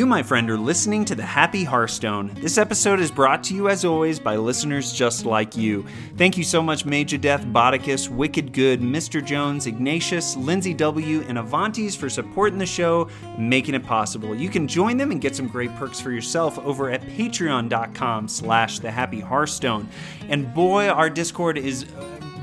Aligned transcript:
You, 0.00 0.06
my 0.06 0.22
friend, 0.22 0.48
are 0.48 0.56
listening 0.56 1.04
to 1.04 1.14
the 1.14 1.26
Happy 1.26 1.62
Hearthstone. 1.62 2.32
This 2.36 2.56
episode 2.56 3.00
is 3.00 3.10
brought 3.10 3.44
to 3.44 3.54
you, 3.54 3.68
as 3.68 3.84
always, 3.84 4.18
by 4.18 4.36
listeners 4.36 4.94
just 4.94 5.26
like 5.26 5.58
you. 5.58 5.84
Thank 6.16 6.38
you 6.38 6.42
so 6.42 6.62
much, 6.62 6.86
Major 6.86 7.18
Death, 7.18 7.44
Bodicus, 7.44 8.08
Wicked 8.08 8.54
Good, 8.54 8.80
Mr. 8.80 9.22
Jones, 9.22 9.66
Ignatius, 9.66 10.38
Lindsay 10.38 10.72
W., 10.72 11.20
and 11.28 11.36
Avantes 11.36 11.98
for 11.98 12.08
supporting 12.08 12.58
the 12.58 12.64
show 12.64 13.10
making 13.36 13.74
it 13.74 13.84
possible. 13.84 14.34
You 14.34 14.48
can 14.48 14.66
join 14.66 14.96
them 14.96 15.10
and 15.10 15.20
get 15.20 15.36
some 15.36 15.48
great 15.48 15.76
perks 15.76 16.00
for 16.00 16.10
yourself 16.10 16.58
over 16.60 16.88
at 16.88 17.02
patreon.com 17.02 18.26
slash 18.26 18.78
the 18.78 18.90
Happy 18.90 19.20
Hearthstone. 19.20 19.86
And 20.30 20.54
boy, 20.54 20.88
our 20.88 21.10
Discord 21.10 21.58
is 21.58 21.84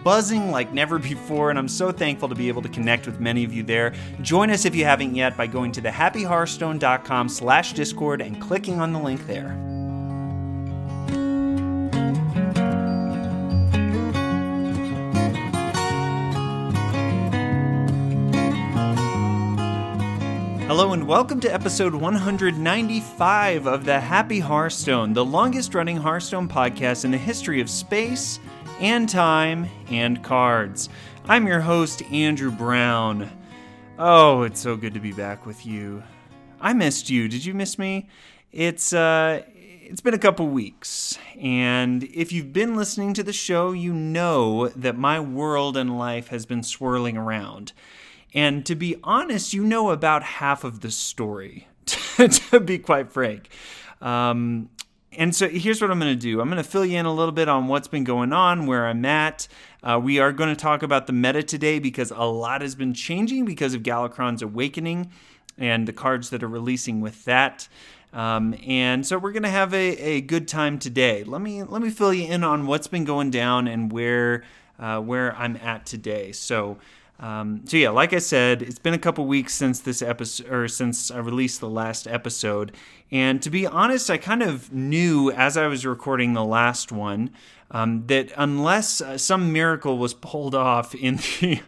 buzzing 0.08 0.52
like 0.52 0.71
never 0.71 0.98
before, 0.98 1.50
and 1.50 1.60
I'm 1.60 1.68
so 1.68 1.92
thankful 1.92 2.29
to 2.29 2.34
be 2.34 2.47
able 2.47 2.61
to 2.61 2.70
connect 2.70 3.06
with 3.06 3.20
many 3.20 3.43
of 3.43 3.52
you 3.52 3.61
there. 3.61 3.93
Join 4.21 4.50
us 4.52 4.64
if 4.64 4.74
you 4.74 4.86
haven't 4.86 5.16
yet 5.16 5.36
by 5.36 5.47
going 5.47 5.74
to 5.74 5.82
thehappyhearthstone.com 5.82 7.28
slash 7.28 7.74
discord 7.74 8.21
and 8.21 8.42
clicking 8.42 8.80
on 8.80 8.93
the 8.93 9.00
link 9.00 9.28
there. 9.28 9.50
Hello 20.68 20.94
and 20.94 21.05
welcome 21.05 21.42
to 21.42 21.54
episode 21.54 21.94
195 21.94 23.66
of 23.68 23.83
the 23.83 24.00
Happy 24.00 24.39
Hearthstone, 24.39 25.11
the 25.11 25.25
longest 25.25 25.75
running 25.75 25.97
Hearthstone 25.97 26.47
podcast 26.47 27.04
in 27.04 27.11
the 27.11 27.18
history 27.18 27.60
of 27.60 27.69
space 27.69 28.39
and 28.80 29.10
time 29.10 29.68
and 29.90 30.24
cards. 30.24 30.90
I'm 31.28 31.48
your 31.48 31.62
host, 31.62 32.04
Andrew 32.12 32.52
Brown. 32.52 33.30
Oh, 33.98 34.44
it's 34.44 34.59
so 34.59 34.75
good 34.75 34.94
to 34.94 35.00
be 35.00 35.11
back 35.11 35.45
with 35.45 35.66
you. 35.66 36.03
I 36.61 36.73
missed 36.73 37.09
you. 37.09 37.28
Did 37.28 37.44
you 37.44 37.53
miss 37.53 37.80
me? 37.80 38.08
It's 38.52 38.94
uh 38.94 39.44
it's 39.89 40.02
been 40.02 40.14
a 40.14 40.19
couple 40.19 40.47
weeks, 40.50 41.17
and 41.39 42.03
if 42.03 42.34
you've 42.34 42.52
been 42.52 42.75
listening 42.75 43.14
to 43.14 43.23
the 43.23 43.31
show, 43.31 43.72
you 43.72 43.94
know 43.94 44.67
that 44.69 44.97
my 44.97 45.19
world 45.19 45.78
and 45.78 45.97
life 45.97 46.28
has 46.28 46.45
been 46.45 46.62
swirling 46.62 47.16
around. 47.16 47.72
And 48.34 48.66
to 48.66 48.75
be 48.75 48.97
honest, 49.02 49.53
you 49.53 49.64
know 49.64 49.91
about 49.91 50.23
half 50.23 50.66
of 50.66 50.81
the 50.81 50.91
story, 50.91 51.67
to 51.86 52.59
be 52.59 52.80
quite 52.80 53.14
frank. 53.14 53.47
Um, 54.02 54.69
and 55.17 55.35
so 55.35 55.49
here's 55.49 55.81
what 55.81 55.91
I'm 55.91 55.99
going 55.99 56.13
to 56.13 56.19
do 56.19 56.39
I'm 56.39 56.49
going 56.49 56.63
to 56.63 56.69
fill 56.69 56.85
you 56.85 56.97
in 56.97 57.05
a 57.05 57.13
little 57.13 57.31
bit 57.33 57.49
on 57.49 57.67
what's 57.67 57.87
been 57.87 58.03
going 58.03 58.31
on, 58.31 58.67
where 58.67 58.87
I'm 58.87 59.03
at. 59.03 59.47
Uh, 59.83 59.99
we 60.01 60.19
are 60.19 60.31
going 60.31 60.49
to 60.49 60.55
talk 60.55 60.83
about 60.83 61.07
the 61.07 61.13
meta 61.13 61.43
today 61.43 61.79
because 61.79 62.11
a 62.11 62.23
lot 62.23 62.61
has 62.61 62.75
been 62.75 62.93
changing 62.93 63.43
because 63.43 63.73
of 63.73 63.83
Galakrond's 63.83 64.41
Awakening 64.41 65.11
and 65.57 65.88
the 65.88 65.93
cards 65.93 66.29
that 66.29 66.43
are 66.43 66.47
releasing 66.47 67.01
with 67.01 67.25
that. 67.25 67.67
Um, 68.13 68.55
and 68.65 69.05
so 69.05 69.17
we're 69.17 69.31
going 69.31 69.43
to 69.43 69.49
have 69.49 69.73
a, 69.73 69.97
a 69.97 70.21
good 70.21 70.47
time 70.47 70.79
today. 70.79 71.23
Let 71.23 71.41
me 71.41 71.63
let 71.63 71.81
me 71.81 71.89
fill 71.89 72.13
you 72.13 72.27
in 72.27 72.43
on 72.43 72.67
what's 72.67 72.88
been 72.88 73.03
going 73.03 73.31
down 73.31 73.67
and 73.67 73.91
where 73.91 74.43
uh, 74.79 74.99
where 74.99 75.35
I'm 75.35 75.57
at 75.57 75.85
today. 75.85 76.31
So 76.31 76.77
um, 77.19 77.61
so 77.65 77.77
yeah, 77.77 77.89
like 77.89 78.13
I 78.13 78.19
said, 78.19 78.61
it's 78.61 78.79
been 78.79 78.93
a 78.93 78.99
couple 78.99 79.25
weeks 79.25 79.53
since 79.55 79.79
this 79.79 80.01
episode 80.01 80.51
or 80.51 80.67
since 80.67 81.09
I 81.09 81.17
released 81.17 81.59
the 81.59 81.69
last 81.69 82.07
episode, 82.07 82.73
and 83.11 83.41
to 83.41 83.49
be 83.49 83.65
honest, 83.65 84.09
I 84.09 84.17
kind 84.17 84.43
of 84.43 84.71
knew 84.71 85.31
as 85.31 85.57
I 85.57 85.67
was 85.67 85.85
recording 85.85 86.33
the 86.33 86.45
last 86.45 86.91
one 86.91 87.31
um, 87.71 88.05
that 88.07 88.31
unless 88.38 89.01
uh, 89.01 89.17
some 89.17 89.51
miracle 89.51 89.97
was 89.97 90.13
pulled 90.13 90.55
off 90.55 90.93
in 90.93 91.15
the 91.41 91.61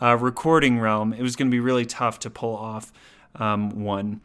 uh, 0.00 0.16
recording 0.16 0.78
realm, 0.78 1.12
it 1.12 1.22
was 1.22 1.36
going 1.36 1.48
to 1.48 1.54
be 1.54 1.60
really 1.60 1.86
tough 1.86 2.18
to 2.20 2.30
pull 2.30 2.56
off 2.56 2.92
um, 3.36 3.84
one. 3.84 4.20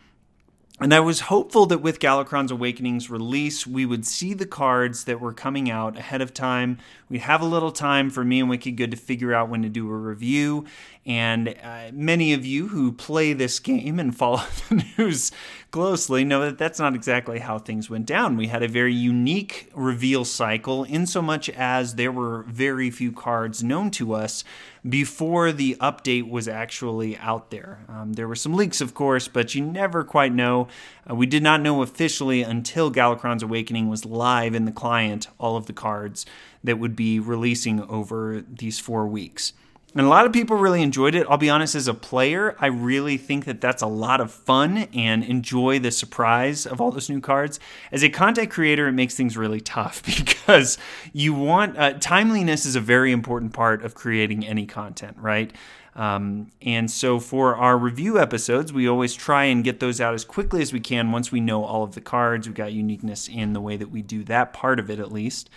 And 0.82 0.96
I 0.96 1.00
was 1.00 1.20
hopeful 1.20 1.68
that 1.68 1.78
with 1.78 2.00
Galakrond's 2.00 2.50
Awakening's 2.50 3.08
release, 3.08 3.68
we 3.68 3.86
would 3.86 4.04
see 4.04 4.34
the 4.34 4.48
cards 4.48 5.04
that 5.04 5.22
were 5.22 5.32
coming 5.32 5.70
out 5.70 5.96
ahead 5.96 6.22
of 6.22 6.34
time. 6.34 6.80
We'd 7.08 7.22
have 7.22 7.40
a 7.40 7.46
little 7.46 7.72
time 7.72 8.10
for 8.10 8.24
me 8.24 8.40
and 8.40 8.50
Wicked 8.50 8.78
Good 8.78 8.90
to 8.90 8.98
figure 8.98 9.32
out 9.32 9.48
when 9.48 9.62
to 9.62 9.70
do 9.70 9.88
a 9.88 9.96
review. 9.96 10.66
And 11.06 11.56
uh, 11.64 11.90
many 11.92 12.32
of 12.34 12.46
you 12.46 12.68
who 12.68 12.92
play 12.92 13.34
this 13.34 13.58
game 13.60 14.00
and 14.00 14.16
follow 14.16 14.44
the 14.70 14.86
news 14.98 15.32
closely 15.72 16.24
know 16.24 16.42
that 16.42 16.60
that's 16.60 16.80
not 16.80 16.94
exactly 16.94 17.40
how 17.40 17.58
things 17.58 17.90
went 17.90 18.06
down. 18.06 18.38
We 18.38 18.48
had 18.48 18.62
a 18.62 18.68
very 18.68 18.94
unique 18.94 19.72
reveal 19.74 20.26
cycle, 20.26 20.84
in 20.84 21.08
so 21.08 21.22
much 21.22 21.50
as 21.50 21.96
there 21.96 22.12
were 22.12 22.44
very 22.44 22.92
few 22.92 23.12
cards 23.12 23.64
known 23.64 23.90
to 23.92 24.14
us 24.14 24.44
before 24.88 25.52
the 25.52 25.76
update 25.80 26.30
was 26.30 26.48
actually 26.48 27.18
out 27.18 27.50
there. 27.50 27.80
Um, 27.88 28.14
there 28.14 28.28
were 28.28 28.36
some 28.36 28.54
leaks, 28.54 28.80
of 28.82 28.94
course, 28.94 29.28
but 29.28 29.56
you 29.56 29.64
never 29.64 30.04
quite 30.04 30.34
know. 30.34 30.68
Uh, 31.10 31.16
we 31.16 31.26
did 31.26 31.42
not 31.42 31.62
know 31.62 31.82
officially 31.82 32.44
until 32.44 32.92
Galakrond's 32.92 33.44
Awakening 33.44 33.90
was 33.90 34.06
live 34.06 34.54
in 34.54 34.66
the 34.66 34.72
client 34.72 35.28
all 35.40 35.56
of 35.56 35.66
the 35.66 35.74
cards 35.74 36.26
that 36.64 36.78
would 36.78 36.96
be 36.96 37.20
releasing 37.20 37.82
over 37.82 38.44
these 38.48 38.80
four 38.80 39.08
weeks. 39.08 39.54
And 39.94 40.06
a 40.06 40.10
lot 40.10 40.26
of 40.26 40.32
people 40.32 40.56
really 40.56 40.82
enjoyed 40.82 41.16
it. 41.16 41.28
I'll 41.30 41.38
be 41.38 41.50
honest, 41.50 41.76
as 41.76 41.90
a 41.90 41.94
player, 41.94 42.56
I 42.60 42.68
really 42.68 43.18
think 43.18 43.44
that 43.44 43.60
that's 43.60 43.82
a 43.82 43.88
lot 43.88 44.22
of 44.22 44.32
fun 44.32 44.88
and 44.94 45.22
enjoy 45.22 45.80
the 45.80 45.92
surprise 45.92 46.66
of 46.66 46.80
all 46.80 46.92
those 46.92 47.10
new 47.10 47.20
cards. 47.20 47.60
As 47.92 48.02
a 48.02 48.10
content 48.10 48.50
creator, 48.50 48.88
it 48.88 48.94
makes 48.94 49.16
things 49.16 49.36
really 49.36 49.60
tough 49.60 50.02
because 50.06 50.78
you 51.12 51.34
want 51.34 51.78
uh, 51.78 51.94
timeliness 52.00 52.66
is 52.66 52.78
a 52.78 52.80
very 52.80 53.12
important 53.12 53.52
part 53.52 53.84
of 53.84 53.94
creating 53.94 54.46
any 54.46 54.66
content, 54.66 55.18
right? 55.20 55.52
Um, 55.94 56.52
and 56.62 56.90
so 56.90 57.20
for 57.20 57.58
our 57.58 57.78
review 57.78 58.18
episodes, 58.18 58.72
we 58.72 58.88
always 58.88 59.14
try 59.14 59.46
and 59.46 59.62
get 59.62 59.82
those 59.82 60.00
out 60.00 60.14
as 60.14 60.24
quickly 60.24 60.62
as 60.62 60.72
we 60.72 60.80
can 60.80 61.12
once 61.12 61.34
we 61.34 61.42
know 61.42 61.66
all 61.66 61.84
of 61.84 61.96
the 61.96 62.02
cards. 62.02 62.48
We've 62.48 62.56
got 62.56 62.72
uniqueness 62.72 63.28
in 63.28 63.52
the 63.52 63.60
way 63.60 63.76
that 63.76 63.92
we 63.92 64.02
do 64.02 64.24
that 64.26 64.54
part 64.54 64.80
of 64.80 64.90
it, 64.90 65.00
at 65.00 65.12
least. 65.12 65.50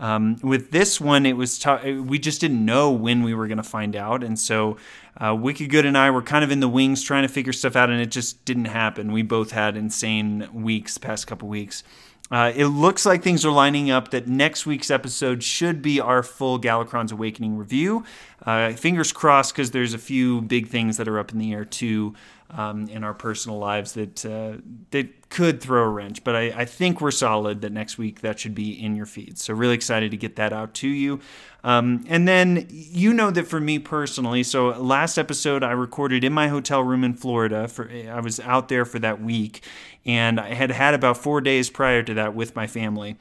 Um, 0.00 0.36
with 0.42 0.70
this 0.70 1.00
one, 1.00 1.26
it 1.26 1.36
was 1.36 1.58
t- 1.58 1.94
we 1.94 2.18
just 2.18 2.40
didn't 2.40 2.64
know 2.64 2.90
when 2.92 3.22
we 3.22 3.34
were 3.34 3.48
going 3.48 3.58
to 3.58 3.64
find 3.64 3.96
out, 3.96 4.22
and 4.22 4.38
so 4.38 4.76
uh, 5.16 5.34
Wicked 5.34 5.70
Good 5.70 5.84
and 5.84 5.98
I 5.98 6.10
were 6.10 6.22
kind 6.22 6.44
of 6.44 6.52
in 6.52 6.60
the 6.60 6.68
wings 6.68 7.02
trying 7.02 7.22
to 7.22 7.28
figure 7.28 7.52
stuff 7.52 7.74
out, 7.74 7.90
and 7.90 8.00
it 8.00 8.10
just 8.10 8.44
didn't 8.44 8.66
happen. 8.66 9.12
We 9.12 9.22
both 9.22 9.50
had 9.50 9.76
insane 9.76 10.48
weeks, 10.52 10.98
past 10.98 11.26
couple 11.26 11.48
weeks. 11.48 11.82
Uh, 12.30 12.52
it 12.54 12.66
looks 12.66 13.06
like 13.06 13.22
things 13.22 13.44
are 13.44 13.50
lining 13.50 13.90
up 13.90 14.10
that 14.10 14.28
next 14.28 14.66
week's 14.66 14.90
episode 14.90 15.42
should 15.42 15.80
be 15.80 15.98
our 15.98 16.22
full 16.22 16.60
Galakrond's 16.60 17.10
Awakening 17.10 17.56
review. 17.56 18.04
Uh, 18.44 18.72
fingers 18.72 19.12
crossed, 19.12 19.54
because 19.54 19.70
there's 19.70 19.94
a 19.94 19.98
few 19.98 20.42
big 20.42 20.68
things 20.68 20.98
that 20.98 21.08
are 21.08 21.18
up 21.18 21.32
in 21.32 21.38
the 21.38 21.52
air 21.54 21.64
too 21.64 22.14
um, 22.50 22.88
in 22.88 23.04
our 23.04 23.14
personal 23.14 23.58
lives 23.58 23.92
that 23.92 24.24
uh, 24.24 24.58
that 24.90 25.28
could 25.28 25.60
throw 25.60 25.84
a 25.84 25.88
wrench. 25.88 26.24
But 26.24 26.34
I, 26.34 26.42
I, 26.56 26.64
think 26.64 27.02
we're 27.02 27.10
solid 27.10 27.60
that 27.60 27.72
next 27.72 27.98
week 27.98 28.22
that 28.22 28.40
should 28.40 28.54
be 28.54 28.72
in 28.72 28.96
your 28.96 29.04
feed. 29.04 29.38
So 29.38 29.52
really 29.52 29.74
excited 29.74 30.10
to 30.12 30.16
get 30.16 30.36
that 30.36 30.54
out 30.54 30.72
to 30.74 30.88
you. 30.88 31.20
Um, 31.62 32.06
and 32.08 32.26
then 32.26 32.66
you 32.70 33.12
know 33.12 33.30
that 33.30 33.46
for 33.46 33.60
me 33.60 33.78
personally, 33.78 34.42
so 34.42 34.68
last 34.68 35.18
episode 35.18 35.62
I 35.62 35.72
recorded 35.72 36.24
in 36.24 36.32
my 36.32 36.48
hotel 36.48 36.82
room 36.82 37.04
in 37.04 37.14
Florida. 37.14 37.68
For 37.68 37.90
I 37.90 38.20
was 38.20 38.40
out 38.40 38.68
there 38.68 38.84
for 38.84 38.98
that 39.00 39.20
week, 39.20 39.62
and 40.06 40.40
I 40.40 40.54
had 40.54 40.70
had 40.70 40.94
about 40.94 41.18
four 41.18 41.40
days 41.40 41.68
prior 41.68 42.02
to 42.02 42.14
that 42.14 42.34
with 42.34 42.56
my 42.56 42.66
family 42.66 43.18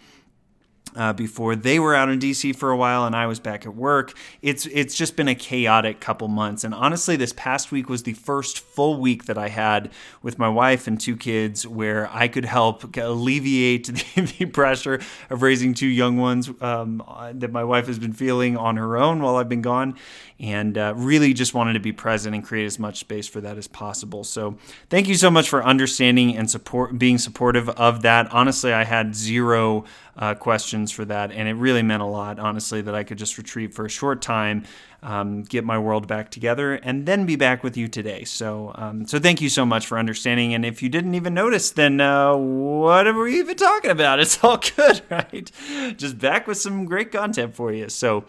uh, 0.96 1.14
before 1.14 1.56
they 1.56 1.80
were 1.80 1.96
out 1.96 2.10
in 2.10 2.20
DC 2.20 2.56
for 2.56 2.72
a 2.72 2.78
while 2.78 3.06
and 3.06 3.16
I 3.16 3.28
was 3.28 3.40
back 3.40 3.66
at 3.66 3.76
work. 3.76 4.14
It's 4.42 4.66
it's 4.68 4.96
just 4.96 5.16
been 5.16 5.28
a 5.28 5.36
chaotic 5.36 6.00
couple 6.00 6.28
months, 6.28 6.64
and 6.64 6.74
honestly, 6.74 7.16
this 7.16 7.34
past 7.34 7.72
week 7.72 7.90
was 7.90 8.04
the 8.04 8.14
first 8.14 8.60
full 8.60 9.00
week 9.00 9.26
that 9.26 9.38
I 9.38 9.50
had 9.50 9.92
with 10.22 10.40
my 10.40 10.50
wife 10.50 10.88
and 10.88 11.00
two 11.00 11.16
kids 11.18 11.66
where 11.68 12.10
I 12.12 12.28
could 12.28 12.46
help 12.46 12.96
alleviate 12.98 13.88
the, 14.16 14.22
the 14.38 14.46
pressure 14.46 15.00
of 15.30 15.42
raising 15.42 15.74
two 15.74 15.88
young 15.88 16.18
ones 16.18 16.50
um, 16.62 17.04
that 17.34 17.52
my 17.52 17.64
wife 17.64 17.88
has 17.88 18.00
been 18.00 18.14
feeling 18.14 18.58
on 18.58 18.78
her 18.78 18.98
own 18.98 19.22
while 19.22 19.38
I've 19.38 19.50
been 19.50 19.62
gone, 19.62 19.96
and 20.40 20.78
uh, 20.78 20.94
really 20.96 21.34
just 21.34 21.54
wanted 21.54 21.74
to 21.74 21.80
be 21.80 21.92
present 21.92 22.36
and 22.36 22.44
create 22.44 22.66
as 22.66 22.80
much 22.80 23.00
space 23.00 23.28
for 23.28 23.42
that 23.42 23.58
as 23.58 23.68
possible. 23.68 24.24
So 24.24 24.58
thank 24.90 25.08
you 25.08 25.16
so 25.16 25.32
much 25.32 25.50
for 25.50 25.64
understanding 25.64 26.36
and 26.36 26.50
support 26.50 26.98
being 26.98 27.18
supportive 27.18 27.70
of 27.70 28.02
that. 28.04 28.32
Honestly, 28.32 28.74
I 28.74 28.84
had 28.84 29.16
zero 29.16 29.86
uh, 30.18 30.34
questions 30.34 30.92
for 30.92 31.06
that. 31.06 31.32
And 31.32 31.48
it 31.48 31.54
really 31.54 31.84
meant 31.84 32.02
a 32.02 32.06
lot, 32.06 32.40
honestly, 32.40 32.82
that 32.82 32.96
I 32.96 33.04
could 33.04 33.18
just 33.18 33.38
retreat 33.38 33.74
for 33.74 33.86
a 33.86 33.90
short 33.90 34.22
time, 34.22 34.64
um, 35.04 35.44
get 35.44 35.64
my 35.64 35.78
world 35.78 36.08
back 36.08 36.32
together, 36.32 36.74
and 36.74 37.06
then 37.06 37.26
be 37.26 37.36
back 37.36 37.64
with 37.64 37.78
you 37.78 37.88
today. 37.88 38.24
So, 38.24 38.72
um, 38.76 39.06
so 39.06 39.20
thank 39.20 39.42
you 39.42 39.50
so 39.50 39.66
much 39.66 39.86
for 39.86 40.00
understanding. 40.00 40.54
And 40.54 40.66
if 40.66 40.82
you 40.82 40.90
didn't 40.90 41.14
even 41.14 41.34
notice, 41.34 41.72
then 41.72 42.02
uh, 42.02 42.36
what 42.36 43.06
are 43.06 43.20
we 43.20 43.38
even 43.40 43.56
talking 43.56 43.92
about? 43.92 44.20
It's 44.28 44.44
all 44.44 44.58
good, 44.58 45.02
right? 45.10 45.50
Just 45.96 46.18
back 46.18 46.48
with 46.48 46.58
some 46.58 46.86
great 46.86 47.12
content 47.12 47.56
for 47.56 47.72
you. 47.72 47.90
So. 47.90 48.26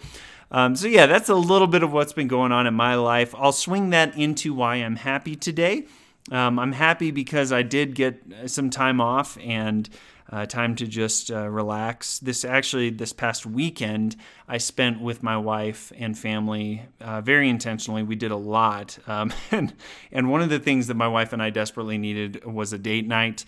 Um, 0.51 0.77
so 0.77 0.87
yeah, 0.87 1.05
that's 1.05 1.29
a 1.29 1.35
little 1.35 1.67
bit 1.67 1.83
of 1.83 1.93
what's 1.93 2.15
been 2.15 2.27
going 2.27 2.53
on 2.53 2.67
in 2.67 2.73
my 2.73 2.95
life. 2.95 3.35
I'll 3.37 3.53
swing 3.53 3.91
that 3.91 4.17
into 4.17 4.55
why 4.55 4.77
I'm 4.77 4.97
happy 4.97 5.37
today. 5.37 5.87
Um, 6.31 6.59
I'm 6.59 6.73
happy 6.73 7.11
because 7.11 7.53
I 7.53 7.61
did 7.63 7.95
get 7.95 8.23
some 8.47 8.71
time 8.71 8.99
off 8.99 9.37
and 9.43 9.91
uh, 10.31 10.47
time 10.47 10.75
to 10.77 10.87
just 10.87 11.31
uh, 11.31 11.49
relax. 11.49 12.19
This 12.19 12.45
actually, 12.45 12.91
this 12.91 13.13
past 13.13 13.47
weekend, 13.47 14.17
I 14.47 14.59
spent 14.59 15.01
with 15.01 15.23
my 15.23 15.37
wife 15.37 15.93
and 15.97 16.19
family 16.19 16.83
uh, 17.01 17.21
very 17.21 17.49
intentionally. 17.49 18.03
We 18.03 18.17
did 18.17 18.31
a 18.31 18.37
lot, 18.37 18.99
um, 19.07 19.33
and 19.51 19.75
and 20.13 20.31
one 20.31 20.43
of 20.43 20.51
the 20.51 20.59
things 20.59 20.87
that 20.89 20.95
my 20.95 21.09
wife 21.09 21.33
and 21.33 21.43
I 21.43 21.51
desperately 21.51 21.99
needed 21.99 22.45
was 22.45 22.73
a 22.73 22.79
date 22.79 23.07
night. 23.07 23.45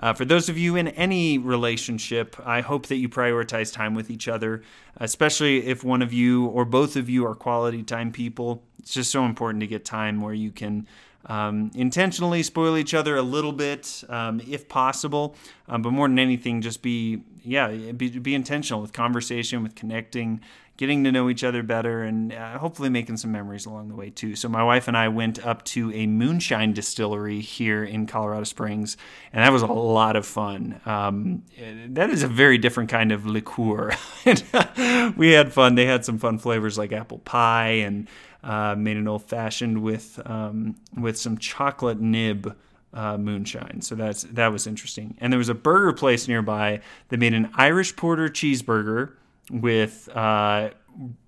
Uh, 0.00 0.12
for 0.12 0.24
those 0.24 0.48
of 0.48 0.58
you 0.58 0.74
in 0.74 0.88
any 0.88 1.38
relationship, 1.38 2.34
I 2.44 2.60
hope 2.60 2.86
that 2.86 2.96
you 2.96 3.08
prioritize 3.08 3.72
time 3.72 3.94
with 3.94 4.10
each 4.10 4.26
other, 4.26 4.62
especially 4.96 5.66
if 5.66 5.84
one 5.84 6.02
of 6.02 6.12
you 6.12 6.46
or 6.46 6.64
both 6.64 6.96
of 6.96 7.08
you 7.08 7.24
are 7.26 7.36
quality 7.36 7.84
time 7.84 8.10
people. 8.10 8.64
It's 8.80 8.94
just 8.94 9.12
so 9.12 9.24
important 9.24 9.60
to 9.60 9.68
get 9.68 9.84
time 9.84 10.20
where 10.20 10.34
you 10.34 10.50
can 10.50 10.88
um, 11.26 11.70
intentionally 11.74 12.42
spoil 12.42 12.76
each 12.76 12.94
other 12.94 13.16
a 13.16 13.22
little 13.22 13.52
bit, 13.52 14.04
um, 14.08 14.40
if 14.48 14.68
possible. 14.68 15.36
Um, 15.68 15.82
but 15.82 15.92
more 15.92 16.08
than 16.08 16.18
anything, 16.18 16.60
just 16.60 16.82
be 16.82 17.22
yeah, 17.44 17.68
be, 17.92 18.08
be 18.18 18.34
intentional 18.34 18.80
with 18.80 18.92
conversation, 18.92 19.62
with 19.62 19.74
connecting, 19.74 20.40
getting 20.76 21.04
to 21.04 21.12
know 21.12 21.28
each 21.28 21.44
other 21.44 21.62
better, 21.62 22.02
and 22.02 22.32
uh, 22.32 22.58
hopefully 22.58 22.88
making 22.88 23.16
some 23.16 23.32
memories 23.32 23.66
along 23.66 23.88
the 23.88 23.94
way 23.94 24.10
too. 24.10 24.36
So 24.36 24.48
my 24.48 24.62
wife 24.62 24.88
and 24.88 24.96
I 24.96 25.08
went 25.08 25.44
up 25.44 25.64
to 25.66 25.92
a 25.92 26.06
moonshine 26.06 26.72
distillery 26.72 27.40
here 27.40 27.84
in 27.84 28.06
Colorado 28.06 28.44
Springs, 28.44 28.96
and 29.32 29.44
that 29.44 29.52
was 29.52 29.62
a 29.62 29.66
lot 29.66 30.16
of 30.16 30.24
fun. 30.24 30.80
Um, 30.86 31.42
that 31.88 32.10
is 32.10 32.22
a 32.22 32.28
very 32.28 32.58
different 32.58 32.90
kind 32.90 33.12
of 33.12 33.26
liqueur. 33.26 33.92
we 35.16 35.32
had 35.32 35.52
fun. 35.52 35.74
They 35.74 35.86
had 35.86 36.04
some 36.04 36.18
fun 36.18 36.38
flavors 36.38 36.78
like 36.78 36.92
apple 36.92 37.18
pie 37.18 37.80
and 37.84 38.08
uh, 38.42 38.74
made 38.76 38.96
an 38.96 39.08
old 39.08 39.22
fashioned 39.24 39.82
with 39.82 40.20
um, 40.24 40.76
with 40.96 41.18
some 41.18 41.38
chocolate 41.38 42.00
nib. 42.00 42.56
Uh, 42.94 43.16
moonshine. 43.16 43.80
So 43.80 43.94
that's 43.94 44.24
that 44.24 44.52
was 44.52 44.66
interesting. 44.66 45.16
And 45.18 45.32
there 45.32 45.38
was 45.38 45.48
a 45.48 45.54
burger 45.54 45.94
place 45.94 46.28
nearby 46.28 46.82
that 47.08 47.18
made 47.18 47.32
an 47.32 47.48
Irish 47.54 47.96
Porter 47.96 48.28
cheeseburger 48.28 49.14
with 49.50 50.10
uh, 50.14 50.70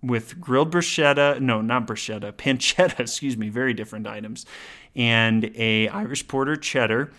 with 0.03 0.41
grilled 0.41 0.73
bruschetta. 0.73 1.41
No, 1.41 1.61
not 1.61 1.87
bruschetta, 1.87 2.33
pancetta. 2.37 3.01
Excuse 3.01 3.37
me. 3.37 3.49
Very 3.49 3.75
different 3.75 4.07
items, 4.07 4.47
and 4.95 5.51
a 5.57 5.89
Irish 5.89 6.29
Porter 6.29 6.57
cheddar. 6.57 7.11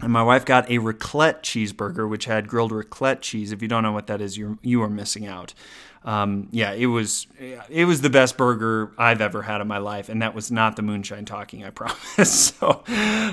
And 0.00 0.12
my 0.12 0.22
wife 0.22 0.44
got 0.44 0.68
a 0.68 0.78
raclette 0.78 1.42
cheeseburger, 1.42 2.08
which 2.08 2.24
had 2.24 2.48
grilled 2.48 2.72
raclette 2.72 3.20
cheese. 3.20 3.52
If 3.52 3.62
you 3.62 3.68
don't 3.68 3.84
know 3.84 3.92
what 3.92 4.08
that 4.08 4.20
is, 4.20 4.36
you 4.36 4.58
you 4.62 4.82
are 4.82 4.90
missing 4.90 5.26
out 5.26 5.54
um, 6.04 6.48
yeah, 6.50 6.72
it 6.72 6.86
was 6.86 7.26
it 7.68 7.84
was 7.84 8.00
the 8.00 8.10
best 8.10 8.36
burger 8.36 8.92
I've 8.98 9.20
ever 9.20 9.42
had 9.42 9.60
in 9.60 9.68
my 9.68 9.78
life, 9.78 10.08
and 10.08 10.22
that 10.22 10.34
was 10.34 10.50
not 10.50 10.76
the 10.76 10.82
moonshine 10.82 11.24
talking. 11.24 11.64
I 11.64 11.70
promise. 11.82 12.54
so 12.56 12.82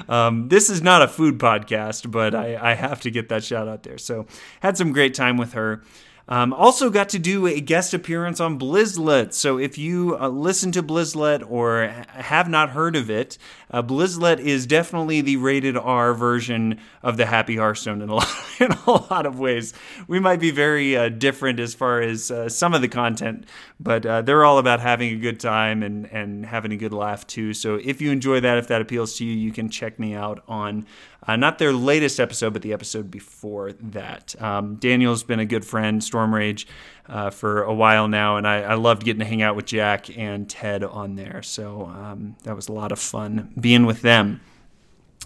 um, 0.08 0.50
this 0.50 0.70
is 0.70 0.82
not 0.82 1.02
a 1.02 1.08
food 1.08 1.40
podcast, 1.40 2.10
but 2.12 2.36
I, 2.36 2.72
I 2.72 2.74
have 2.76 3.02
to 3.02 3.12
get 3.12 3.30
that 3.30 3.44
shout 3.44 3.68
out 3.68 3.84
there. 3.84 3.98
So 3.98 4.28
had 4.60 4.78
some 4.78 4.92
great 4.92 5.14
time 5.14 5.38
with 5.38 5.54
her. 5.54 5.84
Um, 6.30 6.54
also 6.54 6.92
got 6.92 7.10
to 7.10 7.20
do 7.20 7.48
a 7.48 7.60
guest 7.60 7.92
appearance 7.96 8.40
on 8.40 8.60
Blizzlet. 8.60 9.34
So 9.34 9.58
if 9.58 9.80
you 9.80 10.16
uh, 10.20 10.30
listen 10.30 10.72
to 10.74 10.84
Blizzlet 10.84 11.44
or 11.50 11.88
have 11.88 12.48
not 12.48 12.70
heard 12.70 12.96
of 12.96 13.10
it, 13.10 13.40
uh, 13.72 13.82
Blizzlet 13.82 14.40
is 14.40 14.68
definitely 14.68 15.22
the 15.22 15.38
rated 15.38 15.76
R 15.76 16.14
version 16.14 16.80
of 17.02 17.18
the 17.18 17.26
Happy 17.26 17.58
Hearthstone 17.58 18.04
in 18.04 18.10
a 18.10 18.16
lot, 18.16 18.30
in 18.60 18.72
a 18.72 18.92
lot 18.92 19.26
of 19.26 19.40
ways. 19.40 19.74
We 20.08 20.20
might 20.20 20.40
be 20.40 20.52
very 20.52 20.96
uh, 20.96 21.10
different 21.10 21.60
as 21.60 21.74
far 21.74 22.00
as 22.00 22.30
uh, 22.30 22.48
some 22.48 22.76
of 22.76 22.82
the 22.82 22.88
content, 22.88 23.48
but 23.80 24.06
uh, 24.06 24.22
they're 24.22 24.46
all 24.46 24.60
about 24.60 24.82
having 24.82 25.16
a 25.16 25.20
good 25.20 25.40
time 25.40 25.82
and, 25.82 26.06
and 26.12 26.46
having 26.46 26.72
a 26.72 26.78
good 26.78 26.94
laugh 26.94 27.26
too. 27.26 27.56
So 27.56 27.80
if 27.84 28.02
you 28.02 28.12
enjoy 28.12 28.40
that, 28.42 28.60
if 28.60 28.68
that 28.68 28.82
appeals 28.82 29.18
to 29.18 29.26
you, 29.26 29.34
you 29.34 29.52
can 29.52 29.68
check 29.70 29.98
me 29.98 30.14
out 30.14 30.44
on 30.48 30.86
uh, 31.30 31.36
not 31.36 31.60
their 31.60 31.72
latest 31.72 32.20
episode, 32.20 32.54
but 32.54 32.64
the 32.64 32.74
episode 32.74 33.12
before 33.12 33.74
that. 33.74 34.34
Um, 34.42 34.78
Daniel's 34.78 35.22
been 35.22 35.40
a 35.40 35.46
good 35.46 35.64
friend, 35.64 36.04
Storm 36.04 36.34
Rage, 36.34 36.66
uh, 37.08 37.30
for 37.30 37.62
a 37.62 37.74
while 37.74 38.08
now, 38.08 38.38
and 38.38 38.48
I, 38.48 38.62
I, 38.62 38.74
loved 38.74 39.04
getting 39.04 39.20
to 39.20 39.26
hang 39.26 39.44
out 39.44 39.56
with 39.56 39.68
Jack 39.68 40.18
and 40.18 40.50
Ted 40.50 40.84
on 40.84 41.16
there. 41.16 41.44
So 41.44 41.86
um, 41.86 42.36
that 42.44 42.56
was 42.56 42.68
a 42.68 42.72
lot 42.72 42.92
of 42.92 42.98
fun 42.98 43.54
being 43.60 43.86
with 43.86 44.02
them. 44.02 44.42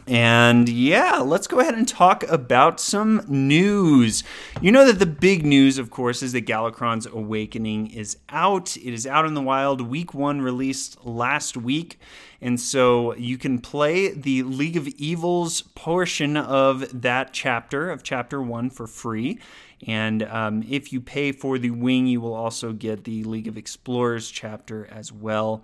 And 0.05 0.67
yeah, 0.67 1.19
let's 1.19 1.47
go 1.47 1.59
ahead 1.59 1.75
and 1.75 1.87
talk 1.87 2.23
about 2.23 2.79
some 2.79 3.23
news. 3.27 4.23
You 4.61 4.71
know 4.71 4.85
that 4.85 4.99
the 4.99 5.05
big 5.05 5.45
news, 5.45 5.77
of 5.77 5.89
course, 5.89 6.21
is 6.21 6.33
that 6.33 6.45
Galakrond's 6.45 7.05
Awakening 7.05 7.91
is 7.91 8.17
out. 8.27 8.75
It 8.75 8.93
is 8.93 9.07
out 9.07 9.25
in 9.25 9.33
the 9.33 9.41
wild. 9.41 9.79
Week 9.79 10.13
one 10.13 10.41
released 10.41 11.05
last 11.05 11.55
week. 11.55 11.99
And 12.41 12.59
so 12.59 13.15
you 13.15 13.37
can 13.37 13.59
play 13.59 14.09
the 14.09 14.43
League 14.43 14.75
of 14.75 14.87
Evils 14.89 15.61
portion 15.61 16.35
of 16.35 17.01
that 17.01 17.31
chapter, 17.31 17.89
of 17.89 18.03
chapter 18.03 18.41
one, 18.41 18.69
for 18.69 18.87
free. 18.87 19.39
And 19.87 20.23
um, 20.23 20.63
if 20.69 20.91
you 20.91 20.99
pay 20.99 21.31
for 21.31 21.57
the 21.57 21.71
wing, 21.71 22.07
you 22.07 22.19
will 22.19 22.33
also 22.33 22.73
get 22.73 23.05
the 23.05 23.23
League 23.23 23.47
of 23.47 23.57
Explorers 23.57 24.29
chapter 24.29 24.85
as 24.91 25.13
well. 25.13 25.63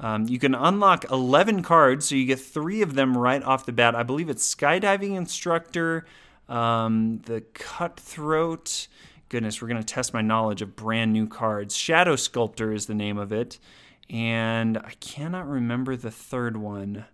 Um, 0.00 0.26
you 0.26 0.38
can 0.38 0.54
unlock 0.54 1.10
11 1.10 1.62
cards, 1.62 2.08
so 2.08 2.14
you 2.14 2.26
get 2.26 2.40
three 2.40 2.82
of 2.82 2.94
them 2.94 3.16
right 3.16 3.42
off 3.42 3.66
the 3.66 3.72
bat. 3.72 3.94
I 3.94 4.02
believe 4.02 4.28
it's 4.28 4.54
Skydiving 4.54 5.16
Instructor, 5.16 6.06
um, 6.48 7.20
the 7.26 7.42
Cutthroat. 7.54 8.88
Goodness, 9.28 9.62
we're 9.62 9.68
going 9.68 9.80
to 9.80 9.86
test 9.86 10.12
my 10.12 10.20
knowledge 10.20 10.60
of 10.60 10.76
brand 10.76 11.12
new 11.12 11.26
cards. 11.26 11.76
Shadow 11.76 12.16
Sculptor 12.16 12.72
is 12.72 12.86
the 12.86 12.94
name 12.94 13.16
of 13.16 13.32
it. 13.32 13.58
And 14.10 14.76
I 14.76 14.92
cannot 15.00 15.48
remember 15.48 15.96
the 15.96 16.10
third 16.10 16.56
one. 16.56 17.06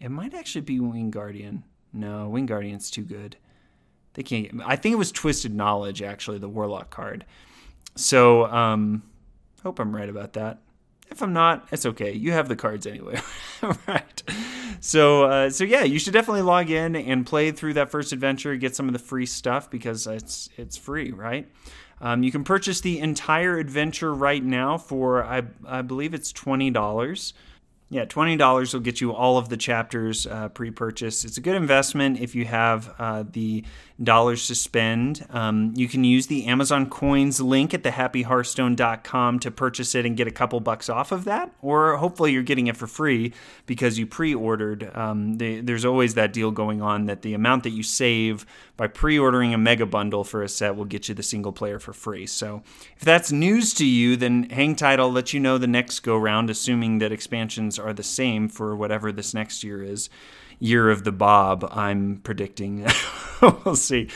It 0.00 0.10
might 0.10 0.34
actually 0.34 0.62
be 0.62 0.80
Wing 0.80 1.10
Guardian. 1.10 1.64
No, 1.92 2.28
Wing 2.28 2.46
Guardian's 2.46 2.90
too 2.90 3.02
good. 3.02 3.36
They 4.14 4.22
can't. 4.22 4.58
Get, 4.58 4.66
I 4.66 4.76
think 4.76 4.92
it 4.92 4.96
was 4.96 5.12
Twisted 5.12 5.54
Knowledge, 5.54 6.02
actually, 6.02 6.38
the 6.38 6.48
Warlock 6.48 6.90
card. 6.90 7.24
So, 7.94 8.46
um, 8.46 9.02
hope 9.62 9.78
I'm 9.78 9.94
right 9.94 10.08
about 10.08 10.34
that. 10.34 10.58
If 11.10 11.22
I'm 11.22 11.32
not, 11.32 11.68
it's 11.70 11.84
okay. 11.84 12.12
You 12.12 12.32
have 12.32 12.48
the 12.48 12.56
cards 12.56 12.86
anyway, 12.86 13.20
right? 13.86 14.22
So, 14.80 15.24
uh, 15.24 15.50
so 15.50 15.64
yeah, 15.64 15.84
you 15.84 15.98
should 15.98 16.12
definitely 16.12 16.42
log 16.42 16.70
in 16.70 16.96
and 16.96 17.24
play 17.24 17.52
through 17.52 17.74
that 17.74 17.90
first 17.90 18.12
adventure, 18.12 18.56
get 18.56 18.74
some 18.74 18.88
of 18.88 18.92
the 18.92 18.98
free 18.98 19.26
stuff 19.26 19.70
because 19.70 20.06
it's 20.06 20.48
it's 20.56 20.76
free, 20.76 21.12
right? 21.12 21.48
Um, 22.00 22.24
you 22.24 22.32
can 22.32 22.42
purchase 22.42 22.80
the 22.80 22.98
entire 22.98 23.58
adventure 23.58 24.12
right 24.12 24.42
now 24.42 24.76
for 24.78 25.22
I 25.22 25.42
I 25.64 25.82
believe 25.82 26.14
it's 26.14 26.32
twenty 26.32 26.70
dollars. 26.70 27.32
Yeah, 27.90 28.06
twenty 28.06 28.36
dollars 28.36 28.74
will 28.74 28.80
get 28.80 29.00
you 29.00 29.12
all 29.12 29.38
of 29.38 29.50
the 29.50 29.56
chapters 29.56 30.26
uh, 30.26 30.48
pre-purchased. 30.48 31.24
It's 31.24 31.36
a 31.36 31.40
good 31.40 31.54
investment 31.54 32.18
if 32.18 32.34
you 32.34 32.46
have 32.46 32.92
uh, 32.98 33.24
the 33.30 33.64
dollars 34.02 34.46
to 34.48 34.54
spend. 34.54 35.26
Um, 35.30 35.72
you 35.76 35.88
can 35.88 36.04
use 36.04 36.26
the 36.26 36.46
Amazon 36.46 36.88
Coins 36.88 37.40
link 37.40 37.72
at 37.72 37.82
thehappyhearthstone.com 37.82 39.38
to 39.38 39.50
purchase 39.50 39.94
it 39.94 40.04
and 40.04 40.16
get 40.16 40.26
a 40.26 40.32
couple 40.32 40.60
bucks 40.60 40.88
off 40.88 41.12
of 41.12 41.24
that, 41.24 41.52
or 41.60 41.96
hopefully 41.96 42.32
you're 42.32 42.42
getting 42.42 42.66
it 42.66 42.76
for 42.76 42.86
free 42.86 43.32
because 43.66 43.98
you 43.98 44.06
pre-ordered. 44.06 44.94
Um, 44.96 45.34
the, 45.34 45.60
there's 45.60 45.84
always 45.84 46.14
that 46.14 46.32
deal 46.32 46.50
going 46.50 46.82
on 46.82 47.06
that 47.06 47.22
the 47.22 47.34
amount 47.34 47.62
that 47.64 47.70
you 47.70 47.82
save 47.82 48.44
by 48.76 48.86
pre-ordering 48.86 49.54
a 49.54 49.58
mega 49.58 49.86
bundle 49.86 50.24
for 50.24 50.42
a 50.42 50.48
set 50.48 50.76
will 50.76 50.84
get 50.84 51.08
you 51.08 51.14
the 51.14 51.22
single 51.22 51.52
player 51.52 51.78
for 51.78 51.92
free. 51.92 52.26
So 52.26 52.62
if 52.96 53.02
that's 53.02 53.30
news 53.30 53.74
to 53.74 53.86
you, 53.86 54.16
then 54.16 54.50
hang 54.50 54.74
tight. 54.74 54.98
I'll 54.98 55.12
let 55.12 55.32
you 55.32 55.40
know 55.40 55.58
the 55.58 55.66
next 55.66 56.00
go 56.00 56.16
round, 56.16 56.50
assuming 56.50 56.98
that 56.98 57.12
expansions 57.12 57.78
are 57.78 57.92
the 57.92 58.02
same 58.02 58.48
for 58.48 58.74
whatever 58.74 59.12
this 59.12 59.34
next 59.34 59.62
year 59.62 59.82
is. 59.82 60.10
Year 60.62 60.90
of 60.90 61.02
the 61.02 61.10
Bob, 61.10 61.68
I'm 61.72 62.20
predicting. 62.22 62.86
we'll 63.42 63.74
see. 63.74 64.08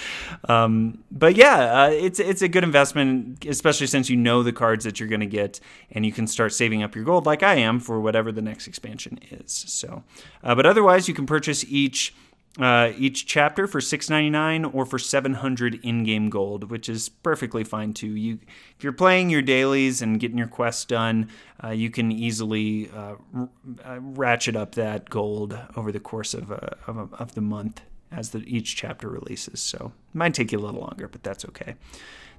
Um, 0.49 1.03
but 1.11 1.35
yeah, 1.35 1.83
uh, 1.83 1.91
it's 1.91 2.21
it's 2.21 2.41
a 2.41 2.47
good 2.47 2.63
investment, 2.63 3.45
especially 3.45 3.89
since 3.89 4.09
you 4.09 4.17
know 4.17 4.45
the 4.45 4.53
cards 4.53 4.85
that 4.85 5.01
you're 5.01 5.09
going 5.09 5.21
to 5.21 5.27
get, 5.27 5.59
and 5.91 6.07
you 6.07 6.13
can 6.13 6.29
start 6.29 6.53
saving 6.53 6.85
up 6.85 6.95
your 6.95 7.05
gold, 7.05 7.27
like 7.27 7.43
I 7.43 7.57
am, 7.57 7.81
for 7.81 8.01
whatever 8.01 8.31
the 8.31 8.43
next 8.43 8.69
expansion 8.69 9.19
is. 9.29 9.51
So, 9.67 10.05
uh, 10.45 10.55
but 10.55 10.67
otherwise, 10.67 11.09
you 11.09 11.15
can 11.15 11.27
purchase 11.27 11.65
each 11.65 12.15
uh, 12.61 12.93
each 12.97 13.27
chapter 13.27 13.67
for 13.67 13.81
six 13.81 14.09
ninety 14.09 14.31
nine 14.31 14.65
or 14.65 14.87
for 14.87 14.99
seven 14.99 15.35
hundred 15.35 15.79
in 15.83 16.05
game 16.05 16.31
gold, 16.31 16.71
which 16.71 16.89
is 16.89 17.09
perfectly 17.09 17.65
fine 17.65 17.93
too. 17.93 18.09
You, 18.09 18.39
if 18.77 18.83
you're 18.83 18.93
playing 18.93 19.31
your 19.31 19.43
dailies 19.43 20.01
and 20.01 20.19
getting 20.19 20.39
your 20.39 20.47
quests 20.47 20.85
done, 20.87 21.29
uh, 21.63 21.71
you 21.71 21.91
can 21.91 22.11
easily 22.11 22.91
uh, 22.95 23.17
r- 23.35 23.49
uh, 23.85 23.99
ratchet 24.01 24.57
up 24.57 24.75
that 24.75 25.11
gold 25.11 25.59
over 25.77 25.93
the 25.93 26.01
course 26.01 26.33
of 26.33 26.51
uh, 26.51 26.59
of, 26.87 27.13
of, 27.15 27.35
the 27.35 27.43
month 27.43 27.83
as 28.11 28.31
the, 28.31 28.39
each 28.47 28.75
chapter 28.75 29.09
releases. 29.09 29.61
So 29.61 29.93
it 30.09 30.17
might 30.17 30.33
take 30.33 30.53
you 30.53 30.59
a 30.59 30.65
little 30.65 30.81
longer, 30.81 31.09
but 31.09 31.23
that's 31.23 31.45
okay. 31.45 31.75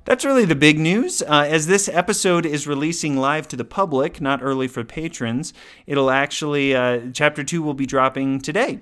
That's 0.07 0.23
really 0.23 0.45
the 0.45 0.55
big 0.55 0.79
news. 0.79 1.21
Uh, 1.21 1.45
as 1.49 1.67
this 1.67 1.89
episode 1.89 2.45
is 2.45 2.65
releasing 2.65 3.17
live 3.17 3.45
to 3.49 3.57
the 3.57 3.65
public, 3.65 4.21
not 4.21 4.41
early 4.41 4.69
for 4.69 4.85
patrons, 4.85 5.53
it'll 5.85 6.09
actually, 6.09 6.73
uh, 6.73 7.07
chapter 7.11 7.43
two 7.43 7.61
will 7.61 7.73
be 7.73 7.85
dropping 7.85 8.39
today. 8.39 8.79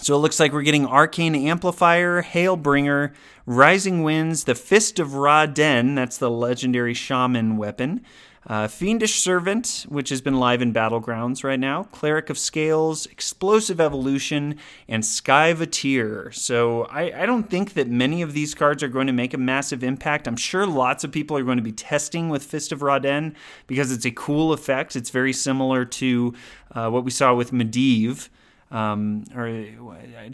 So 0.00 0.14
it 0.14 0.18
looks 0.18 0.38
like 0.38 0.52
we're 0.52 0.62
getting 0.62 0.86
Arcane 0.86 1.34
Amplifier, 1.34 2.22
Hailbringer, 2.22 3.12
Rising 3.46 4.02
Winds, 4.02 4.44
the 4.44 4.54
Fist 4.54 4.98
of 4.98 5.14
Ra-Den, 5.14 5.94
that's 5.94 6.18
the 6.18 6.30
legendary 6.30 6.94
shaman 6.94 7.56
weapon, 7.56 8.04
Uh, 8.48 8.68
Fiendish 8.68 9.18
Servant, 9.18 9.86
which 9.88 10.08
has 10.08 10.20
been 10.20 10.38
live 10.38 10.62
in 10.62 10.72
Battlegrounds 10.72 11.42
right 11.42 11.58
now, 11.58 11.82
Cleric 11.90 12.30
of 12.30 12.38
Scales, 12.38 13.06
Explosive 13.06 13.80
Evolution, 13.80 14.54
and 14.86 15.02
Skyvateer. 15.02 16.32
So 16.32 16.84
I, 16.84 17.22
I, 17.22 17.26
don't 17.26 17.50
think 17.50 17.72
that 17.72 17.88
many 17.88 18.22
of 18.22 18.34
these 18.34 18.54
cards 18.54 18.84
are 18.84 18.88
going 18.88 19.08
to 19.08 19.12
make 19.12 19.34
a 19.34 19.38
massive 19.38 19.82
impact. 19.82 20.28
I'm 20.28 20.36
sure 20.36 20.64
lots 20.64 21.02
of 21.02 21.10
people 21.10 21.36
are 21.36 21.42
going 21.42 21.56
to 21.56 21.62
be 21.62 21.72
testing 21.72 22.28
with 22.28 22.44
Fist 22.44 22.70
of 22.70 22.82
Ra-Den 22.82 23.34
because 23.66 23.90
it's 23.90 24.04
a 24.04 24.12
cool 24.12 24.52
effect. 24.52 24.94
It's 24.94 25.10
very 25.10 25.32
similar 25.32 25.84
to 25.84 26.32
uh, 26.70 26.88
what 26.88 27.02
we 27.02 27.10
saw 27.10 27.34
with 27.34 27.50
Medivh. 27.50 28.28
Um, 28.70 29.24
or 29.34 29.46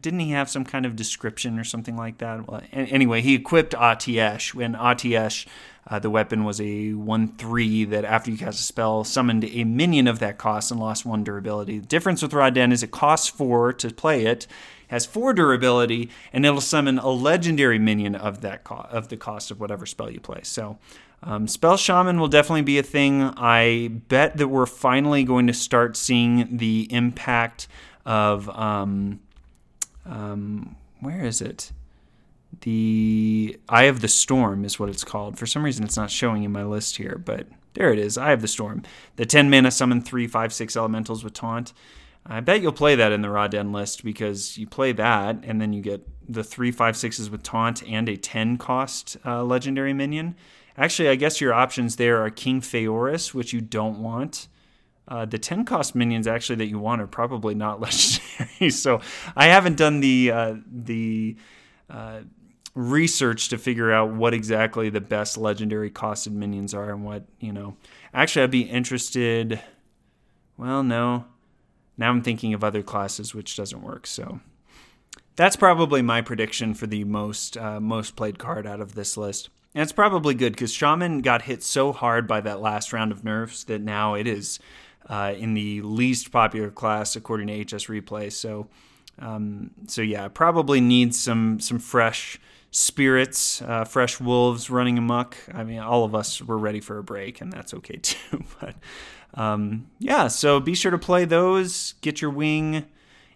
didn't 0.00 0.20
he 0.20 0.30
have 0.30 0.48
some 0.48 0.64
kind 0.64 0.86
of 0.86 0.96
description 0.96 1.58
or 1.58 1.64
something 1.64 1.96
like 1.96 2.18
that? 2.18 2.48
Well, 2.48 2.62
anyway, 2.72 3.20
he 3.20 3.34
equipped 3.34 3.74
Atiesh 3.74 4.54
when 4.54 4.74
Atiesh 4.74 5.46
uh, 5.88 5.98
the 5.98 6.10
weapon 6.10 6.44
was 6.44 6.60
a 6.60 6.92
1 6.92 7.28
3 7.28 7.84
that 7.86 8.04
after 8.04 8.30
you 8.30 8.38
cast 8.38 8.60
a 8.60 8.62
spell 8.62 9.04
summoned 9.04 9.44
a 9.44 9.64
minion 9.64 10.06
of 10.06 10.20
that 10.20 10.38
cost 10.38 10.70
and 10.70 10.78
lost 10.78 11.04
1 11.04 11.24
durability. 11.24 11.78
The 11.78 11.86
difference 11.86 12.22
with 12.22 12.32
Ra-Den 12.32 12.72
is 12.72 12.82
it 12.82 12.92
costs 12.92 13.28
4 13.28 13.72
to 13.74 13.90
play 13.90 14.24
it, 14.24 14.46
has 14.88 15.06
4 15.06 15.34
durability, 15.34 16.08
and 16.32 16.46
it'll 16.46 16.60
summon 16.60 16.98
a 16.98 17.08
legendary 17.08 17.80
minion 17.80 18.14
of 18.14 18.42
that 18.42 18.62
co- 18.62 18.86
of 18.90 19.08
the 19.08 19.16
cost 19.16 19.50
of 19.50 19.58
whatever 19.58 19.84
spell 19.84 20.10
you 20.10 20.20
play. 20.20 20.40
So 20.44 20.78
um, 21.24 21.46
Spell 21.46 21.76
Shaman 21.76 22.18
will 22.18 22.28
definitely 22.28 22.62
be 22.62 22.78
a 22.78 22.82
thing. 22.82 23.22
I 23.36 23.90
bet 24.08 24.36
that 24.38 24.48
we're 24.48 24.66
finally 24.66 25.24
going 25.24 25.46
to 25.46 25.52
start 25.52 25.96
seeing 25.96 26.56
the 26.56 26.92
impact 26.92 27.68
of. 28.04 28.48
Um, 28.50 29.20
um, 30.04 30.76
where 31.00 31.24
is 31.24 31.40
it? 31.40 31.72
the 32.60 33.58
Eye 33.68 33.84
of 33.84 34.00
the 34.00 34.08
Storm 34.08 34.64
is 34.64 34.78
what 34.78 34.88
it's 34.88 35.04
called. 35.04 35.38
For 35.38 35.46
some 35.46 35.64
reason, 35.64 35.84
it's 35.84 35.96
not 35.96 36.10
showing 36.10 36.44
in 36.44 36.52
my 36.52 36.64
list 36.64 36.96
here, 36.96 37.20
but 37.24 37.46
there 37.74 37.92
it 37.92 37.98
is. 37.98 38.18
Eye 38.18 38.32
of 38.32 38.42
the 38.42 38.48
Storm. 38.48 38.82
The 39.16 39.26
10 39.26 39.50
mana 39.50 39.70
summon 39.70 40.00
3, 40.00 40.26
5, 40.26 40.52
6 40.52 40.76
elementals 40.76 41.24
with 41.24 41.32
taunt. 41.32 41.72
I 42.24 42.40
bet 42.40 42.62
you'll 42.62 42.72
play 42.72 42.94
that 42.94 43.10
in 43.10 43.22
the 43.22 43.30
Ra-Den 43.30 43.72
list 43.72 44.04
because 44.04 44.56
you 44.56 44.66
play 44.66 44.92
that 44.92 45.40
and 45.42 45.60
then 45.60 45.72
you 45.72 45.82
get 45.82 46.06
the 46.28 46.44
3, 46.44 46.70
5, 46.70 46.94
6s 46.94 47.30
with 47.30 47.42
taunt 47.42 47.82
and 47.88 48.08
a 48.08 48.16
10 48.16 48.58
cost 48.58 49.16
uh, 49.26 49.42
legendary 49.42 49.92
minion. 49.92 50.36
Actually, 50.76 51.08
I 51.08 51.16
guess 51.16 51.40
your 51.40 51.52
options 51.52 51.96
there 51.96 52.22
are 52.22 52.30
King 52.30 52.60
Phaoris, 52.60 53.34
which 53.34 53.52
you 53.52 53.60
don't 53.60 53.98
want. 54.00 54.46
Uh, 55.12 55.26
the 55.26 55.38
10 55.38 55.66
cost 55.66 55.94
minions 55.94 56.26
actually 56.26 56.56
that 56.56 56.68
you 56.68 56.78
want 56.78 57.02
are 57.02 57.06
probably 57.06 57.54
not 57.54 57.80
legendary. 57.82 58.70
so 58.70 58.98
I 59.36 59.48
haven't 59.48 59.76
done 59.76 60.00
the 60.00 60.30
uh, 60.30 60.54
the 60.66 61.36
uh, 61.90 62.20
research 62.74 63.50
to 63.50 63.58
figure 63.58 63.92
out 63.92 64.14
what 64.14 64.32
exactly 64.32 64.88
the 64.88 65.02
best 65.02 65.36
legendary 65.36 65.90
costed 65.90 66.32
minions 66.32 66.72
are 66.72 66.88
and 66.88 67.04
what, 67.04 67.26
you 67.40 67.52
know. 67.52 67.76
Actually, 68.14 68.44
I'd 68.44 68.50
be 68.52 68.62
interested. 68.62 69.60
Well, 70.56 70.82
no. 70.82 71.26
Now 71.98 72.08
I'm 72.08 72.22
thinking 72.22 72.54
of 72.54 72.64
other 72.64 72.82
classes, 72.82 73.34
which 73.34 73.54
doesn't 73.54 73.82
work. 73.82 74.06
So 74.06 74.40
that's 75.36 75.56
probably 75.56 76.00
my 76.00 76.22
prediction 76.22 76.72
for 76.72 76.86
the 76.86 77.04
most 77.04 77.58
uh, 77.58 77.80
most 77.80 78.16
played 78.16 78.38
card 78.38 78.66
out 78.66 78.80
of 78.80 78.94
this 78.94 79.18
list. 79.18 79.50
And 79.74 79.82
it's 79.82 79.92
probably 79.92 80.32
good 80.32 80.54
because 80.54 80.72
Shaman 80.72 81.20
got 81.20 81.42
hit 81.42 81.62
so 81.62 81.92
hard 81.92 82.26
by 82.26 82.40
that 82.40 82.62
last 82.62 82.94
round 82.94 83.12
of 83.12 83.24
nerfs 83.24 83.64
that 83.64 83.82
now 83.82 84.14
it 84.14 84.26
is 84.26 84.58
uh, 85.08 85.34
in 85.36 85.54
the 85.54 85.82
least 85.82 86.30
popular 86.30 86.70
class 86.70 87.16
according 87.16 87.48
to 87.48 87.64
HS 87.64 87.86
Replay. 87.86 88.32
So, 88.32 88.68
um, 89.18 89.70
so 89.86 90.02
yeah, 90.02 90.28
probably 90.28 90.80
needs 90.80 91.18
some 91.18 91.60
some 91.60 91.78
fresh 91.78 92.40
spirits, 92.70 93.60
uh, 93.62 93.84
fresh 93.84 94.18
wolves 94.18 94.70
running 94.70 94.98
amok. 94.98 95.36
I 95.52 95.62
mean, 95.62 95.78
all 95.78 96.04
of 96.04 96.14
us 96.14 96.40
were 96.42 96.58
ready 96.58 96.80
for 96.80 96.98
a 96.98 97.02
break, 97.04 97.40
and 97.40 97.52
that's 97.52 97.74
okay 97.74 97.96
too. 98.02 98.44
but 98.60 98.74
um, 99.34 99.86
yeah, 99.98 100.28
so 100.28 100.60
be 100.60 100.74
sure 100.74 100.90
to 100.90 100.98
play 100.98 101.24
those, 101.24 101.94
get 102.00 102.20
your 102.20 102.30
wing, 102.30 102.86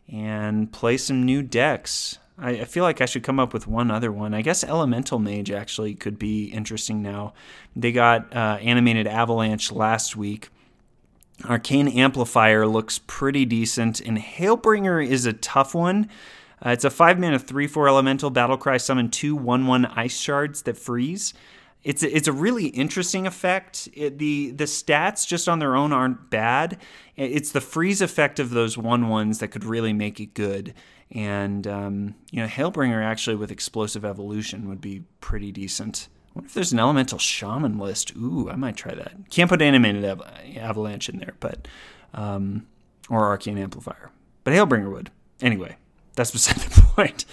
and 0.08 0.72
play 0.72 0.96
some 0.96 1.24
new 1.24 1.42
decks. 1.42 2.18
I, 2.38 2.50
I 2.50 2.64
feel 2.64 2.84
like 2.84 3.00
I 3.00 3.06
should 3.06 3.22
come 3.22 3.40
up 3.40 3.52
with 3.52 3.66
one 3.66 3.90
other 3.90 4.12
one. 4.12 4.34
I 4.34 4.42
guess 4.42 4.62
Elemental 4.62 5.18
Mage 5.18 5.50
actually 5.50 5.94
could 5.94 6.18
be 6.18 6.46
interesting 6.46 7.02
now. 7.02 7.32
They 7.74 7.92
got 7.92 8.34
uh, 8.34 8.58
animated 8.60 9.06
Avalanche 9.06 9.72
last 9.72 10.16
week. 10.16 10.50
Arcane 11.44 11.88
Amplifier 11.88 12.66
looks 12.66 13.00
pretty 13.06 13.44
decent, 13.44 14.00
and 14.00 14.18
Hailbringer 14.18 15.06
is 15.06 15.26
a 15.26 15.32
tough 15.32 15.74
one. 15.74 16.08
Uh, 16.64 16.70
it's 16.70 16.84
a 16.84 16.90
5 16.90 17.18
mana 17.18 17.38
3 17.38 17.66
4 17.66 17.88
elemental 17.88 18.30
battlecry 18.30 18.80
summon 18.80 19.10
two 19.10 19.36
1 19.36 19.66
1 19.66 19.86
ice 19.86 20.18
shards 20.18 20.62
that 20.62 20.78
freeze. 20.78 21.34
It's 21.84 22.02
a, 22.02 22.16
it's 22.16 22.26
a 22.26 22.32
really 22.32 22.68
interesting 22.68 23.26
effect. 23.26 23.88
It, 23.92 24.18
the 24.18 24.50
the 24.50 24.64
stats 24.64 25.26
just 25.26 25.48
on 25.48 25.58
their 25.58 25.76
own 25.76 25.92
aren't 25.92 26.30
bad. 26.30 26.78
It's 27.14 27.52
the 27.52 27.60
freeze 27.60 28.00
effect 28.00 28.40
of 28.40 28.50
those 28.50 28.78
one 28.78 29.08
ones 29.08 29.38
that 29.38 29.48
could 29.48 29.64
really 29.64 29.92
make 29.92 30.18
it 30.18 30.34
good. 30.34 30.74
And 31.12 31.66
um, 31.66 32.14
you 32.32 32.40
know, 32.40 32.48
Hailbringer 32.48 33.04
actually 33.04 33.36
with 33.36 33.52
explosive 33.52 34.04
evolution 34.04 34.68
would 34.68 34.80
be 34.80 35.02
pretty 35.20 35.52
decent. 35.52 36.08
What 36.36 36.44
if 36.44 36.52
there's 36.52 36.70
an 36.74 36.78
elemental 36.78 37.18
shaman 37.18 37.78
list? 37.78 38.14
Ooh, 38.14 38.50
I 38.50 38.56
might 38.56 38.76
try 38.76 38.94
that. 38.94 39.14
Can't 39.30 39.48
put 39.48 39.62
animated 39.62 40.04
av- 40.04 40.20
avalanche 40.54 41.08
in 41.08 41.18
there, 41.18 41.32
but 41.40 41.66
um, 42.12 42.66
or 43.08 43.24
arcane 43.24 43.56
amplifier. 43.56 44.10
But 44.44 44.52
Hailbringer 44.52 44.92
would. 44.92 45.10
Anyway, 45.40 45.78
that's 46.14 46.30
beside 46.30 46.56
the 46.58 46.82
point. 46.82 47.24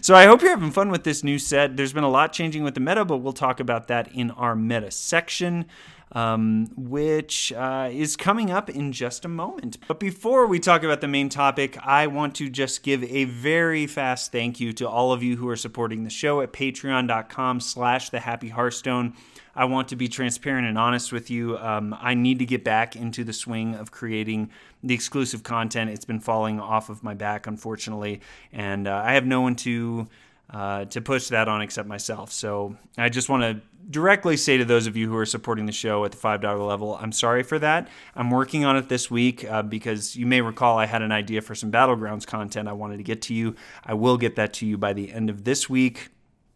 So 0.00 0.14
I 0.14 0.26
hope 0.26 0.42
you're 0.42 0.50
having 0.50 0.70
fun 0.70 0.92
with 0.92 1.02
this 1.02 1.24
new 1.24 1.40
set. 1.40 1.76
There's 1.76 1.92
been 1.92 2.04
a 2.04 2.08
lot 2.08 2.32
changing 2.32 2.62
with 2.62 2.74
the 2.74 2.80
meta, 2.80 3.04
but 3.04 3.16
we'll 3.16 3.32
talk 3.32 3.58
about 3.58 3.88
that 3.88 4.12
in 4.12 4.30
our 4.30 4.54
meta 4.54 4.92
section. 4.92 5.66
Um, 6.14 6.68
which 6.76 7.54
uh, 7.54 7.88
is 7.90 8.16
coming 8.16 8.50
up 8.50 8.68
in 8.68 8.92
just 8.92 9.24
a 9.24 9.28
moment. 9.28 9.78
But 9.88 9.98
before 9.98 10.46
we 10.46 10.60
talk 10.60 10.82
about 10.82 11.00
the 11.00 11.08
main 11.08 11.30
topic, 11.30 11.78
I 11.82 12.06
want 12.06 12.34
to 12.34 12.50
just 12.50 12.82
give 12.82 13.02
a 13.04 13.24
very 13.24 13.86
fast 13.86 14.30
thank 14.30 14.60
you 14.60 14.74
to 14.74 14.86
all 14.86 15.12
of 15.12 15.22
you 15.22 15.38
who 15.38 15.48
are 15.48 15.56
supporting 15.56 16.04
the 16.04 16.10
show 16.10 16.42
at 16.42 16.52
patreon.com 16.52 17.60
slash 17.60 18.10
the 18.10 18.20
happy 18.20 18.50
hearthstone. 18.50 19.14
I 19.54 19.66
want 19.66 19.88
to 19.88 19.96
be 19.96 20.08
transparent 20.08 20.66
and 20.66 20.78
honest 20.78 21.12
with 21.12 21.30
you. 21.30 21.58
Um, 21.58 21.94
I 21.98 22.14
need 22.14 22.38
to 22.38 22.46
get 22.46 22.64
back 22.64 22.96
into 22.96 23.22
the 23.24 23.32
swing 23.32 23.74
of 23.74 23.90
creating 23.90 24.50
the 24.82 24.94
exclusive 24.94 25.42
content. 25.42 25.90
It's 25.90 26.04
been 26.04 26.20
falling 26.20 26.58
off 26.58 26.88
of 26.88 27.02
my 27.02 27.14
back, 27.14 27.46
unfortunately, 27.46 28.20
and 28.52 28.88
uh, 28.88 29.02
I 29.04 29.14
have 29.14 29.26
no 29.26 29.40
one 29.40 29.56
to 29.56 30.08
uh, 30.50 30.84
to 30.86 31.00
push 31.00 31.28
that 31.28 31.48
on 31.48 31.62
except 31.62 31.88
myself. 31.88 32.30
So 32.30 32.76
I 32.98 33.08
just 33.08 33.28
want 33.28 33.42
to 33.42 33.62
directly 33.90 34.36
say 34.36 34.56
to 34.56 34.64
those 34.64 34.86
of 34.86 34.96
you 34.96 35.08
who 35.08 35.16
are 35.16 35.26
supporting 35.26 35.66
the 35.66 35.72
show 35.72 36.04
at 36.04 36.12
the 36.12 36.18
$5 36.18 36.66
level, 36.66 36.96
I'm 36.96 37.12
sorry 37.12 37.42
for 37.42 37.58
that. 37.58 37.88
I'm 38.14 38.30
working 38.30 38.64
on 38.64 38.76
it 38.76 38.88
this 38.88 39.10
week 39.10 39.44
uh, 39.44 39.62
because 39.62 40.16
you 40.16 40.26
may 40.26 40.40
recall 40.40 40.78
I 40.78 40.86
had 40.86 41.02
an 41.02 41.12
idea 41.12 41.42
for 41.42 41.54
some 41.54 41.70
Battlegrounds 41.70 42.26
content 42.26 42.68
I 42.68 42.72
wanted 42.72 42.98
to 42.98 43.02
get 43.02 43.22
to 43.22 43.34
you. 43.34 43.54
I 43.84 43.94
will 43.94 44.16
get 44.16 44.36
that 44.36 44.52
to 44.54 44.66
you 44.66 44.78
by 44.78 44.92
the 44.92 45.12
end 45.12 45.30
of 45.30 45.44
this 45.44 45.68
week. 45.68 46.10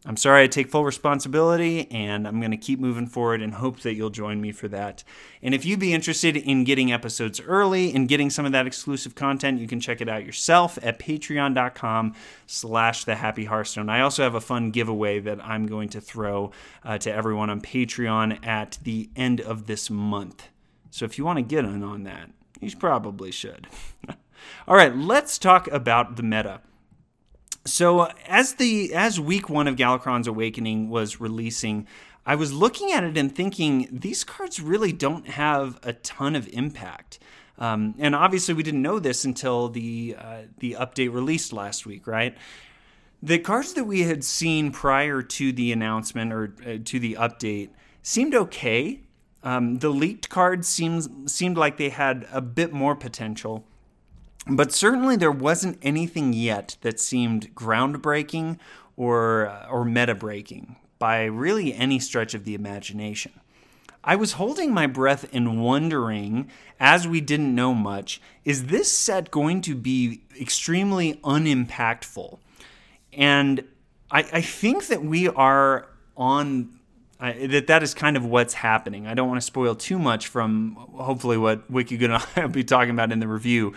I'm 0.08 0.16
sorry 0.16 0.44
I 0.44 0.46
take 0.46 0.70
full 0.70 0.84
responsibility, 0.84 1.90
and 1.90 2.28
I'm 2.28 2.38
going 2.38 2.52
to 2.52 2.56
keep 2.56 2.78
moving 2.78 3.08
forward 3.08 3.42
and 3.42 3.54
hope 3.54 3.80
that 3.80 3.94
you'll 3.94 4.10
join 4.10 4.40
me 4.40 4.52
for 4.52 4.68
that. 4.68 5.02
And 5.42 5.52
if 5.52 5.64
you'd 5.64 5.80
be 5.80 5.92
interested 5.92 6.36
in 6.36 6.62
getting 6.62 6.92
episodes 6.92 7.40
early 7.40 7.92
and 7.92 8.08
getting 8.08 8.30
some 8.30 8.46
of 8.46 8.52
that 8.52 8.68
exclusive 8.68 9.16
content, 9.16 9.58
you 9.58 9.66
can 9.66 9.80
check 9.80 10.00
it 10.00 10.08
out 10.08 10.24
yourself 10.24 10.78
at 10.80 11.00
patreon.com 11.00 12.14
slash 12.46 13.04
the 13.04 13.16
happy 13.16 13.46
hearthstone. 13.46 13.88
I 13.88 14.00
also 14.00 14.22
have 14.22 14.36
a 14.36 14.40
fun 14.40 14.70
giveaway 14.70 15.18
that 15.18 15.44
I'm 15.44 15.66
going 15.66 15.88
to 15.88 16.00
throw 16.00 16.52
uh, 16.84 16.98
to 16.98 17.12
everyone 17.12 17.50
on 17.50 17.60
Patreon 17.60 18.46
at 18.46 18.78
the 18.84 19.10
end 19.16 19.40
of 19.40 19.66
this 19.66 19.90
month. 19.90 20.46
So 20.90 21.04
if 21.04 21.18
you 21.18 21.24
want 21.24 21.38
to 21.38 21.42
get 21.42 21.64
in 21.64 21.82
on 21.82 22.04
that, 22.04 22.30
you 22.60 22.70
probably 22.76 23.32
should. 23.32 23.66
All 24.68 24.76
right, 24.76 24.96
let's 24.96 25.36
talk 25.36 25.66
about 25.68 26.14
the 26.14 26.22
meta. 26.22 26.60
So 27.66 28.08
as 28.26 28.54
the 28.54 28.94
as 28.94 29.20
week 29.20 29.48
one 29.48 29.66
of 29.66 29.76
Galakrond's 29.76 30.28
Awakening 30.28 30.88
was 30.88 31.20
releasing, 31.20 31.86
I 32.24 32.34
was 32.36 32.52
looking 32.52 32.92
at 32.92 33.04
it 33.04 33.16
and 33.18 33.34
thinking 33.34 33.88
these 33.90 34.24
cards 34.24 34.60
really 34.60 34.92
don't 34.92 35.28
have 35.28 35.78
a 35.82 35.92
ton 35.92 36.34
of 36.36 36.48
impact. 36.48 37.18
Um, 37.58 37.94
and 37.98 38.14
obviously, 38.14 38.54
we 38.54 38.62
didn't 38.62 38.82
know 38.82 38.98
this 38.98 39.24
until 39.24 39.68
the 39.68 40.16
uh, 40.18 40.42
the 40.58 40.76
update 40.78 41.12
released 41.12 41.52
last 41.52 41.86
week, 41.86 42.06
right? 42.06 42.36
The 43.22 43.38
cards 43.38 43.72
that 43.74 43.84
we 43.84 44.02
had 44.02 44.24
seen 44.24 44.70
prior 44.70 45.22
to 45.22 45.52
the 45.52 45.72
announcement 45.72 46.32
or 46.32 46.54
uh, 46.64 46.78
to 46.84 47.00
the 47.00 47.14
update 47.14 47.70
seemed 48.02 48.34
okay. 48.34 49.00
Um, 49.42 49.78
the 49.78 49.88
leaked 49.90 50.28
cards 50.28 50.68
seemed 50.68 51.30
seemed 51.30 51.56
like 51.56 51.78
they 51.78 51.88
had 51.88 52.28
a 52.30 52.40
bit 52.40 52.72
more 52.72 52.94
potential. 52.94 53.64
But 54.48 54.72
certainly 54.72 55.16
there 55.16 55.32
wasn't 55.32 55.78
anything 55.82 56.32
yet 56.32 56.76
that 56.82 57.00
seemed 57.00 57.54
groundbreaking 57.54 58.58
or, 58.96 59.48
uh, 59.48 59.66
or 59.68 59.84
meta 59.84 60.14
breaking 60.14 60.76
by 60.98 61.24
really 61.24 61.74
any 61.74 61.98
stretch 61.98 62.32
of 62.34 62.44
the 62.44 62.54
imagination. 62.54 63.32
I 64.04 64.14
was 64.14 64.32
holding 64.32 64.72
my 64.72 64.86
breath 64.86 65.28
and 65.32 65.60
wondering, 65.60 66.48
as 66.78 67.08
we 67.08 67.20
didn't 67.20 67.54
know 67.54 67.74
much, 67.74 68.20
is 68.44 68.66
this 68.66 68.90
set 68.90 69.32
going 69.32 69.62
to 69.62 69.74
be 69.74 70.22
extremely 70.40 71.18
unimpactful? 71.24 72.38
And 73.12 73.64
I, 74.10 74.20
I 74.32 74.40
think 74.42 74.86
that 74.86 75.02
we 75.04 75.28
are 75.28 75.88
on 76.16 76.78
that 77.18 77.66
that 77.66 77.82
is 77.82 77.94
kind 77.94 78.16
of 78.16 78.24
what's 78.24 78.54
happening. 78.54 79.06
I 79.06 79.14
don't 79.14 79.28
want 79.28 79.40
to 79.40 79.46
spoil 79.46 79.74
too 79.74 79.98
much 79.98 80.28
from 80.28 80.74
hopefully 80.94 81.38
what 81.38 81.68
Wicked 81.70 81.98
Good 81.98 82.10
and 82.10 82.22
I 82.36 82.42
will 82.42 82.48
be 82.48 82.62
talking 82.62 82.90
about 82.90 83.10
in 83.10 83.20
the 83.20 83.28
review. 83.28 83.74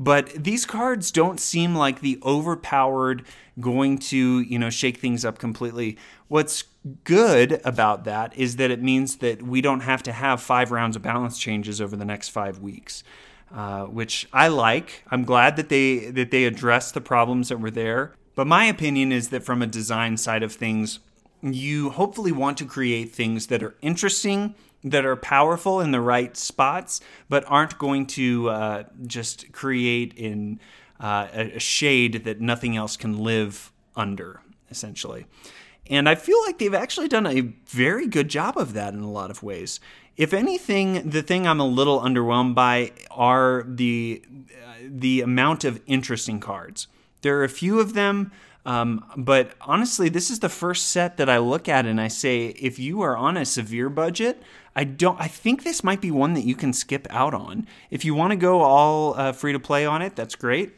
But 0.00 0.30
these 0.30 0.64
cards 0.64 1.12
don't 1.12 1.38
seem 1.38 1.74
like 1.74 2.00
the 2.00 2.18
overpowered, 2.24 3.22
going 3.60 3.98
to 3.98 4.40
you 4.40 4.58
know 4.58 4.70
shake 4.70 4.96
things 4.96 5.26
up 5.26 5.38
completely. 5.38 5.98
What's 6.28 6.64
good 7.04 7.60
about 7.64 8.04
that 8.04 8.34
is 8.34 8.56
that 8.56 8.70
it 8.70 8.82
means 8.82 9.16
that 9.16 9.42
we 9.42 9.60
don't 9.60 9.80
have 9.80 10.02
to 10.04 10.12
have 10.12 10.40
five 10.40 10.70
rounds 10.70 10.96
of 10.96 11.02
balance 11.02 11.38
changes 11.38 11.82
over 11.82 11.96
the 11.96 12.06
next 12.06 12.30
five 12.30 12.58
weeks. 12.58 13.04
Uh, 13.52 13.84
which 13.86 14.28
I 14.32 14.46
like. 14.46 15.02
I'm 15.10 15.24
glad 15.24 15.56
that 15.56 15.70
they 15.70 16.10
that 16.12 16.30
they 16.30 16.44
addressed 16.44 16.94
the 16.94 17.00
problems 17.00 17.48
that 17.48 17.58
were 17.58 17.70
there. 17.70 18.14
But 18.36 18.46
my 18.46 18.64
opinion 18.66 19.10
is 19.10 19.30
that 19.30 19.42
from 19.42 19.60
a 19.60 19.66
design 19.66 20.16
side 20.16 20.44
of 20.44 20.52
things, 20.52 21.00
you 21.42 21.90
hopefully 21.90 22.30
want 22.30 22.58
to 22.58 22.64
create 22.64 23.12
things 23.12 23.48
that 23.48 23.60
are 23.62 23.74
interesting, 23.82 24.54
that 24.84 25.04
are 25.04 25.16
powerful 25.16 25.80
in 25.80 25.90
the 25.90 26.00
right 26.00 26.36
spots, 26.36 27.00
but 27.28 27.44
aren't 27.46 27.78
going 27.78 28.06
to 28.06 28.48
uh, 28.48 28.84
just 29.06 29.52
create 29.52 30.14
in 30.14 30.60
uh, 30.98 31.28
a 31.32 31.58
shade 31.58 32.24
that 32.24 32.40
nothing 32.40 32.76
else 32.76 32.96
can 32.96 33.18
live 33.18 33.72
under, 33.96 34.40
essentially. 34.70 35.26
And 35.88 36.08
I 36.08 36.14
feel 36.14 36.40
like 36.46 36.58
they've 36.58 36.72
actually 36.72 37.08
done 37.08 37.26
a 37.26 37.40
very 37.66 38.06
good 38.06 38.28
job 38.28 38.56
of 38.56 38.74
that 38.74 38.94
in 38.94 39.00
a 39.00 39.10
lot 39.10 39.30
of 39.30 39.42
ways. 39.42 39.80
If 40.16 40.32
anything, 40.32 41.08
the 41.08 41.22
thing 41.22 41.46
I'm 41.46 41.60
a 41.60 41.66
little 41.66 42.00
underwhelmed 42.00 42.54
by 42.54 42.92
are 43.10 43.64
the 43.66 44.22
uh, 44.28 44.74
the 44.82 45.22
amount 45.22 45.64
of 45.64 45.80
interesting 45.86 46.40
cards. 46.40 46.86
There 47.22 47.38
are 47.38 47.44
a 47.44 47.48
few 47.48 47.80
of 47.80 47.94
them, 47.94 48.32
um, 48.66 49.04
but 49.16 49.52
honestly, 49.60 50.08
this 50.08 50.30
is 50.30 50.40
the 50.40 50.48
first 50.48 50.88
set 50.88 51.16
that 51.16 51.30
I 51.30 51.38
look 51.38 51.68
at 51.68 51.86
and 51.86 52.00
I 52.00 52.08
say, 52.08 52.48
if 52.48 52.78
you 52.78 53.00
are 53.00 53.16
on 53.16 53.36
a 53.36 53.44
severe 53.44 53.88
budget, 53.88 54.42
I 54.76 54.84
don't. 54.84 55.20
I 55.20 55.28
think 55.28 55.64
this 55.64 55.82
might 55.82 56.00
be 56.00 56.10
one 56.10 56.34
that 56.34 56.44
you 56.44 56.54
can 56.54 56.72
skip 56.72 57.06
out 57.10 57.34
on. 57.34 57.66
If 57.90 58.04
you 58.04 58.14
want 58.14 58.32
to 58.32 58.36
go 58.36 58.60
all 58.60 59.18
uh, 59.18 59.32
free 59.32 59.52
to 59.52 59.58
play 59.58 59.84
on 59.84 60.02
it, 60.02 60.14
that's 60.14 60.36
great. 60.36 60.76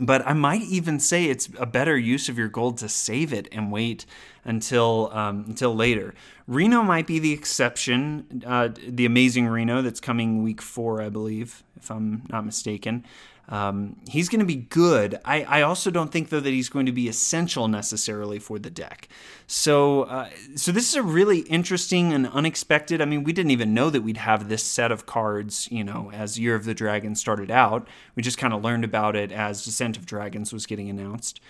But 0.00 0.24
I 0.24 0.34
might 0.34 0.62
even 0.62 1.00
say 1.00 1.24
it's 1.24 1.48
a 1.58 1.66
better 1.66 1.98
use 1.98 2.28
of 2.28 2.38
your 2.38 2.46
gold 2.46 2.78
to 2.78 2.88
save 2.88 3.32
it 3.32 3.48
and 3.50 3.72
wait 3.72 4.06
until 4.44 5.10
um, 5.12 5.44
until 5.48 5.74
later. 5.74 6.14
Reno 6.46 6.82
might 6.82 7.08
be 7.08 7.18
the 7.18 7.32
exception. 7.32 8.42
Uh, 8.46 8.68
the 8.86 9.06
amazing 9.06 9.48
Reno 9.48 9.82
that's 9.82 10.00
coming 10.00 10.42
week 10.42 10.62
four, 10.62 11.02
I 11.02 11.08
believe, 11.08 11.64
if 11.76 11.90
I'm 11.90 12.22
not 12.28 12.46
mistaken. 12.46 13.04
Um, 13.50 13.96
he's 14.08 14.28
going 14.28 14.38
to 14.38 14.46
be 14.46 14.54
good. 14.54 15.18
I, 15.24 15.42
I, 15.42 15.62
also 15.62 15.90
don't 15.90 16.12
think 16.12 16.28
though 16.28 16.38
that 16.38 16.50
he's 16.50 16.68
going 16.68 16.86
to 16.86 16.92
be 16.92 17.08
essential 17.08 17.66
necessarily 17.66 18.38
for 18.38 18.60
the 18.60 18.70
deck. 18.70 19.08
So 19.48 20.04
uh, 20.04 20.28
so 20.54 20.70
this 20.70 20.88
is 20.88 20.94
a 20.94 21.02
really 21.02 21.40
interesting 21.40 22.12
and 22.12 22.28
unexpected. 22.28 23.02
I 23.02 23.06
mean, 23.06 23.24
we 23.24 23.32
didn't 23.32 23.50
even 23.50 23.74
know 23.74 23.90
that 23.90 24.02
we'd 24.02 24.18
have 24.18 24.48
this 24.48 24.62
set 24.62 24.92
of 24.92 25.04
cards. 25.04 25.68
You 25.72 25.82
know, 25.82 26.12
as 26.12 26.38
Year 26.38 26.54
of 26.54 26.64
the 26.64 26.74
Dragon 26.74 27.16
started 27.16 27.50
out, 27.50 27.88
we 28.14 28.22
just 28.22 28.38
kind 28.38 28.54
of 28.54 28.62
learned 28.62 28.84
about 28.84 29.16
it 29.16 29.32
as 29.32 29.64
Descent 29.64 29.96
of 29.96 30.06
Dragons 30.06 30.52
was 30.52 30.64
getting 30.64 30.88
announced. 30.88 31.40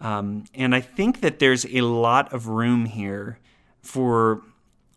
Um, 0.00 0.44
and 0.54 0.74
I 0.74 0.80
think 0.80 1.20
that 1.20 1.40
there's 1.40 1.66
a 1.66 1.82
lot 1.82 2.32
of 2.32 2.48
room 2.48 2.86
here 2.86 3.38
for 3.82 4.42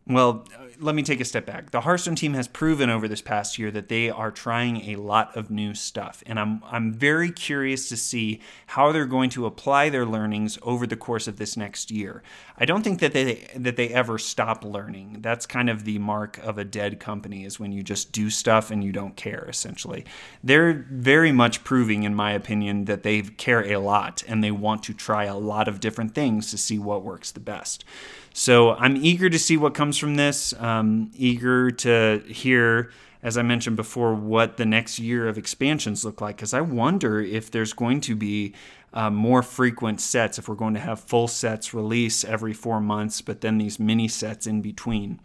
well, 0.06 0.46
let 0.80 0.96
me 0.96 1.04
take 1.04 1.22
a 1.22 1.26
step 1.26 1.46
back. 1.46 1.72
The 1.72 1.82
Hearthstone 1.82 2.16
team 2.16 2.34
has 2.34 2.48
proven 2.48 2.90
over 2.90 3.08
this 3.08 3.22
past 3.22 3.58
year 3.58 3.72
that 3.72 3.88
they 3.88 4.10
are 4.10 4.32
trying 4.32 4.90
a 4.90 4.98
lot 4.98 5.36
of 5.38 5.50
new 5.50 5.74
stuff, 5.74 6.22
and 6.26 6.38
I'm 6.38 6.62
I'm 6.66 6.92
very 6.92 7.32
curious 7.32 7.88
to 7.88 7.96
see 7.96 8.42
how 8.68 8.92
they're 8.92 9.06
going 9.06 9.30
to 9.32 9.46
apply 9.46 9.90
their 9.90 10.06
learnings 10.06 10.60
over 10.62 10.86
the 10.86 10.98
course 10.98 11.28
of 11.28 11.38
this 11.38 11.56
next 11.56 11.90
year. 11.90 12.22
I 12.58 12.66
don't 12.66 12.84
think 12.84 13.00
that 13.00 13.14
they 13.14 13.48
that 13.56 13.78
they 13.78 13.90
ever 13.90 14.18
stop 14.18 14.66
learning. 14.66 15.20
That's 15.22 15.46
kind 15.46 15.70
of 15.70 15.86
the 15.86 16.00
mark 16.00 16.38
of 16.40 16.58
a 16.58 16.66
dead 16.66 17.00
company 17.00 17.46
is 17.46 17.60
when 17.60 17.72
you 17.72 17.82
just 17.82 18.12
do 18.12 18.30
stuff 18.30 18.72
and 18.72 18.84
you 18.84 18.92
don't 18.92 19.16
care 19.16 19.46
essentially. 19.48 20.04
They're 20.44 20.86
very 20.90 21.32
much 21.32 21.64
proving 21.64 22.04
in 22.04 22.14
my 22.14 22.34
opinion 22.34 22.86
that 22.86 23.04
they 23.04 23.22
care 23.22 23.64
a 23.66 23.78
lot 23.78 24.22
and 24.28 24.44
they 24.44 24.52
want 24.52 24.84
to 24.84 24.94
try 24.94 25.26
a 25.26 25.38
lot 25.38 25.70
of 25.70 25.80
different 25.80 26.14
things 26.14 26.52
to 26.52 26.58
see 26.58 26.78
what 26.78 27.04
works 27.04 27.32
the 27.32 27.40
best. 27.40 27.86
So 28.34 28.74
I'm 28.74 28.98
eager 28.98 29.30
to 29.30 29.40
see 29.40 29.58
what 29.58 29.76
comes 29.76 29.98
from 29.98 30.16
this. 30.16 30.54
Um, 30.60 31.12
eager 31.16 31.70
to 31.72 32.24
hear, 32.28 32.92
as 33.22 33.38
I 33.38 33.44
mentioned 33.44 33.76
before, 33.76 34.16
what 34.16 34.58
the 34.58 34.66
next 34.66 34.98
year 35.00 35.28
of 35.28 35.38
expansions 35.38 36.04
look 36.04 36.20
like. 36.20 36.38
Because 36.38 36.54
I 36.54 36.62
wonder 36.62 37.22
if 37.22 37.52
there's 37.52 37.74
going 37.74 38.02
to 38.02 38.16
be 38.16 38.54
uh, 38.92 39.12
more 39.12 39.44
frequent 39.44 40.02
sets, 40.02 40.40
if 40.40 40.50
we're 40.50 40.56
going 40.56 40.74
to 40.74 40.80
have 40.80 41.00
full 41.00 41.28
sets 41.28 41.74
release 41.74 42.24
every 42.24 42.54
four 42.54 42.82
months, 42.82 43.22
but 43.22 43.42
then 43.42 43.60
these 43.60 43.80
mini 43.80 44.08
sets 44.08 44.48
in 44.48 44.62
between 44.62 45.20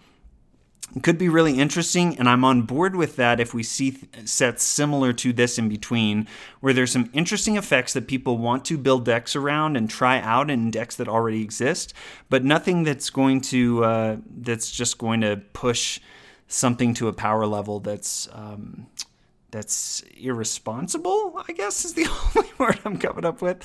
could 1.03 1.18
be 1.18 1.29
really 1.29 1.59
interesting, 1.59 2.18
and 2.18 2.29
I'm 2.29 2.44
on 2.44 2.62
board 2.62 2.96
with 2.96 3.16
that 3.16 3.40
if 3.40 3.53
we 3.53 3.62
see 3.62 3.98
sets 4.24 4.62
similar 4.62 5.12
to 5.14 5.33
this 5.33 5.59
in 5.59 5.68
between, 5.68 6.27
where 6.61 6.72
there's 6.72 6.92
some 6.92 7.11
interesting 7.12 7.57
effects 7.57 7.92
that 7.92 8.09
people 8.09 8.38
want 8.38 8.64
to 8.66 8.79
build 8.79 9.05
decks 9.05 9.37
around 9.37 9.77
and 9.77 9.88
try 9.90 10.18
out 10.20 10.51
in 10.51 10.70
decks 10.70 10.96
that 10.96 11.09
already 11.09 11.42
exist, 11.42 11.92
but 12.31 12.42
nothing 12.42 12.85
that's 12.85 13.11
going 13.11 13.40
to 13.42 13.85
uh, 13.85 14.16
that's 14.38 14.70
just 14.70 14.98
going 14.98 15.20
to 15.20 15.42
push 15.53 16.01
something 16.48 16.94
to 16.94 17.09
a 17.09 17.12
power 17.12 17.46
level 17.46 17.81
that's 17.81 18.27
um, 18.33 18.87
that's 19.51 20.03
irresponsible. 20.18 21.42
I 21.48 21.53
guess 21.53 21.85
is 21.85 21.94
the 21.94 22.07
only 22.37 22.51
word 22.59 22.81
I'm 22.85 22.98
coming 22.98 23.24
up 23.24 23.42
with. 23.42 23.62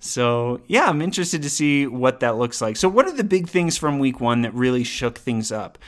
So 0.00 0.60
yeah, 0.66 0.86
I'm 0.86 1.02
interested 1.02 1.42
to 1.42 1.50
see 1.50 1.86
what 1.86 2.20
that 2.20 2.36
looks 2.36 2.60
like. 2.60 2.76
So 2.76 2.88
what 2.88 3.06
are 3.06 3.12
the 3.12 3.24
big 3.24 3.48
things 3.48 3.76
from 3.76 3.98
week 3.98 4.20
one 4.20 4.42
that 4.42 4.54
really 4.54 4.84
shook 4.84 5.18
things 5.18 5.50
up? 5.50 5.78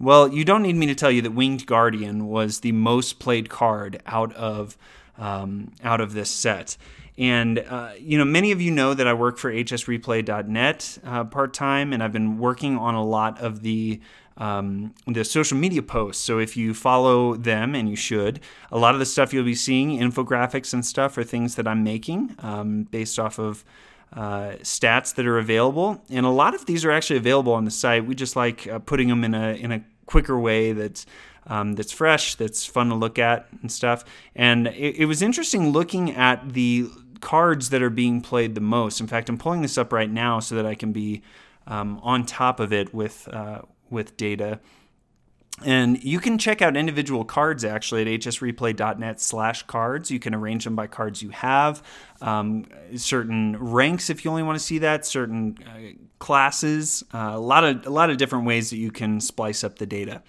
Well, 0.00 0.28
you 0.28 0.46
don't 0.46 0.62
need 0.62 0.76
me 0.76 0.86
to 0.86 0.94
tell 0.94 1.10
you 1.10 1.20
that 1.22 1.32
Winged 1.32 1.66
Guardian 1.66 2.26
was 2.26 2.60
the 2.60 2.72
most 2.72 3.18
played 3.18 3.50
card 3.50 4.02
out 4.06 4.32
of 4.32 4.78
um, 5.18 5.72
out 5.84 6.00
of 6.00 6.14
this 6.14 6.30
set. 6.30 6.78
And, 7.18 7.58
uh, 7.58 7.90
you 7.98 8.16
know, 8.16 8.24
many 8.24 8.50
of 8.50 8.62
you 8.62 8.70
know 8.70 8.94
that 8.94 9.06
I 9.06 9.12
work 9.12 9.36
for 9.36 9.52
hsreplay.net 9.52 10.98
uh, 11.04 11.24
part 11.24 11.52
time, 11.52 11.92
and 11.92 12.02
I've 12.02 12.12
been 12.12 12.38
working 12.38 12.78
on 12.78 12.94
a 12.94 13.04
lot 13.04 13.38
of 13.40 13.60
the 13.60 14.00
um, 14.38 14.94
the 15.06 15.22
social 15.22 15.58
media 15.58 15.82
posts. 15.82 16.24
So 16.24 16.38
if 16.38 16.56
you 16.56 16.72
follow 16.72 17.34
them, 17.36 17.74
and 17.74 17.90
you 17.90 17.96
should, 17.96 18.40
a 18.72 18.78
lot 18.78 18.94
of 18.94 19.00
the 19.00 19.04
stuff 19.04 19.34
you'll 19.34 19.44
be 19.44 19.54
seeing, 19.54 19.98
infographics 19.98 20.72
and 20.72 20.86
stuff, 20.86 21.18
are 21.18 21.24
things 21.24 21.56
that 21.56 21.68
I'm 21.68 21.84
making 21.84 22.36
um, 22.38 22.84
based 22.84 23.18
off 23.18 23.38
of 23.38 23.66
uh, 24.12 24.56
stats 24.62 25.14
that 25.14 25.26
are 25.26 25.38
available, 25.38 26.02
and 26.10 26.26
a 26.26 26.30
lot 26.30 26.54
of 26.54 26.66
these 26.66 26.84
are 26.84 26.90
actually 26.90 27.18
available 27.18 27.52
on 27.52 27.64
the 27.64 27.70
site. 27.70 28.06
We 28.06 28.14
just 28.14 28.36
like 28.36 28.66
uh, 28.66 28.78
putting 28.80 29.08
them 29.08 29.24
in 29.24 29.34
a 29.34 29.52
in 29.54 29.72
a 29.72 29.84
quicker 30.06 30.38
way 30.38 30.72
that's 30.72 31.06
um, 31.46 31.74
that's 31.74 31.92
fresh, 31.92 32.34
that's 32.34 32.66
fun 32.66 32.88
to 32.88 32.94
look 32.94 33.18
at 33.18 33.48
and 33.62 33.70
stuff. 33.70 34.04
And 34.34 34.68
it, 34.68 34.96
it 34.96 35.04
was 35.06 35.22
interesting 35.22 35.70
looking 35.70 36.10
at 36.12 36.52
the 36.52 36.88
cards 37.20 37.70
that 37.70 37.82
are 37.82 37.90
being 37.90 38.20
played 38.20 38.54
the 38.54 38.60
most. 38.60 39.00
In 39.00 39.06
fact, 39.06 39.28
I'm 39.28 39.38
pulling 39.38 39.62
this 39.62 39.78
up 39.78 39.92
right 39.92 40.10
now 40.10 40.40
so 40.40 40.54
that 40.54 40.66
I 40.66 40.74
can 40.74 40.92
be 40.92 41.22
um, 41.66 42.00
on 42.02 42.24
top 42.24 42.60
of 42.60 42.72
it 42.72 42.92
with 42.94 43.28
uh, 43.28 43.62
with 43.90 44.16
data. 44.16 44.60
And 45.64 46.02
you 46.02 46.20
can 46.20 46.38
check 46.38 46.62
out 46.62 46.76
individual 46.76 47.24
cards 47.24 47.64
actually 47.64 48.02
at 48.02 48.20
hsreplay.net 48.20 49.20
slash 49.20 49.62
cards. 49.64 50.10
You 50.10 50.18
can 50.18 50.34
arrange 50.34 50.64
them 50.64 50.74
by 50.74 50.86
cards 50.86 51.22
you 51.22 51.30
have, 51.30 51.82
um, 52.22 52.66
certain 52.96 53.56
ranks 53.58 54.08
if 54.10 54.24
you 54.24 54.30
only 54.30 54.42
want 54.42 54.58
to 54.58 54.64
see 54.64 54.78
that, 54.78 55.04
certain 55.04 55.58
uh, 55.66 55.92
classes, 56.18 57.04
uh, 57.12 57.32
a 57.34 57.38
lot 57.38 57.64
of 57.64 57.86
a 57.86 57.90
lot 57.90 58.10
of 58.10 58.16
different 58.16 58.46
ways 58.46 58.70
that 58.70 58.76
you 58.76 58.90
can 58.90 59.20
splice 59.20 59.62
up 59.64 59.78
the 59.78 59.86
data. 59.86 60.22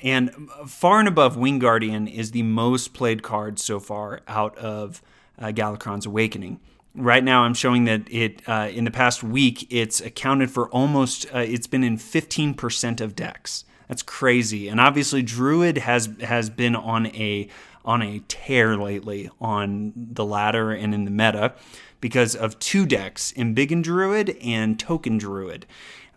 And 0.00 0.48
far 0.66 1.00
and 1.00 1.08
above, 1.08 1.36
Wing 1.36 1.58
Guardian 1.58 2.06
is 2.06 2.30
the 2.30 2.42
most 2.42 2.94
played 2.94 3.22
card 3.22 3.58
so 3.58 3.80
far 3.80 4.20
out 4.28 4.56
of 4.58 5.02
uh, 5.38 5.46
Galakrond's 5.46 6.06
Awakening. 6.06 6.60
Right 6.94 7.22
now, 7.22 7.42
I'm 7.42 7.54
showing 7.54 7.84
that 7.84 8.02
it 8.10 8.42
uh, 8.48 8.68
in 8.72 8.84
the 8.84 8.90
past 8.90 9.22
week 9.22 9.66
it's 9.70 10.00
accounted 10.00 10.50
for 10.50 10.68
almost. 10.68 11.26
Uh, 11.34 11.38
it's 11.38 11.66
been 11.66 11.82
in 11.82 11.96
15% 11.96 13.00
of 13.00 13.16
decks. 13.16 13.64
That's 13.88 14.02
crazy. 14.02 14.68
And 14.68 14.80
obviously, 14.80 15.22
Druid 15.22 15.78
has 15.78 16.08
has 16.20 16.50
been 16.50 16.76
on 16.76 17.06
a 17.06 17.48
on 17.84 18.02
a 18.02 18.20
tear 18.28 18.76
lately 18.76 19.30
on 19.40 19.92
the 19.96 20.24
ladder 20.24 20.72
and 20.72 20.94
in 20.94 21.04
the 21.04 21.10
meta 21.10 21.54
because 22.00 22.36
of 22.36 22.58
two 22.58 22.86
decks, 22.86 23.32
Embiggen 23.32 23.82
Druid 23.82 24.36
and 24.42 24.78
Token 24.78 25.18
Druid. 25.18 25.66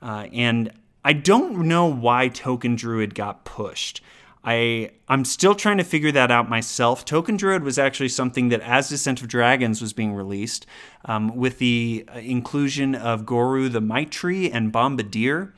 Uh, 0.01 0.27
and 0.33 0.71
I 1.03 1.13
don't 1.13 1.67
know 1.67 1.85
why 1.85 2.27
Token 2.27 2.75
Druid 2.75 3.15
got 3.15 3.45
pushed. 3.45 4.01
I 4.43 4.91
I'm 5.07 5.23
still 5.23 5.53
trying 5.53 5.77
to 5.77 5.83
figure 5.83 6.11
that 6.11 6.31
out 6.31 6.49
myself. 6.49 7.05
Token 7.05 7.37
Druid 7.37 7.63
was 7.63 7.77
actually 7.77 8.09
something 8.09 8.49
that, 8.49 8.61
as 8.61 8.89
Descent 8.89 9.21
of 9.21 9.27
Dragons 9.27 9.81
was 9.81 9.93
being 9.93 10.13
released, 10.13 10.65
um, 11.05 11.35
with 11.35 11.59
the 11.59 12.05
uh, 12.13 12.17
inclusion 12.19 12.95
of 12.95 13.25
Goru 13.25 13.69
the 13.69 14.05
Tree 14.09 14.49
and 14.49 14.71
Bombardier, 14.71 15.53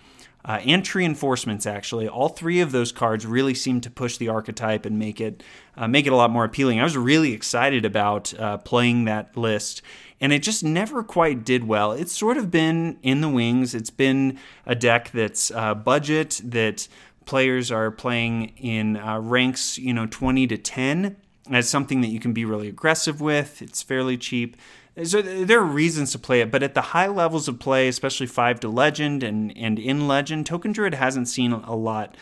uh, 0.45 0.59
and 0.65 0.83
Treenforcements. 0.83 1.65
Actually, 1.65 2.07
all 2.07 2.29
three 2.29 2.59
of 2.59 2.71
those 2.71 2.91
cards 2.91 3.25
really 3.25 3.53
seem 3.53 3.81
to 3.81 3.89
push 3.89 4.17
the 4.17 4.29
archetype 4.29 4.85
and 4.85 4.99
make 4.99 5.21
it 5.21 5.43
uh, 5.77 5.87
make 5.87 6.05
it 6.05 6.13
a 6.13 6.15
lot 6.15 6.29
more 6.29 6.45
appealing. 6.45 6.79
I 6.79 6.83
was 6.83 6.97
really 6.97 7.33
excited 7.33 7.85
about 7.85 8.33
uh, 8.39 8.57
playing 8.57 9.05
that 9.05 9.35
list, 9.37 9.81
and 10.19 10.31
it 10.31 10.43
just 10.43 10.63
never 10.63 11.03
quite 11.03 11.43
did 11.43 11.65
well. 11.65 11.91
It's 11.91 12.11
sort 12.11 12.37
of 12.37 12.51
been 12.51 12.97
in 13.01 13.21
the 13.21 13.29
wings. 13.29 13.73
It's 13.73 13.89
been 13.89 14.37
a 14.65 14.75
deck 14.75 15.11
that's 15.11 15.51
uh, 15.51 15.75
budget 15.75 16.41
that 16.43 16.87
players 17.25 17.71
are 17.71 17.91
playing 17.91 18.49
in 18.57 18.97
uh, 18.97 19.19
ranks, 19.19 19.77
you 19.77 19.93
know, 19.93 20.05
20 20.05 20.47
to 20.47 20.57
10 20.57 21.15
as 21.51 21.69
something 21.69 22.01
that 22.01 22.07
you 22.07 22.19
can 22.19 22.33
be 22.33 22.45
really 22.45 22.67
aggressive 22.67 23.21
with. 23.21 23.61
It's 23.61 23.81
fairly 23.81 24.17
cheap. 24.17 24.57
So 25.01 25.23
there 25.23 25.59
are 25.59 25.65
reasons 25.65 26.11
to 26.11 26.19
play 26.19 26.41
it, 26.41 26.51
but 26.51 26.61
at 26.61 26.75
the 26.75 26.81
high 26.81 27.07
levels 27.07 27.47
of 27.47 27.57
play, 27.57 27.87
especially 27.87 28.27
five 28.27 28.59
to 28.59 28.67
legend 28.67 29.23
and 29.23 29.55
and 29.57 29.79
in 29.79 30.07
legend, 30.07 30.45
Token 30.45 30.71
Druid 30.71 30.93
hasn't 30.93 31.27
seen 31.27 31.51
a 31.51 31.75
lot. 31.75 32.15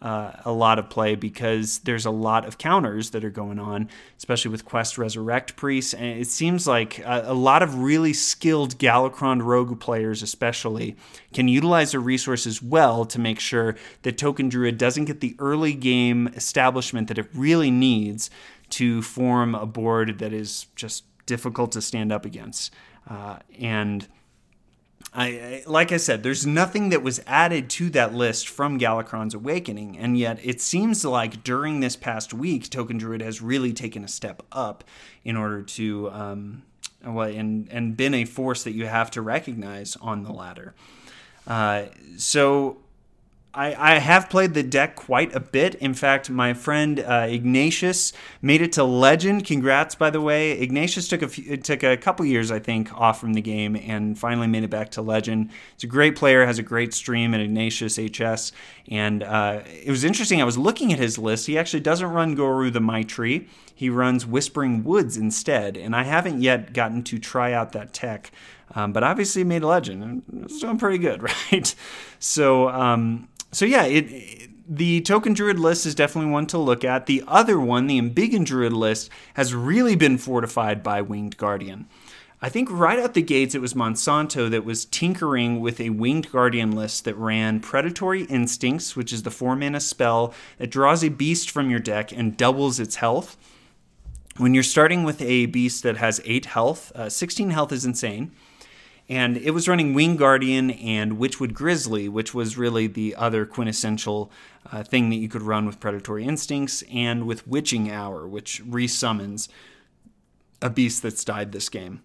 Uh, 0.00 0.32
a 0.44 0.50
lot 0.50 0.80
of 0.80 0.90
play 0.90 1.14
because 1.14 1.78
there's 1.84 2.04
a 2.04 2.10
lot 2.10 2.44
of 2.44 2.58
counters 2.58 3.10
that 3.10 3.24
are 3.24 3.30
going 3.30 3.60
on, 3.60 3.88
especially 4.18 4.50
with 4.50 4.64
Quest 4.64 4.98
Resurrect 4.98 5.54
Priests. 5.54 5.94
And 5.94 6.18
it 6.18 6.26
seems 6.26 6.66
like 6.66 6.98
a, 6.98 7.26
a, 7.26 7.34
lot 7.34 7.62
of 7.62 7.78
really 7.78 8.12
skilled 8.12 8.76
Galakrond 8.78 9.44
Rogue 9.44 9.78
players, 9.78 10.20
especially, 10.20 10.96
can 11.32 11.46
utilize 11.46 11.92
their 11.92 12.00
resources 12.00 12.60
well 12.60 13.04
to 13.04 13.20
make 13.20 13.38
sure 13.38 13.76
that 14.02 14.18
Token 14.18 14.48
Druid 14.48 14.76
doesn't 14.76 15.04
get 15.04 15.20
the 15.20 15.36
early 15.38 15.72
game 15.72 16.26
establishment 16.34 17.06
that 17.06 17.18
it 17.18 17.28
really 17.32 17.70
needs 17.70 18.28
to 18.70 19.02
form 19.02 19.54
a 19.54 19.66
board 19.66 20.18
that 20.18 20.32
is 20.32 20.66
just 20.74 21.04
difficult 21.32 21.72
to 21.72 21.80
stand 21.80 22.12
up 22.12 22.26
against. 22.26 22.74
Uh, 23.08 23.38
and 23.58 24.06
I, 25.14 25.26
I, 25.26 25.62
like 25.66 25.90
I 25.92 25.96
said, 25.96 26.22
there's 26.22 26.46
nothing 26.46 26.90
that 26.90 27.02
was 27.02 27.22
added 27.26 27.70
to 27.70 27.88
that 27.90 28.14
list 28.14 28.48
from 28.48 28.78
Galakrond's 28.78 29.34
Awakening, 29.34 29.96
and 29.96 30.18
yet 30.18 30.38
it 30.42 30.60
seems 30.60 31.06
like 31.06 31.42
during 31.42 31.80
this 31.80 31.96
past 31.96 32.34
week, 32.34 32.68
Token 32.68 32.98
Druid 32.98 33.22
has 33.22 33.40
really 33.40 33.72
taken 33.72 34.04
a 34.04 34.08
step 34.08 34.42
up 34.52 34.84
in 35.24 35.36
order 35.36 35.62
to, 35.62 36.10
um, 36.10 36.62
well, 37.02 37.28
and 37.28 37.66
and 37.70 37.96
been 37.96 38.14
a 38.14 38.26
force 38.26 38.62
that 38.64 38.72
you 38.72 38.86
have 38.86 39.10
to 39.12 39.22
recognize 39.22 39.96
on 40.00 40.22
the 40.22 40.32
ladder. 40.32 40.74
Uh, 41.46 41.86
so 42.18 42.81
I, 43.54 43.74
I 43.74 43.98
have 43.98 44.30
played 44.30 44.54
the 44.54 44.62
deck 44.62 44.96
quite 44.96 45.34
a 45.34 45.40
bit. 45.40 45.74
In 45.74 45.92
fact, 45.92 46.30
my 46.30 46.54
friend 46.54 47.00
uh, 47.00 47.26
Ignatius 47.28 48.14
made 48.40 48.62
it 48.62 48.72
to 48.72 48.84
Legend. 48.84 49.44
Congrats, 49.44 49.94
by 49.94 50.08
the 50.08 50.22
way. 50.22 50.52
Ignatius 50.52 51.06
took 51.06 51.20
a 51.20 51.28
few, 51.28 51.58
took 51.58 51.82
a 51.82 51.98
couple 51.98 52.24
years, 52.24 52.50
I 52.50 52.58
think, 52.58 52.90
off 52.94 53.20
from 53.20 53.34
the 53.34 53.42
game 53.42 53.76
and 53.76 54.18
finally 54.18 54.46
made 54.46 54.64
it 54.64 54.70
back 54.70 54.90
to 54.92 55.02
Legend. 55.02 55.50
He's 55.74 55.84
a 55.84 55.86
great 55.86 56.16
player, 56.16 56.46
has 56.46 56.58
a 56.58 56.62
great 56.62 56.94
stream 56.94 57.34
at 57.34 57.40
Ignatius 57.40 57.98
HS. 57.98 58.52
And 58.88 59.22
uh, 59.22 59.60
it 59.66 59.90
was 59.90 60.02
interesting. 60.02 60.40
I 60.40 60.44
was 60.44 60.56
looking 60.56 60.90
at 60.90 60.98
his 60.98 61.18
list. 61.18 61.46
He 61.46 61.58
actually 61.58 61.80
doesn't 61.80 62.08
run 62.08 62.34
Goru 62.34 62.70
the 62.70 62.80
Mightree. 62.80 63.48
He 63.74 63.90
runs 63.90 64.24
Whispering 64.24 64.82
Woods 64.82 65.18
instead. 65.18 65.76
And 65.76 65.94
I 65.94 66.04
haven't 66.04 66.40
yet 66.40 66.72
gotten 66.72 67.02
to 67.04 67.18
try 67.18 67.52
out 67.52 67.72
that 67.72 67.92
tech. 67.92 68.30
Um, 68.74 68.92
but 68.92 69.02
obviously 69.02 69.44
made 69.44 69.62
a 69.62 69.66
legend 69.66 70.22
it's 70.40 70.60
doing 70.60 70.78
pretty 70.78 70.98
good, 70.98 71.22
right? 71.52 71.74
So 72.18 72.68
um, 72.68 73.28
so 73.52 73.64
yeah, 73.64 73.84
it, 73.84 74.10
it, 74.10 74.50
the 74.76 75.00
token 75.02 75.34
druid 75.34 75.58
list 75.58 75.86
is 75.86 75.94
definitely 75.94 76.30
one 76.30 76.46
to 76.48 76.58
look 76.58 76.84
at. 76.84 77.06
The 77.06 77.22
other 77.26 77.60
one, 77.60 77.86
the 77.86 78.00
embiggen 78.00 78.44
druid 78.44 78.72
list, 78.72 79.10
has 79.34 79.54
really 79.54 79.96
been 79.96 80.18
fortified 80.18 80.82
by 80.82 81.02
Winged 81.02 81.36
Guardian. 81.36 81.86
I 82.44 82.48
think 82.48 82.68
right 82.72 82.98
out 82.98 83.14
the 83.14 83.22
gates, 83.22 83.54
it 83.54 83.60
was 83.60 83.74
Monsanto 83.74 84.50
that 84.50 84.64
was 84.64 84.84
tinkering 84.86 85.60
with 85.60 85.80
a 85.80 85.90
Winged 85.90 86.32
Guardian 86.32 86.72
list 86.72 87.04
that 87.04 87.14
ran 87.14 87.60
Predatory 87.60 88.24
Instincts, 88.24 88.96
which 88.96 89.12
is 89.12 89.22
the 89.22 89.30
four 89.30 89.54
mana 89.54 89.78
spell 89.78 90.34
that 90.58 90.70
draws 90.70 91.04
a 91.04 91.08
beast 91.08 91.50
from 91.50 91.70
your 91.70 91.78
deck 91.78 92.10
and 92.10 92.36
doubles 92.36 92.80
its 92.80 92.96
health. 92.96 93.36
When 94.38 94.54
you're 94.54 94.64
starting 94.64 95.04
with 95.04 95.20
a 95.20 95.46
beast 95.46 95.82
that 95.84 95.98
has 95.98 96.20
8 96.24 96.46
health, 96.46 96.90
uh, 96.96 97.08
16 97.10 97.50
health 97.50 97.70
is 97.70 97.84
insane 97.84 98.32
and 99.08 99.36
it 99.36 99.50
was 99.50 99.68
running 99.68 99.94
Wing 99.94 100.16
Guardian 100.16 100.70
and 100.70 101.18
Witchwood 101.18 101.54
Grizzly, 101.54 102.08
which 102.08 102.32
was 102.32 102.56
really 102.56 102.86
the 102.86 103.14
other 103.16 103.44
quintessential 103.44 104.30
uh, 104.70 104.82
thing 104.82 105.10
that 105.10 105.16
you 105.16 105.28
could 105.28 105.42
run 105.42 105.66
with 105.66 105.80
Predatory 105.80 106.24
Instincts, 106.24 106.82
and 106.92 107.26
with 107.26 107.46
Witching 107.46 107.90
Hour, 107.90 108.26
which 108.28 108.62
resummons 108.64 109.48
a 110.60 110.70
beast 110.70 111.02
that's 111.02 111.24
died 111.24 111.52
this 111.52 111.68
game. 111.68 112.02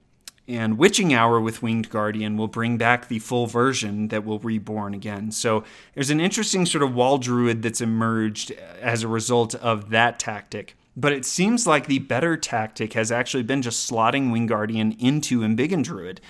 And 0.48 0.78
Witching 0.78 1.14
Hour 1.14 1.42
with 1.42 1.62
Winged 1.62 1.90
Guardian 1.90 2.38
will 2.38 2.48
bring 2.48 2.78
back 2.78 3.10
the 3.10 3.20
full 3.20 3.48
version 3.48 4.08
that 4.08 4.26
will 4.26 4.40
reborn 4.40 4.94
again. 4.94 5.32
So 5.32 5.66
there's 5.94 6.10
an 6.10 6.22
interesting 6.22 6.66
sort 6.66 6.84
of 6.84 6.96
wall 6.96 7.18
druid 7.18 7.62
that's 7.62 7.82
emerged 7.82 8.52
as 8.82 9.04
a 9.04 9.10
result 9.10 9.56
of 9.56 9.90
that 9.90 10.20
tactic. 10.20 10.78
But 10.96 11.12
it 11.12 11.26
seems 11.26 11.68
like 11.68 11.88
the 11.88 12.00
better 12.00 12.38
tactic 12.38 12.94
has 12.94 13.12
actually 13.12 13.44
been 13.44 13.62
just 13.62 13.90
slotting 13.92 14.32
Wing 14.32 14.48
Guardian 14.48 14.94
into 14.94 15.42
Embiggen 15.42 15.84
Druid. 15.84 16.22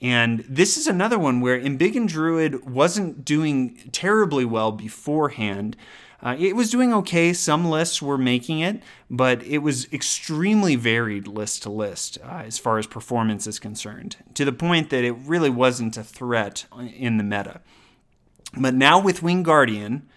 And 0.00 0.44
this 0.48 0.76
is 0.76 0.86
another 0.86 1.18
one 1.18 1.40
where 1.40 1.60
Embiggen 1.60 2.08
Druid 2.08 2.64
wasn't 2.66 3.24
doing 3.24 3.76
terribly 3.92 4.44
well 4.44 4.72
beforehand. 4.72 5.76
Uh, 6.22 6.36
it 6.38 6.56
was 6.56 6.70
doing 6.70 6.92
okay. 6.92 7.32
Some 7.32 7.68
lists 7.68 8.00
were 8.00 8.18
making 8.18 8.60
it, 8.60 8.82
but 9.10 9.42
it 9.42 9.58
was 9.58 9.90
extremely 9.92 10.76
varied 10.76 11.26
list 11.26 11.62
to 11.62 11.70
list 11.70 12.18
uh, 12.24 12.42
as 12.46 12.58
far 12.58 12.78
as 12.78 12.86
performance 12.86 13.46
is 13.46 13.58
concerned, 13.58 14.16
to 14.34 14.44
the 14.44 14.52
point 14.52 14.90
that 14.90 15.04
it 15.04 15.12
really 15.12 15.50
wasn't 15.50 15.96
a 15.96 16.04
threat 16.04 16.66
in 16.94 17.16
the 17.16 17.24
meta. 17.24 17.60
But 18.56 18.74
now 18.74 19.00
with 19.00 19.22
Wing 19.22 19.42
Guardian, 19.42 20.08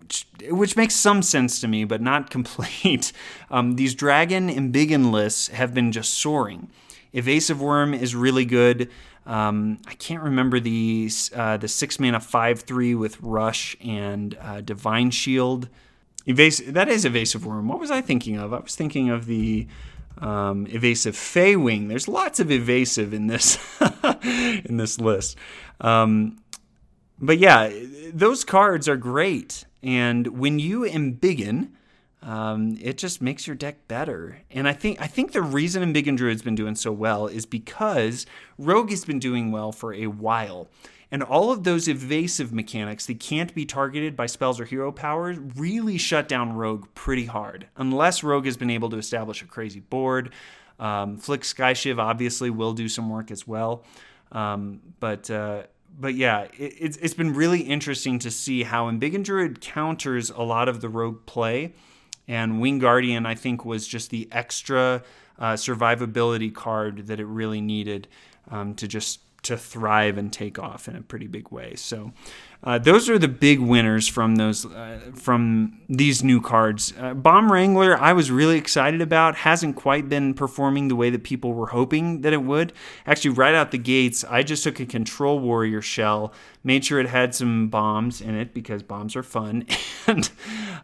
which, 0.00 0.26
which 0.50 0.76
makes 0.76 0.94
some 0.94 1.22
sense 1.22 1.60
to 1.60 1.68
me, 1.68 1.84
but 1.84 2.00
not 2.00 2.30
complete, 2.30 3.12
um, 3.50 3.74
these 3.74 3.94
Dragon 3.94 4.48
Embiggen 4.48 5.10
lists 5.10 5.48
have 5.48 5.74
been 5.74 5.92
just 5.92 6.14
soaring. 6.14 6.70
Evasive 7.12 7.60
Worm 7.60 7.94
is 7.94 8.14
really 8.14 8.44
good. 8.44 8.90
Um, 9.26 9.78
I 9.86 9.94
can't 9.94 10.22
remember 10.22 10.60
the 10.60 11.10
uh, 11.34 11.56
the 11.56 11.68
six 11.68 11.98
mana 11.98 12.20
five 12.20 12.60
three 12.60 12.94
with 12.94 13.20
Rush 13.20 13.76
and 13.84 14.36
uh, 14.40 14.60
Divine 14.60 15.10
Shield. 15.10 15.68
That 16.26 16.88
is 16.88 17.04
Evasive 17.04 17.44
Worm. 17.44 17.68
What 17.68 17.78
was 17.78 17.90
I 17.90 18.00
thinking 18.00 18.36
of? 18.36 18.52
I 18.52 18.58
was 18.58 18.74
thinking 18.74 19.10
of 19.10 19.26
the 19.26 19.66
um, 20.18 20.66
evasive 20.68 21.14
Feywing. 21.14 21.88
There's 21.88 22.08
lots 22.08 22.40
of 22.40 22.50
evasive 22.50 23.12
in 23.12 23.26
this 23.26 23.58
in 24.22 24.76
this 24.76 25.00
list. 25.00 25.36
Um, 25.80 26.38
but 27.20 27.38
yeah, 27.38 27.72
those 28.12 28.44
cards 28.44 28.88
are 28.88 28.96
great. 28.96 29.64
And 29.82 30.38
when 30.38 30.58
you 30.58 30.80
embiggen, 30.80 31.70
um, 32.26 32.76
it 32.82 32.98
just 32.98 33.22
makes 33.22 33.46
your 33.46 33.54
deck 33.54 33.86
better. 33.86 34.40
And 34.50 34.66
I 34.68 34.72
think 34.72 35.00
I 35.00 35.06
think 35.06 35.30
the 35.30 35.42
reason 35.42 35.82
Embiggen 35.82 36.16
Druid's 36.16 36.42
been 36.42 36.56
doing 36.56 36.74
so 36.74 36.90
well 36.90 37.28
is 37.28 37.46
because 37.46 38.26
Rogue 38.58 38.90
has 38.90 39.04
been 39.04 39.20
doing 39.20 39.52
well 39.52 39.70
for 39.70 39.94
a 39.94 40.08
while. 40.08 40.68
And 41.12 41.22
all 41.22 41.52
of 41.52 41.62
those 41.62 41.86
evasive 41.86 42.52
mechanics 42.52 43.06
that 43.06 43.20
can't 43.20 43.54
be 43.54 43.64
targeted 43.64 44.16
by 44.16 44.26
spells 44.26 44.58
or 44.58 44.64
hero 44.64 44.90
powers 44.90 45.38
really 45.54 45.98
shut 45.98 46.28
down 46.28 46.54
Rogue 46.54 46.88
pretty 46.96 47.26
hard. 47.26 47.68
Unless 47.76 48.24
Rogue 48.24 48.44
has 48.46 48.56
been 48.56 48.70
able 48.70 48.90
to 48.90 48.98
establish 48.98 49.40
a 49.40 49.46
crazy 49.46 49.78
board. 49.78 50.32
Um, 50.80 51.18
Flick 51.18 51.42
Skyshiv 51.42 51.98
obviously 51.98 52.50
will 52.50 52.72
do 52.72 52.88
some 52.88 53.08
work 53.08 53.30
as 53.30 53.46
well. 53.46 53.84
Um, 54.32 54.80
but 54.98 55.30
uh, 55.30 55.62
but 55.96 56.14
yeah, 56.16 56.48
it, 56.58 56.74
it's, 56.80 56.96
it's 56.96 57.14
been 57.14 57.34
really 57.34 57.60
interesting 57.60 58.18
to 58.18 58.32
see 58.32 58.64
how 58.64 58.90
Embiggen 58.90 59.22
Druid 59.22 59.60
counters 59.60 60.30
a 60.30 60.42
lot 60.42 60.68
of 60.68 60.80
the 60.80 60.88
Rogue 60.88 61.24
play 61.24 61.72
and 62.28 62.60
Wing 62.60 62.78
Guardian, 62.78 63.26
I 63.26 63.34
think, 63.34 63.64
was 63.64 63.86
just 63.86 64.10
the 64.10 64.28
extra 64.32 65.02
uh, 65.38 65.54
survivability 65.54 66.52
card 66.52 67.06
that 67.06 67.20
it 67.20 67.26
really 67.26 67.60
needed 67.60 68.08
um, 68.50 68.74
to 68.74 68.88
just 68.88 69.20
to 69.46 69.56
thrive 69.56 70.18
and 70.18 70.32
take 70.32 70.58
off 70.58 70.88
in 70.88 70.96
a 70.96 71.02
pretty 71.02 71.26
big 71.26 71.50
way. 71.50 71.74
So 71.76 72.12
uh, 72.64 72.78
those 72.78 73.08
are 73.08 73.18
the 73.18 73.28
big 73.28 73.60
winners 73.60 74.08
from 74.08 74.36
those 74.36 74.66
uh, 74.66 74.98
from 75.14 75.80
these 75.88 76.24
new 76.24 76.40
cards. 76.40 76.92
Uh, 76.98 77.14
Bomb 77.14 77.52
Wrangler, 77.52 77.96
I 77.96 78.12
was 78.12 78.30
really 78.30 78.58
excited 78.58 79.00
about. 79.00 79.36
Hasn't 79.36 79.76
quite 79.76 80.08
been 80.08 80.34
performing 80.34 80.88
the 80.88 80.96
way 80.96 81.10
that 81.10 81.22
people 81.22 81.52
were 81.52 81.68
hoping 81.68 82.22
that 82.22 82.32
it 82.32 82.42
would. 82.42 82.72
Actually, 83.06 83.30
right 83.30 83.54
out 83.54 83.70
the 83.70 83.78
gates, 83.78 84.24
I 84.24 84.42
just 84.42 84.64
took 84.64 84.80
a 84.80 84.86
Control 84.86 85.38
Warrior 85.38 85.80
shell, 85.80 86.32
made 86.64 86.84
sure 86.84 86.98
it 86.98 87.08
had 87.08 87.34
some 87.34 87.68
bombs 87.68 88.20
in 88.20 88.34
it 88.34 88.52
because 88.52 88.82
bombs 88.82 89.14
are 89.14 89.22
fun, 89.22 89.66
and 90.06 90.28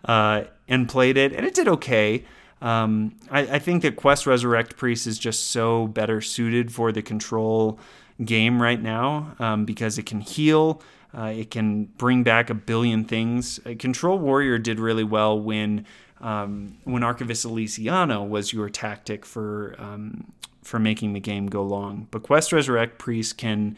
uh, 0.05 0.45
and 0.69 0.89
played 0.89 1.17
it, 1.17 1.33
and 1.33 1.45
it 1.45 1.55
did 1.55 1.69
okay. 1.69 2.25
Um, 2.63 3.17
I, 3.29 3.41
I, 3.41 3.59
think 3.59 3.83
that 3.83 3.97
Quest 3.97 4.25
Resurrect 4.25 4.77
Priest 4.77 5.09
is 5.09 5.19
just 5.19 5.51
so 5.51 5.89
better 5.89 6.21
suited 6.21 6.73
for 6.73 6.93
the 6.93 7.03
control 7.03 7.81
game 8.25 8.61
right 8.61 8.81
now 8.81 9.35
um, 9.39 9.65
because 9.65 9.99
it 9.99 10.07
can 10.07 10.21
heal. 10.21 10.83
Uh, 11.17 11.33
it 11.37 11.51
can 11.51 11.85
bring 11.85 12.23
back 12.23 12.49
a 12.51 12.55
billion 12.55 13.05
things. 13.05 13.61
Uh, 13.67 13.75
Control 13.79 14.19
Warrior 14.19 14.59
did 14.59 14.81
really 14.81 15.05
well 15.05 15.39
when 15.39 15.87
um, 16.21 16.79
when 16.85 17.03
Archivist 17.03 17.45
Elysiana 17.45 18.27
was 18.27 18.53
your 18.53 18.71
tactic 18.71 19.27
for 19.27 19.75
um, 19.79 20.33
for 20.63 20.79
making 20.79 21.13
the 21.13 21.21
game 21.21 21.49
go 21.49 21.63
long. 21.63 22.07
But 22.11 22.23
Quest 22.23 22.53
Resurrect 22.53 22.99
Priest 22.99 23.37
can 23.37 23.77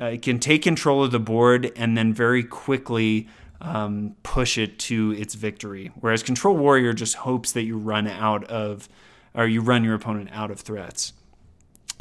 uh, 0.00 0.06
it 0.06 0.22
can 0.22 0.38
take 0.40 0.62
control 0.62 1.04
of 1.04 1.12
the 1.12 1.20
board 1.20 1.72
and 1.76 1.96
then 1.96 2.12
very 2.12 2.42
quickly 2.42 3.28
um, 3.60 4.16
push 4.22 4.58
it 4.58 4.78
to 4.80 5.12
its 5.12 5.34
victory. 5.34 5.90
Whereas 6.00 6.22
Control 6.22 6.56
Warrior 6.56 6.92
just 6.92 7.16
hopes 7.16 7.52
that 7.52 7.62
you 7.62 7.78
run 7.78 8.06
out 8.06 8.44
of, 8.44 8.88
or 9.34 9.46
you 9.46 9.60
run 9.60 9.84
your 9.84 9.94
opponent 9.94 10.30
out 10.32 10.50
of 10.50 10.60
threats. 10.60 11.12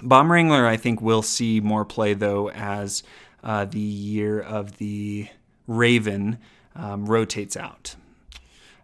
Bomb 0.02 0.32
Wrangler, 0.32 0.66
I 0.66 0.78
think, 0.78 1.02
will 1.02 1.22
see 1.22 1.60
more 1.60 1.86
play 1.86 2.14
though 2.14 2.50
as 2.50 3.04
uh, 3.44 3.66
the 3.66 3.80
year 3.80 4.40
of 4.40 4.78
the 4.78 5.28
Raven 5.68 6.40
um, 6.76 7.06
rotates 7.06 7.56
out. 7.56 7.96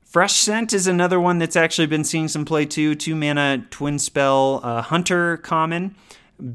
Fresh 0.03 0.33
Scent 0.33 0.73
is 0.73 0.87
another 0.87 1.19
one 1.19 1.37
that's 1.37 1.55
actually 1.55 1.87
been 1.87 2.03
seeing 2.03 2.27
some 2.27 2.43
play 2.43 2.65
too. 2.65 2.95
Two 2.95 3.15
mana 3.15 3.65
twin 3.69 3.99
spell 3.99 4.59
uh, 4.63 4.81
Hunter 4.81 5.37
common 5.37 5.95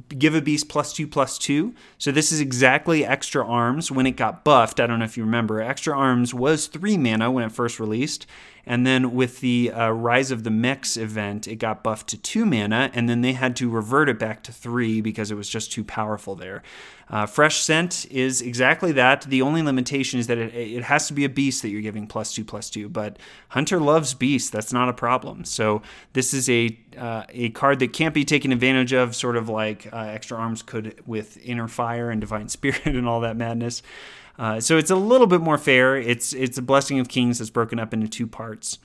give 0.08 0.34
a 0.34 0.40
beast 0.40 0.68
plus 0.68 0.92
two 0.92 1.06
plus 1.06 1.38
two. 1.38 1.74
So 1.98 2.10
this 2.10 2.32
is 2.32 2.40
exactly 2.40 3.04
extra 3.04 3.46
arms 3.46 3.90
when 3.90 4.06
it 4.06 4.12
got 4.12 4.44
buffed. 4.44 4.80
I 4.80 4.86
don't 4.86 4.98
know 4.98 5.04
if 5.04 5.16
you 5.16 5.24
remember. 5.24 5.60
Extra 5.60 5.96
arms 5.96 6.32
was 6.32 6.66
three 6.66 6.96
mana 6.96 7.30
when 7.30 7.44
it 7.44 7.52
first 7.52 7.78
released. 7.78 8.26
And 8.66 8.86
then 8.86 9.14
with 9.14 9.40
the 9.40 9.72
uh, 9.72 9.90
Rise 9.90 10.30
of 10.30 10.44
the 10.44 10.50
Mechs 10.50 10.96
event, 10.96 11.46
it 11.46 11.56
got 11.56 11.82
buffed 11.82 12.08
to 12.08 12.18
two 12.18 12.46
mana, 12.46 12.90
and 12.94 13.08
then 13.08 13.20
they 13.20 13.32
had 13.32 13.56
to 13.56 13.68
revert 13.68 14.08
it 14.08 14.18
back 14.18 14.42
to 14.44 14.52
three 14.52 15.00
because 15.00 15.30
it 15.30 15.34
was 15.34 15.48
just 15.48 15.72
too 15.72 15.84
powerful 15.84 16.34
there. 16.34 16.62
Uh, 17.10 17.26
Fresh 17.26 17.58
Scent 17.58 18.06
is 18.10 18.40
exactly 18.40 18.92
that. 18.92 19.22
The 19.22 19.42
only 19.42 19.62
limitation 19.62 20.18
is 20.18 20.26
that 20.28 20.38
it, 20.38 20.54
it 20.54 20.84
has 20.84 21.06
to 21.08 21.12
be 21.12 21.24
a 21.24 21.28
beast 21.28 21.62
that 21.62 21.68
you're 21.68 21.82
giving 21.82 22.06
plus 22.06 22.32
two 22.32 22.44
plus 22.44 22.70
two. 22.70 22.88
But 22.88 23.18
Hunter 23.48 23.78
loves 23.78 24.14
beasts. 24.14 24.50
That's 24.50 24.72
not 24.72 24.88
a 24.88 24.94
problem. 24.94 25.44
So 25.44 25.82
this 26.14 26.32
is 26.32 26.48
a 26.48 26.76
uh, 26.96 27.24
a 27.28 27.50
card 27.50 27.80
that 27.80 27.92
can't 27.92 28.14
be 28.14 28.24
taken 28.24 28.52
advantage 28.52 28.92
of, 28.92 29.14
sort 29.14 29.36
of 29.36 29.48
like 29.48 29.92
uh, 29.92 29.98
Extra 29.98 30.38
Arms 30.38 30.62
could 30.62 31.02
with 31.06 31.36
Inner 31.44 31.68
Fire 31.68 32.10
and 32.10 32.20
Divine 32.20 32.48
Spirit 32.54 32.86
and 32.86 33.06
all 33.06 33.20
that 33.20 33.36
madness. 33.36 33.82
Uh, 34.38 34.60
so 34.60 34.76
it's 34.76 34.90
a 34.90 34.96
little 34.96 35.26
bit 35.26 35.40
more 35.40 35.58
fair. 35.58 35.96
It's 35.96 36.32
it's 36.32 36.58
a 36.58 36.62
Blessing 36.62 36.98
of 36.98 37.08
Kings 37.08 37.38
that's 37.38 37.50
broken 37.50 37.78
up 37.78 37.94
into 37.94 38.08
two 38.08 38.26
parts, 38.26 38.78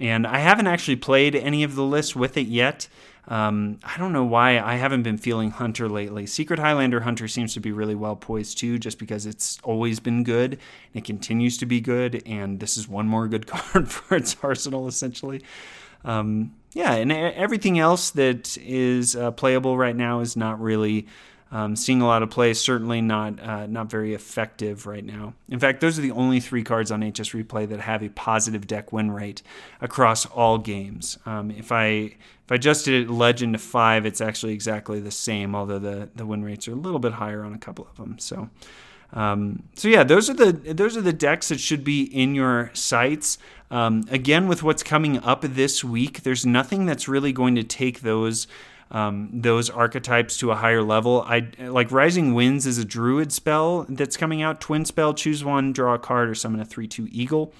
and 0.00 0.26
I 0.26 0.38
haven't 0.38 0.66
actually 0.66 0.96
played 0.96 1.34
any 1.34 1.62
of 1.62 1.74
the 1.74 1.84
lists 1.84 2.16
with 2.16 2.36
it 2.36 2.48
yet. 2.48 2.88
Um, 3.28 3.78
I 3.84 3.98
don't 3.98 4.14
know 4.14 4.24
why 4.24 4.58
I 4.58 4.76
haven't 4.76 5.02
been 5.02 5.18
feeling 5.18 5.50
Hunter 5.50 5.86
lately. 5.86 6.24
Secret 6.24 6.58
Highlander 6.58 7.00
Hunter 7.00 7.28
seems 7.28 7.52
to 7.54 7.60
be 7.60 7.72
really 7.72 7.94
well 7.94 8.16
poised 8.16 8.56
too, 8.58 8.78
just 8.78 8.98
because 8.98 9.26
it's 9.26 9.58
always 9.62 10.00
been 10.00 10.24
good 10.24 10.52
and 10.54 10.94
it 10.94 11.04
continues 11.04 11.58
to 11.58 11.66
be 11.66 11.80
good, 11.80 12.22
and 12.26 12.58
this 12.58 12.78
is 12.78 12.88
one 12.88 13.06
more 13.06 13.28
good 13.28 13.46
card 13.46 13.90
for 13.90 14.16
its 14.16 14.36
arsenal 14.42 14.88
essentially. 14.88 15.42
Um, 16.04 16.54
yeah, 16.72 16.94
and 16.94 17.12
everything 17.12 17.78
else 17.78 18.10
that 18.10 18.56
is 18.58 19.14
uh, 19.14 19.30
playable 19.32 19.76
right 19.76 19.96
now 19.96 20.20
is 20.20 20.36
not 20.36 20.60
really 20.60 21.06
um, 21.50 21.76
seeing 21.76 22.02
a 22.02 22.06
lot 22.06 22.22
of 22.22 22.30
play. 22.30 22.52
Certainly 22.54 23.00
not 23.02 23.40
uh, 23.40 23.66
not 23.66 23.90
very 23.90 24.14
effective 24.14 24.86
right 24.86 25.04
now. 25.04 25.34
In 25.48 25.58
fact, 25.58 25.80
those 25.80 25.98
are 25.98 26.02
the 26.02 26.10
only 26.10 26.40
three 26.40 26.62
cards 26.62 26.90
on 26.90 27.00
HS 27.00 27.30
Replay 27.30 27.68
that 27.68 27.80
have 27.80 28.02
a 28.02 28.10
positive 28.10 28.66
deck 28.66 28.92
win 28.92 29.10
rate 29.10 29.42
across 29.80 30.26
all 30.26 30.58
games. 30.58 31.18
Um, 31.26 31.50
if 31.50 31.72
I 31.72 32.16
if 32.48 32.52
I 32.52 32.54
adjusted 32.54 33.02
it 33.02 33.10
legend 33.10 33.54
to 33.54 33.58
five, 33.58 34.06
it's 34.06 34.20
actually 34.20 34.54
exactly 34.54 35.00
the 35.00 35.10
same, 35.10 35.54
although 35.54 35.78
the, 35.78 36.08
the 36.14 36.24
win 36.24 36.42
rates 36.42 36.66
are 36.66 36.72
a 36.72 36.76
little 36.76 36.98
bit 36.98 37.12
higher 37.12 37.44
on 37.44 37.52
a 37.52 37.58
couple 37.58 37.86
of 37.90 37.96
them. 37.96 38.18
So, 38.18 38.48
um, 39.12 39.64
so 39.74 39.88
yeah, 39.88 40.02
those 40.02 40.30
are 40.30 40.34
the 40.34 40.52
those 40.52 40.96
are 40.96 41.02
the 41.02 41.12
decks 41.12 41.48
that 41.48 41.60
should 41.60 41.84
be 41.84 42.02
in 42.04 42.34
your 42.34 42.70
sights. 42.74 43.38
Um, 43.70 44.04
again, 44.10 44.48
with 44.48 44.62
what's 44.62 44.82
coming 44.82 45.18
up 45.18 45.42
this 45.42 45.84
week, 45.84 46.22
there's 46.22 46.46
nothing 46.46 46.86
that's 46.86 47.06
really 47.06 47.32
going 47.32 47.54
to 47.54 47.62
take 47.62 48.00
those 48.00 48.46
um, 48.90 49.30
those 49.32 49.70
archetypes 49.70 50.38
to 50.38 50.50
a 50.50 50.54
higher 50.54 50.82
level. 50.82 51.22
I 51.26 51.50
like 51.58 51.92
Rising 51.92 52.34
Winds 52.34 52.66
is 52.66 52.78
a 52.78 52.84
druid 52.84 53.32
spell 53.32 53.86
that's 53.88 54.16
coming 54.16 54.42
out. 54.42 54.60
Twin 54.60 54.84
spell, 54.84 55.14
choose 55.14 55.44
one, 55.44 55.72
draw 55.72 55.94
a 55.94 55.98
card, 55.98 56.28
or 56.30 56.34
summon 56.34 56.60
a 56.60 56.64
three-two 56.64 57.08
eagle. 57.10 57.52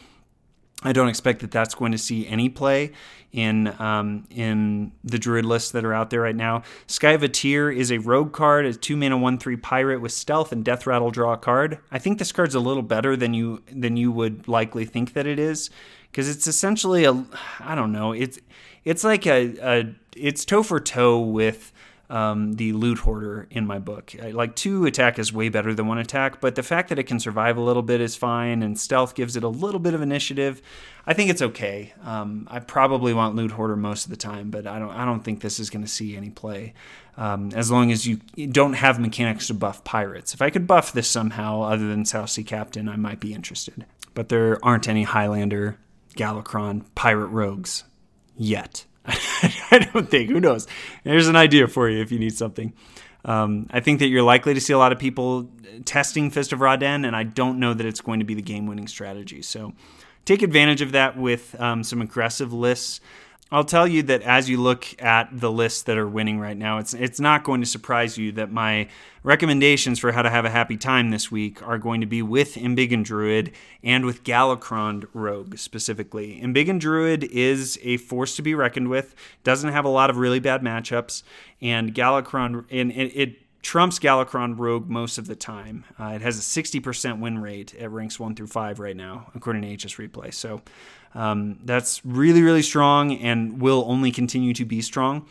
I 0.83 0.93
don't 0.93 1.09
expect 1.09 1.41
that 1.41 1.51
that's 1.51 1.75
going 1.75 1.91
to 1.91 1.99
see 1.99 2.27
any 2.29 2.49
play 2.49 2.93
in 3.33 3.69
um, 3.81 4.27
in 4.31 4.93
the 5.03 5.19
druid 5.19 5.45
lists 5.45 5.73
that 5.73 5.85
are 5.85 5.93
out 5.93 6.11
there 6.11 6.21
right 6.21 6.37
now. 6.37 6.63
Skyvateer 6.87 7.75
is 7.75 7.91
a 7.91 7.99
rogue 7.99 8.33
card, 8.33 8.65
a 8.65 8.73
two 8.73 8.97
mana 8.97 9.19
one 9.19 9.39
three 9.39 9.57
pirate 9.57 10.01
with 10.01 10.13
stealth 10.13 10.53
and 10.53 10.65
death 10.65 10.87
rattle. 10.87 11.11
Draw 11.11 11.33
a 11.33 11.37
card. 11.37 11.79
I 11.91 11.99
think 11.99 12.19
this 12.19 12.31
card's 12.31 12.55
a 12.55 12.61
little 12.61 12.85
better 12.85 13.17
than 13.17 13.35
you 13.35 13.63
than 13.73 13.97
you 13.97 14.13
would 14.13 14.47
likely 14.47 14.85
think 14.85 15.15
that 15.15 15.27
it 15.27 15.41
is 15.41 15.69
because 16.11 16.29
it's 16.29 16.47
essentially 16.47 17.05
a 17.05 17.25
I 17.61 17.75
don't 17.75 17.93
know 17.93 18.13
it's 18.13 18.39
it's 18.85 19.05
like 19.05 19.27
a, 19.27 19.57
a 19.61 19.95
it's 20.21 20.45
toe 20.45 20.63
for 20.63 20.81
toe 20.81 21.21
with 21.21 21.73
um, 22.11 22.55
the 22.55 22.73
loot 22.73 22.99
hoarder 22.99 23.47
in 23.51 23.67
my 23.67 23.79
book. 23.79 24.15
Like 24.33 24.55
two 24.55 24.87
attack 24.87 25.19
is 25.19 25.33
way 25.33 25.49
better 25.49 25.75
than 25.75 25.87
one 25.87 25.99
attack, 25.99 26.41
but 26.41 26.55
the 26.55 26.63
fact 26.63 26.89
that 26.89 26.99
it 26.99 27.05
can 27.05 27.21
survive 27.21 27.57
a 27.57 27.61
little 27.61 27.83
bit 27.83 28.01
is 28.01 28.17
fine, 28.17 28.63
and 28.63 28.79
stealth 28.79 29.15
gives 29.15 29.37
it 29.37 29.43
a 29.45 29.49
little 29.49 29.81
bit 29.81 29.95
of 29.95 30.01
initiative. 30.01 30.63
I 31.07 31.15
think 31.15 31.31
it's 31.31 31.43
okay. 31.43 31.93
Um, 32.03 32.49
I 32.51 32.61
probably 32.61 33.13
want 33.13 33.37
loot 33.37 33.51
hoarder 33.51 33.77
most 33.77 34.05
of 34.05 34.11
the 34.11 34.17
time, 34.17 34.51
but 34.51 34.67
I 34.67 34.79
don't. 34.79 34.91
I 34.91 35.05
don't 35.05 35.23
think 35.23 35.41
this 35.41 35.61
is 35.61 35.71
going 35.71 35.83
to 35.83 35.91
see 35.91 36.17
any 36.17 36.31
play. 36.31 36.75
Um, 37.17 37.51
as 37.55 37.71
long 37.71 37.91
as 37.91 38.07
you 38.07 38.19
don't 38.47 38.75
have 38.75 39.01
mechanics 39.01 39.49
to 39.49 39.55
buff 39.55 39.83
pirates. 39.83 40.35
If 40.35 40.41
I 40.41 40.51
could 40.51 40.69
buff 40.69 40.93
this 40.93 41.09
somehow, 41.09 41.63
other 41.63 41.89
than 41.89 42.05
Southsea 42.05 42.45
Captain, 42.45 42.89
I 42.89 42.95
might 42.97 43.19
be 43.19 43.35
interested. 43.35 43.87
But 44.15 44.29
there 44.29 44.65
aren't 44.65 44.89
any 44.89 45.03
Highlander, 45.03 45.79
Galakrond, 46.17 46.85
pirate 46.95 47.27
rogues 47.27 47.83
yet. 48.37 48.85
I 49.71 49.89
don't 49.93 50.11
think. 50.11 50.31
Who 50.31 50.41
knows? 50.41 50.67
There's 51.05 51.29
an 51.29 51.37
idea 51.37 51.67
for 51.67 51.89
you 51.89 52.01
if 52.01 52.13
you 52.13 52.19
need 52.19 52.37
something. 52.37 52.73
Um, 53.25 53.67
I 53.71 53.81
think 53.81 53.99
that 54.01 54.09
you're 54.09 54.23
likely 54.23 54.55
to 54.55 54.61
see 54.61 54.73
a 54.73 54.79
lot 54.79 54.93
of 54.93 54.99
people 54.99 55.49
testing 55.85 56.31
Fist 56.31 56.53
of 56.53 56.61
Ra-Den, 56.61 57.05
and 57.05 57.17
I 57.17 57.25
don't 57.25 57.59
know 57.59 57.75
that 57.75 57.87
it's 57.87 58.01
going 58.01 58.21
to 58.21 58.25
be 58.25 58.35
the 58.35 58.43
game 58.43 58.67
winning 58.67 58.87
strategy. 58.87 59.43
So 59.43 59.73
take 60.25 60.43
advantage 60.43 60.83
of 60.83 60.93
that 60.93 61.17
with 61.17 61.59
um, 61.61 61.83
some 61.83 62.01
aggressive 62.01 62.53
lists. 62.53 63.01
I'll 63.51 63.65
tell 63.65 63.89
you 63.89 64.03
that 64.05 64.23
as 64.23 64.51
you 64.51 64.61
look 64.61 64.87
at 65.03 65.29
the 65.33 65.51
lists 65.51 65.83
that 65.85 65.97
are 65.97 66.07
winning 66.07 66.39
right 66.39 66.57
now, 66.57 66.79
it's 66.79 66.93
it's 66.93 67.19
not 67.19 67.45
going 67.45 67.63
to 67.63 67.67
surprise 67.67 68.19
you 68.19 68.31
that 68.33 68.53
my 68.53 68.89
recommendations 69.23 69.99
for 69.99 70.13
how 70.13 70.21
to 70.21 70.29
have 70.29 70.45
a 70.45 70.51
happy 70.51 70.77
time 70.77 71.11
this 71.11 71.31
week 71.31 71.67
are 71.67 71.79
going 71.79 72.03
to 72.03 72.07
be 72.07 72.21
with 72.21 72.57
Embiggen 72.57 73.05
Druid 73.05 73.53
and 73.83 74.05
with 74.05 74.23
Galakrond 74.23 75.07
Rogue 75.15 75.57
specifically. 75.57 76.39
Embiggen 76.43 76.79
Druid 76.79 77.25
is 77.25 77.79
a 77.83 77.97
force 77.97 78.37
to 78.37 78.43
be 78.43 78.55
reckoned 78.55 78.89
with, 78.89 79.15
doesn't 79.45 79.73
have 79.73 79.87
a 79.87 79.91
lot 79.91 80.11
of 80.11 80.19
really 80.19 80.41
bad 80.41 80.61
matchups, 80.61 81.23
and 81.63 81.95
Galakrond 81.95 82.67
and 82.71 82.93
it, 82.93 83.39
trumps 83.61 83.99
Galakrond 83.99 84.59
Rogue 84.59 84.89
most 84.89 85.19
of 85.19 85.27
the 85.27 85.35
time. 85.35 85.85
Uh, 85.99 86.13
it 86.15 86.23
has 86.23 86.39
a 86.39 86.63
60% 86.63 87.19
win 87.19 87.39
rate 87.39 87.75
at 87.75 87.91
ranks 87.91 88.19
1 88.19 88.35
through 88.35 88.47
5 88.47 88.79
right 88.79 88.97
now, 88.97 89.31
according 89.35 89.63
to 89.63 89.75
HS 89.75 89.97
Replay. 89.97 90.33
So 90.33 90.63
um, 91.15 91.59
that's 91.65 92.05
really, 92.05 92.43
really 92.43 92.63
strong 92.63 93.17
and 93.17 93.61
will 93.61 93.85
only 93.87 94.11
continue 94.11 94.53
to 94.55 94.65
be 94.65 94.83
strong. 94.83 95.27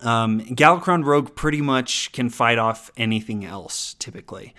Um, 0.00 0.40
Galakrond 0.40 1.04
Rogue 1.04 1.34
pretty 1.34 1.60
much 1.60 2.10
can 2.12 2.28
fight 2.28 2.58
off 2.58 2.90
anything 2.96 3.44
else 3.44 3.94
typically 3.98 4.54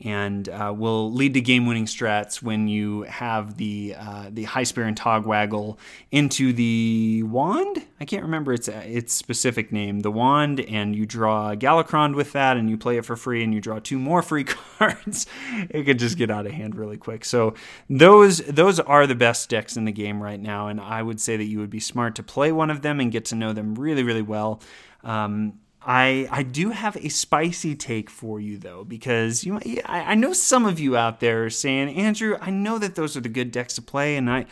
and 0.00 0.48
uh, 0.48 0.72
will 0.76 1.12
lead 1.12 1.34
to 1.34 1.40
game-winning 1.40 1.86
strats 1.86 2.40
when 2.40 2.68
you 2.68 3.02
have 3.02 3.56
the 3.56 3.96
uh, 3.98 4.30
the 4.30 4.44
high 4.44 4.62
spear 4.62 4.84
and 4.84 4.96
Togwaggle 4.96 5.76
into 6.12 6.52
the 6.52 7.24
wand. 7.24 7.84
I 8.00 8.04
can't 8.04 8.22
remember 8.22 8.52
its 8.52 8.68
its 8.68 9.12
specific 9.12 9.72
name. 9.72 10.00
The 10.00 10.10
wand, 10.10 10.60
and 10.60 10.94
you 10.94 11.04
draw 11.04 11.54
Galakrond 11.54 12.14
with 12.14 12.32
that, 12.32 12.56
and 12.56 12.70
you 12.70 12.78
play 12.78 12.96
it 12.96 13.04
for 13.04 13.16
free, 13.16 13.42
and 13.42 13.52
you 13.52 13.60
draw 13.60 13.80
two 13.80 13.98
more 13.98 14.22
free 14.22 14.44
cards. 14.78 15.26
it 15.70 15.84
could 15.84 15.98
just 15.98 16.16
get 16.16 16.30
out 16.30 16.46
of 16.46 16.52
hand 16.52 16.76
really 16.76 16.96
quick. 16.96 17.24
So 17.24 17.54
those 17.90 18.38
those 18.38 18.78
are 18.78 19.06
the 19.06 19.16
best 19.16 19.48
decks 19.48 19.76
in 19.76 19.84
the 19.84 19.92
game 19.92 20.22
right 20.22 20.40
now, 20.40 20.68
and 20.68 20.80
I 20.80 21.02
would 21.02 21.20
say 21.20 21.36
that 21.36 21.44
you 21.44 21.58
would 21.58 21.70
be 21.70 21.80
smart 21.80 22.14
to 22.16 22.22
play 22.22 22.52
one 22.52 22.70
of 22.70 22.82
them 22.82 23.00
and 23.00 23.10
get 23.10 23.24
to 23.26 23.34
know 23.34 23.52
them 23.52 23.74
really 23.74 24.04
really 24.04 24.22
well. 24.22 24.60
Um, 25.02 25.54
I 25.88 26.28
I 26.30 26.42
do 26.42 26.68
have 26.68 26.96
a 26.96 27.08
spicy 27.08 27.74
take 27.74 28.10
for 28.10 28.38
you 28.38 28.58
though 28.58 28.84
because 28.84 29.42
you 29.42 29.58
I, 29.86 30.12
I 30.12 30.14
know 30.14 30.34
some 30.34 30.66
of 30.66 30.78
you 30.78 30.98
out 30.98 31.20
there 31.20 31.46
are 31.46 31.50
saying 31.50 31.96
Andrew 31.96 32.36
I 32.42 32.50
know 32.50 32.78
that 32.78 32.94
those 32.94 33.16
are 33.16 33.22
the 33.22 33.30
good 33.30 33.50
decks 33.50 33.74
to 33.76 33.82
play 33.82 34.16
and 34.16 34.30
I 34.30 34.44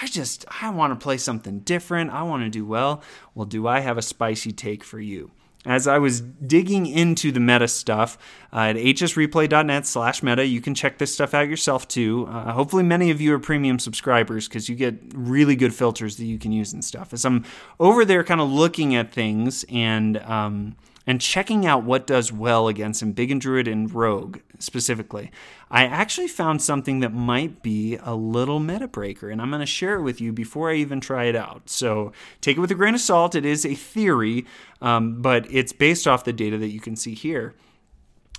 I 0.00 0.06
just 0.06 0.44
I 0.62 0.70
want 0.70 0.92
to 0.92 1.02
play 1.02 1.18
something 1.18 1.58
different. 1.60 2.12
I 2.12 2.22
want 2.22 2.44
to 2.44 2.48
do 2.48 2.64
well. 2.64 3.02
Well 3.34 3.44
do 3.44 3.66
I 3.66 3.80
have 3.80 3.98
a 3.98 4.02
spicy 4.02 4.52
take 4.52 4.84
for 4.84 5.00
you 5.00 5.32
as 5.64 5.86
I 5.86 5.98
was 5.98 6.20
digging 6.20 6.86
into 6.86 7.32
the 7.32 7.40
meta 7.40 7.68
stuff 7.68 8.18
uh, 8.52 8.70
at 8.70 8.76
hsreplay.net 8.76 9.86
slash 9.86 10.22
meta, 10.22 10.46
you 10.46 10.60
can 10.60 10.74
check 10.74 10.98
this 10.98 11.14
stuff 11.14 11.34
out 11.34 11.48
yourself 11.48 11.88
too. 11.88 12.26
Uh, 12.28 12.52
hopefully, 12.52 12.82
many 12.82 13.10
of 13.10 13.20
you 13.20 13.34
are 13.34 13.38
premium 13.38 13.78
subscribers 13.78 14.48
because 14.48 14.68
you 14.68 14.74
get 14.74 14.96
really 15.14 15.56
good 15.56 15.74
filters 15.74 16.16
that 16.16 16.26
you 16.26 16.38
can 16.38 16.52
use 16.52 16.72
and 16.72 16.84
stuff. 16.84 17.12
As 17.12 17.24
I'm 17.24 17.44
over 17.80 18.04
there 18.04 18.24
kind 18.24 18.40
of 18.40 18.50
looking 18.50 18.94
at 18.94 19.12
things 19.12 19.64
and 19.70 20.18
um, 20.18 20.76
and 21.06 21.20
checking 21.20 21.66
out 21.66 21.84
what 21.84 22.06
does 22.06 22.32
well 22.32 22.66
against 22.66 23.04
Embiggen 23.04 23.38
Druid 23.38 23.68
and 23.68 23.92
Rogue 23.92 24.38
specifically, 24.58 25.30
I 25.70 25.84
actually 25.84 26.28
found 26.28 26.62
something 26.62 27.00
that 27.00 27.12
might 27.12 27.62
be 27.62 27.98
a 28.02 28.14
little 28.14 28.58
meta 28.60 28.88
breaker, 28.88 29.28
and 29.28 29.42
I'm 29.42 29.50
going 29.50 29.60
to 29.60 29.66
share 29.66 29.96
it 29.96 30.02
with 30.02 30.20
you 30.20 30.32
before 30.32 30.70
I 30.70 30.76
even 30.76 31.00
try 31.00 31.24
it 31.24 31.36
out. 31.36 31.68
So 31.68 32.12
take 32.40 32.56
it 32.56 32.60
with 32.60 32.70
a 32.70 32.74
grain 32.74 32.94
of 32.94 33.00
salt. 33.00 33.34
It 33.34 33.44
is 33.44 33.66
a 33.66 33.74
theory, 33.74 34.46
um, 34.80 35.20
but 35.20 35.46
it's 35.50 35.72
based 35.72 36.06
off 36.06 36.24
the 36.24 36.32
data 36.32 36.56
that 36.58 36.70
you 36.70 36.80
can 36.80 36.96
see 36.96 37.14
here. 37.14 37.54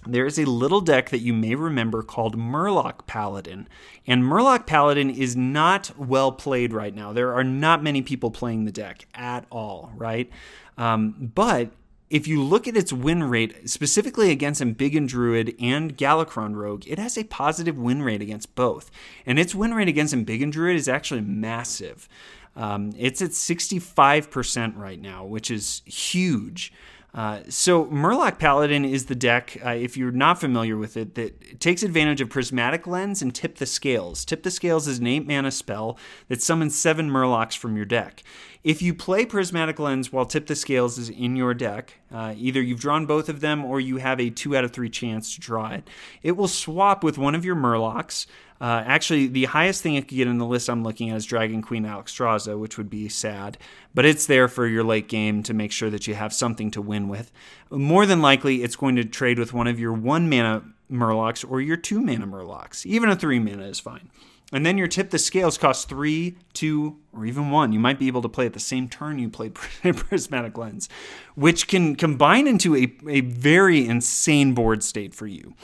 there 0.07 0.25
is 0.25 0.39
a 0.39 0.45
little 0.45 0.81
deck 0.81 1.09
that 1.09 1.19
you 1.19 1.33
may 1.33 1.55
remember 1.55 2.03
called 2.03 2.37
Murloc 2.37 3.07
Paladin. 3.07 3.67
And 4.05 4.23
Murloc 4.23 4.65
Paladin 4.65 5.09
is 5.09 5.35
not 5.35 5.97
well 5.97 6.31
played 6.31 6.73
right 6.73 6.93
now. 6.93 7.13
There 7.13 7.33
are 7.33 7.43
not 7.43 7.83
many 7.83 8.01
people 8.01 8.31
playing 8.31 8.65
the 8.65 8.71
deck 8.71 9.07
at 9.13 9.45
all, 9.51 9.91
right? 9.95 10.29
Um, 10.77 11.31
but 11.33 11.71
if 12.09 12.27
you 12.27 12.41
look 12.41 12.67
at 12.67 12.77
its 12.77 12.93
win 12.93 13.23
rate, 13.23 13.69
specifically 13.69 14.31
against 14.31 14.61
Embiggen 14.61 15.07
Druid 15.07 15.55
and 15.59 15.97
Galakrond 15.97 16.55
Rogue, 16.55 16.83
it 16.87 16.99
has 16.99 17.17
a 17.17 17.23
positive 17.23 17.77
win 17.77 18.03
rate 18.03 18.21
against 18.21 18.53
both. 18.55 18.91
And 19.25 19.39
its 19.39 19.55
win 19.55 19.73
rate 19.73 19.87
against 19.87 20.13
Embiggen 20.13 20.51
Druid 20.51 20.75
is 20.75 20.87
actually 20.87 21.21
massive. 21.21 22.07
Um, 22.55 22.93
it's 22.97 23.21
at 23.21 23.31
65% 23.31 24.77
right 24.77 25.01
now, 25.01 25.25
which 25.25 25.49
is 25.49 25.81
huge. 25.85 26.71
Uh, 27.15 27.39
so 27.47 27.85
Murloc 27.85 28.39
Paladin 28.39 28.83
is 28.83 29.05
the 29.05 29.15
deck, 29.15 29.57
uh, 29.65 29.69
if 29.69 29.95
you're 29.95 30.11
not 30.11 30.37
familiar 30.37 30.75
with 30.75 30.97
it, 30.97 31.15
that 31.15 31.61
takes 31.61 31.81
advantage 31.81 32.19
of 32.19 32.29
Prismatic 32.29 32.85
Lens 32.85 33.21
and 33.21 33.33
Tip 33.33 33.55
the 33.55 33.65
Scales. 33.65 34.25
Tip 34.25 34.43
the 34.43 34.51
Scales 34.51 34.85
is 34.85 34.99
an 34.99 35.07
8 35.07 35.25
mana 35.25 35.51
spell 35.51 35.97
that 36.27 36.41
summons 36.41 36.77
7 36.77 37.09
Murlocs 37.09 37.57
from 37.57 37.77
your 37.77 37.85
deck. 37.85 38.21
If 38.65 38.81
you 38.81 38.95
play 38.95 39.27
Prismatic 39.27 39.77
Lens 39.77 40.11
while 40.11 40.25
Tip 40.25 40.47
the 40.47 40.55
Scales 40.55 40.97
is 40.97 41.07
in 41.07 41.35
your 41.35 41.53
deck, 41.53 41.99
uh, 42.11 42.33
either 42.35 42.59
you've 42.59 42.79
drawn 42.79 43.05
both 43.05 43.29
of 43.29 43.39
them 43.39 43.63
or 43.63 43.79
you 43.79 43.97
have 43.97 44.19
a 44.19 44.31
2 44.31 44.57
out 44.57 44.63
of 44.63 44.71
3 44.71 44.89
chance 44.89 45.35
to 45.35 45.39
draw 45.39 45.69
it, 45.69 45.87
it 46.23 46.31
will 46.31 46.47
swap 46.47 47.03
with 47.03 47.19
one 47.19 47.35
of 47.35 47.45
your 47.45 47.55
Murlocs. 47.55 48.25
Uh, 48.59 48.81
actually, 48.83 49.27
the 49.27 49.45
highest 49.45 49.83
thing 49.83 49.93
it 49.93 50.07
could 50.07 50.17
get 50.17 50.27
in 50.27 50.39
the 50.39 50.47
list 50.47 50.67
I'm 50.67 50.83
looking 50.83 51.11
at 51.11 51.17
is 51.17 51.27
Dragon 51.27 51.61
Queen 51.61 51.83
Alexstrasza, 51.83 52.57
which 52.57 52.75
would 52.79 52.89
be 52.89 53.07
sad, 53.07 53.59
but 53.93 54.03
it's 54.03 54.25
there 54.25 54.47
for 54.47 54.65
your 54.65 54.83
late 54.83 55.07
game 55.07 55.43
to 55.43 55.53
make 55.53 55.71
sure 55.71 55.91
that 55.91 56.07
you 56.07 56.15
have 56.15 56.33
something 56.33 56.71
to 56.71 56.81
win 56.81 57.07
with. 57.07 57.31
More 57.69 58.07
than 58.07 58.23
likely, 58.23 58.63
it's 58.63 58.75
going 58.75 58.95
to 58.95 59.05
trade 59.05 59.37
with 59.37 59.53
one 59.53 59.67
of 59.67 59.79
your 59.79 59.93
one 59.93 60.27
mana 60.27 60.63
Murlocs 60.91 61.47
or 61.47 61.61
your 61.61 61.77
two 61.77 62.01
mana 62.01 62.25
Murlocs. 62.25 62.83
Even 62.87 63.09
a 63.09 63.15
three 63.15 63.37
mana 63.37 63.65
is 63.65 63.79
fine. 63.79 64.09
And 64.53 64.65
then 64.65 64.77
your 64.77 64.87
tip 64.87 65.09
the 65.09 65.17
scales 65.17 65.57
cost 65.57 65.89
three, 65.89 66.37
two, 66.53 66.97
or 67.11 67.25
even 67.25 67.49
one. 67.49 67.71
You 67.71 67.79
might 67.79 67.97
be 67.97 68.07
able 68.07 68.21
to 68.21 68.29
play 68.29 68.45
at 68.45 68.53
the 68.53 68.59
same 68.59 68.87
turn 68.87 69.17
you 69.17 69.29
played 69.29 69.55
Prismatic 69.83 70.57
Lens, 70.57 70.87
which 71.35 71.67
can 71.67 71.95
combine 71.95 72.47
into 72.47 72.75
a, 72.75 72.93
a 73.07 73.21
very 73.21 73.87
insane 73.87 74.53
board 74.53 74.83
state 74.83 75.15
for 75.15 75.25
you. 75.25 75.55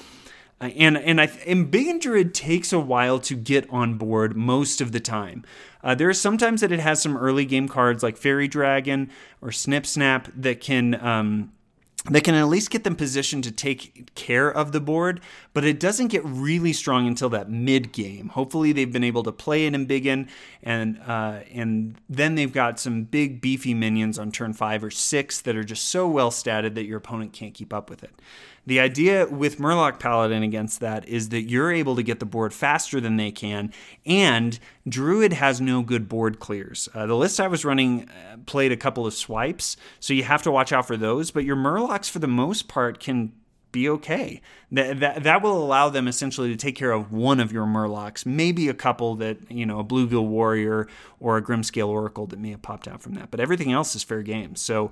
Uh, 0.60 0.70
and 0.76 0.98
and 0.98 1.22
I 1.22 1.28
Embiggen 1.28 2.00
Druid 2.00 2.34
takes 2.34 2.72
a 2.72 2.80
while 2.80 3.20
to 3.22 3.36
get 3.36 3.70
on 3.70 3.96
board 3.96 4.36
most 4.36 4.82
of 4.82 4.92
the 4.92 5.00
time. 5.00 5.44
Uh, 5.84 5.96
there 5.96 6.10
are 6.10 6.14
sometimes 6.14 6.62
that 6.62 6.72
it 6.72 6.80
has 6.80 7.02
some 7.02 7.18
early 7.18 7.46
game 7.46 7.68
cards 7.68 8.04
like 8.04 8.18
Fairy 8.18 8.48
Dragon 8.48 9.10
or 9.42 9.52
Snip 9.52 9.86
Snap 9.86 10.28
that 10.36 10.62
can 10.62 11.04
um, 11.04 11.52
that 12.10 12.24
can 12.24 12.34
at 12.34 12.48
least 12.48 12.72
get 12.72 12.84
them 12.84 12.96
positioned 12.96 13.44
to 13.44 13.52
take 13.52 14.16
care 14.16 14.50
of 14.50 14.72
the 14.72 14.80
board, 14.80 15.22
but 15.54 15.64
it 15.64 15.80
doesn't 15.80 16.08
get 16.08 16.24
really 16.26 16.74
strong 16.74 17.08
until 17.08 17.30
that 17.30 17.50
mid 17.50 17.92
game. 17.92 18.30
Hopefully, 18.30 18.72
they've 18.72 18.92
been 18.92 19.04
able 19.04 19.22
to 19.24 19.32
play 19.32 19.68
it 19.68 19.74
Embiggen, 19.74 20.28
and 20.64 21.00
uh, 21.06 21.42
and 21.54 21.96
then 22.10 22.36
they've 22.36 22.52
got 22.52 22.80
some 22.80 23.04
big 23.04 23.40
beefy 23.40 23.76
minions 23.76 24.18
on 24.18 24.32
turn 24.32 24.54
five 24.54 24.84
or 24.84 24.90
six 24.90 25.42
that 25.42 25.56
are 25.56 25.64
just 25.64 25.86
so 25.86 26.08
well 26.08 26.32
statted 26.32 26.74
that 26.74 26.86
your 26.86 26.98
opponent 26.98 27.34
can't 27.34 27.54
keep 27.54 27.72
up 27.72 27.90
with 27.90 28.04
it. 28.04 28.12
The 28.66 28.80
idea 28.80 29.28
with 29.28 29.58
Murloc 29.58 30.00
Paladin 30.00 30.44
against 30.44 30.82
that 30.82 31.08
is 31.08 31.30
that 31.30 31.44
you're 31.44 31.72
able 31.72 31.96
to 31.96 32.04
get 32.04 32.20
the 32.20 32.26
board 32.26 32.54
faster 32.54 33.02
than 33.02 33.18
they 33.18 33.32
can, 33.32 33.74
and 34.06 34.60
Druid 34.88 35.34
has 35.34 35.60
no 35.60 35.82
good 35.82 36.08
board 36.08 36.40
clears. 36.40 36.88
Uh, 36.94 37.08
the 37.08 37.16
list 37.16 37.40
I 37.40 37.48
was 37.48 37.66
running 37.66 38.08
uh, 38.10 38.38
played 38.46 38.72
a 38.72 38.78
couple 38.78 39.08
of 39.08 39.14
swipes, 39.16 39.78
so 40.00 40.14
you 40.14 40.24
have 40.24 40.44
to 40.44 40.52
watch 40.52 40.72
out 40.72 40.86
for 40.86 40.96
those, 40.96 41.32
but 41.32 41.44
your 41.44 41.56
Murlocs, 41.56 42.10
for 42.10 42.20
the 42.20 42.28
most 42.28 42.68
part, 42.68 43.00
can 43.00 43.34
be 43.72 43.90
okay. 43.90 44.42
That, 44.72 45.00
that 45.00 45.24
that 45.24 45.42
will 45.42 45.58
allow 45.58 45.90
them 45.90 46.08
essentially 46.08 46.50
to 46.50 46.56
take 46.56 46.76
care 46.76 46.92
of 46.92 47.12
one 47.12 47.40
of 47.40 47.52
your 47.52 47.66
Murlocs, 47.66 48.26
maybe 48.26 48.70
a 48.70 48.74
couple 48.74 49.16
that 49.16 49.52
you 49.52 49.66
know 49.66 49.80
a 49.80 49.84
Bluegill 49.84 50.28
Warrior 50.28 50.88
or 51.20 51.38
a 51.38 51.42
Grimscale 51.42 51.88
Oracle 51.88 52.28
that 52.28 52.40
may 52.40 52.52
have 52.52 52.62
popped 52.62 52.88
out 52.88 53.02
from 53.02 53.16
that, 53.16 53.32
but 53.32 53.40
everything 53.40 53.72
else 53.72 53.96
is 53.96 54.04
fair 54.04 54.22
game. 54.22 54.56
So 54.56 54.92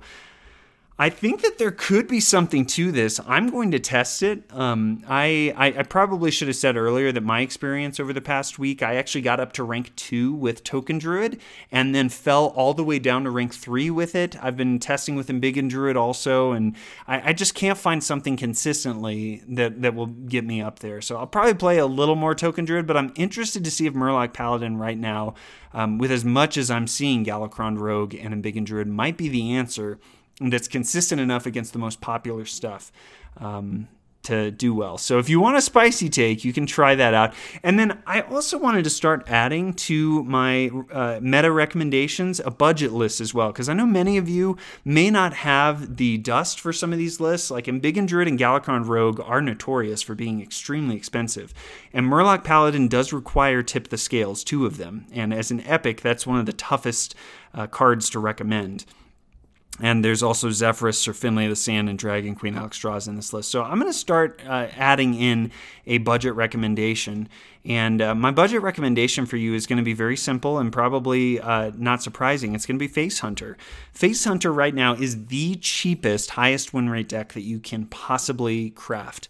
I 1.00 1.08
think 1.08 1.40
that 1.40 1.56
there 1.56 1.70
could 1.70 2.08
be 2.08 2.20
something 2.20 2.66
to 2.66 2.92
this. 2.92 3.18
I'm 3.26 3.48
going 3.48 3.70
to 3.70 3.78
test 3.78 4.22
it. 4.22 4.42
Um, 4.50 5.02
I, 5.08 5.50
I, 5.56 5.78
I 5.78 5.82
probably 5.84 6.30
should 6.30 6.48
have 6.48 6.58
said 6.58 6.76
earlier 6.76 7.10
that 7.10 7.22
my 7.22 7.40
experience 7.40 7.98
over 7.98 8.12
the 8.12 8.20
past 8.20 8.58
week, 8.58 8.82
I 8.82 8.96
actually 8.96 9.22
got 9.22 9.40
up 9.40 9.54
to 9.54 9.64
rank 9.64 9.96
two 9.96 10.34
with 10.34 10.62
Token 10.62 10.98
Druid 10.98 11.40
and 11.72 11.94
then 11.94 12.10
fell 12.10 12.48
all 12.48 12.74
the 12.74 12.84
way 12.84 12.98
down 12.98 13.24
to 13.24 13.30
rank 13.30 13.54
three 13.54 13.88
with 13.88 14.14
it. 14.14 14.36
I've 14.44 14.58
been 14.58 14.78
testing 14.78 15.16
with 15.16 15.28
Embiggen 15.28 15.70
Druid 15.70 15.96
also, 15.96 16.52
and 16.52 16.76
I, 17.08 17.30
I 17.30 17.32
just 17.32 17.54
can't 17.54 17.78
find 17.78 18.04
something 18.04 18.36
consistently 18.36 19.42
that, 19.48 19.80
that 19.80 19.94
will 19.94 20.08
get 20.08 20.44
me 20.44 20.60
up 20.60 20.80
there. 20.80 21.00
So 21.00 21.16
I'll 21.16 21.26
probably 21.26 21.54
play 21.54 21.78
a 21.78 21.86
little 21.86 22.14
more 22.14 22.34
Token 22.34 22.66
Druid, 22.66 22.86
but 22.86 22.98
I'm 22.98 23.14
interested 23.16 23.64
to 23.64 23.70
see 23.70 23.86
if 23.86 23.94
Murloc 23.94 24.34
Paladin 24.34 24.76
right 24.76 24.98
now, 24.98 25.32
um, 25.72 25.96
with 25.96 26.10
as 26.10 26.26
much 26.26 26.58
as 26.58 26.70
I'm 26.70 26.86
seeing 26.86 27.24
Galakrond 27.24 27.78
Rogue 27.78 28.14
and 28.14 28.34
Embiggen 28.34 28.66
Druid, 28.66 28.86
might 28.86 29.16
be 29.16 29.30
the 29.30 29.54
answer 29.54 29.98
that's 30.40 30.68
consistent 30.68 31.20
enough 31.20 31.46
against 31.46 31.72
the 31.72 31.78
most 31.78 32.00
popular 32.00 32.46
stuff. 32.46 32.90
Um, 33.36 33.88
to 34.22 34.50
do 34.50 34.74
well. 34.74 34.98
So 34.98 35.18
if 35.18 35.28
you 35.28 35.40
want 35.40 35.56
a 35.56 35.62
spicy 35.62 36.08
take, 36.08 36.44
you 36.44 36.52
can 36.52 36.66
try 36.66 36.94
that 36.94 37.14
out. 37.14 37.32
And 37.62 37.78
then 37.78 38.02
I 38.06 38.20
also 38.20 38.58
wanted 38.58 38.84
to 38.84 38.90
start 38.90 39.24
adding 39.28 39.72
to 39.74 40.22
my 40.24 40.70
uh, 40.92 41.20
meta 41.22 41.50
recommendations 41.50 42.38
a 42.40 42.50
budget 42.50 42.92
list 42.92 43.20
as 43.20 43.32
well, 43.32 43.48
because 43.50 43.68
I 43.68 43.74
know 43.74 43.86
many 43.86 44.18
of 44.18 44.28
you 44.28 44.56
may 44.84 45.10
not 45.10 45.32
have 45.34 45.96
the 45.96 46.18
dust 46.18 46.60
for 46.60 46.72
some 46.72 46.92
of 46.92 46.98
these 46.98 47.18
lists. 47.18 47.50
Like 47.50 47.64
Embiggen 47.64 48.06
Druid 48.06 48.28
and 48.28 48.38
Galakrond 48.38 48.86
Rogue 48.86 49.20
are 49.20 49.40
notorious 49.40 50.02
for 50.02 50.14
being 50.14 50.42
extremely 50.42 50.96
expensive. 50.96 51.54
And 51.92 52.06
Murloc 52.06 52.44
Paladin 52.44 52.88
does 52.88 53.12
require 53.12 53.62
Tip 53.62 53.88
the 53.88 53.98
Scales, 53.98 54.44
two 54.44 54.66
of 54.66 54.76
them. 54.76 55.06
And 55.12 55.32
as 55.32 55.50
an 55.50 55.62
epic, 55.62 56.02
that's 56.02 56.26
one 56.26 56.38
of 56.38 56.46
the 56.46 56.52
toughest 56.52 57.14
uh, 57.54 57.66
cards 57.66 58.10
to 58.10 58.18
recommend. 58.18 58.84
And 59.82 60.04
there's 60.04 60.22
also 60.22 60.48
Zephrys, 60.48 60.96
Sir 60.96 61.12
Finley 61.12 61.48
the 61.48 61.56
Sand, 61.56 61.88
and 61.88 61.98
Dragon 61.98 62.34
Queen 62.34 62.54
Alexstrasza 62.54 63.08
in 63.08 63.16
this 63.16 63.32
list. 63.32 63.50
So 63.50 63.62
I'm 63.62 63.78
going 63.78 63.90
to 63.90 63.98
start 63.98 64.40
uh, 64.46 64.68
adding 64.76 65.14
in 65.14 65.50
a 65.86 65.98
budget 65.98 66.34
recommendation. 66.34 67.28
And 67.64 68.00
uh, 68.00 68.14
my 68.14 68.30
budget 68.30 68.62
recommendation 68.62 69.26
for 69.26 69.36
you 69.36 69.54
is 69.54 69.66
going 69.66 69.78
to 69.78 69.82
be 69.82 69.92
very 69.92 70.16
simple 70.16 70.58
and 70.58 70.72
probably 70.72 71.40
uh, 71.40 71.72
not 71.76 72.02
surprising. 72.02 72.54
It's 72.54 72.66
going 72.66 72.78
to 72.78 72.82
be 72.82 72.88
Face 72.88 73.20
Hunter. 73.20 73.56
Face 73.92 74.24
Hunter 74.24 74.52
right 74.52 74.74
now 74.74 74.94
is 74.94 75.26
the 75.26 75.56
cheapest, 75.56 76.30
highest 76.30 76.72
win 76.72 76.88
rate 76.88 77.08
deck 77.08 77.32
that 77.32 77.42
you 77.42 77.58
can 77.58 77.86
possibly 77.86 78.70
craft. 78.70 79.28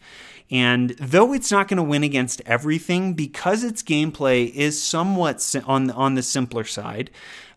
And 0.50 0.90
though 0.98 1.32
it's 1.32 1.52
not 1.52 1.68
going 1.68 1.76
to 1.76 1.82
win 1.82 2.02
against 2.02 2.42
everything, 2.44 3.14
because 3.14 3.62
its 3.62 3.84
gameplay 3.84 4.52
is 4.52 4.82
somewhat 4.82 5.54
on 5.64 5.92
on 5.92 6.14
the 6.14 6.22
simpler 6.22 6.64
side, 6.64 7.10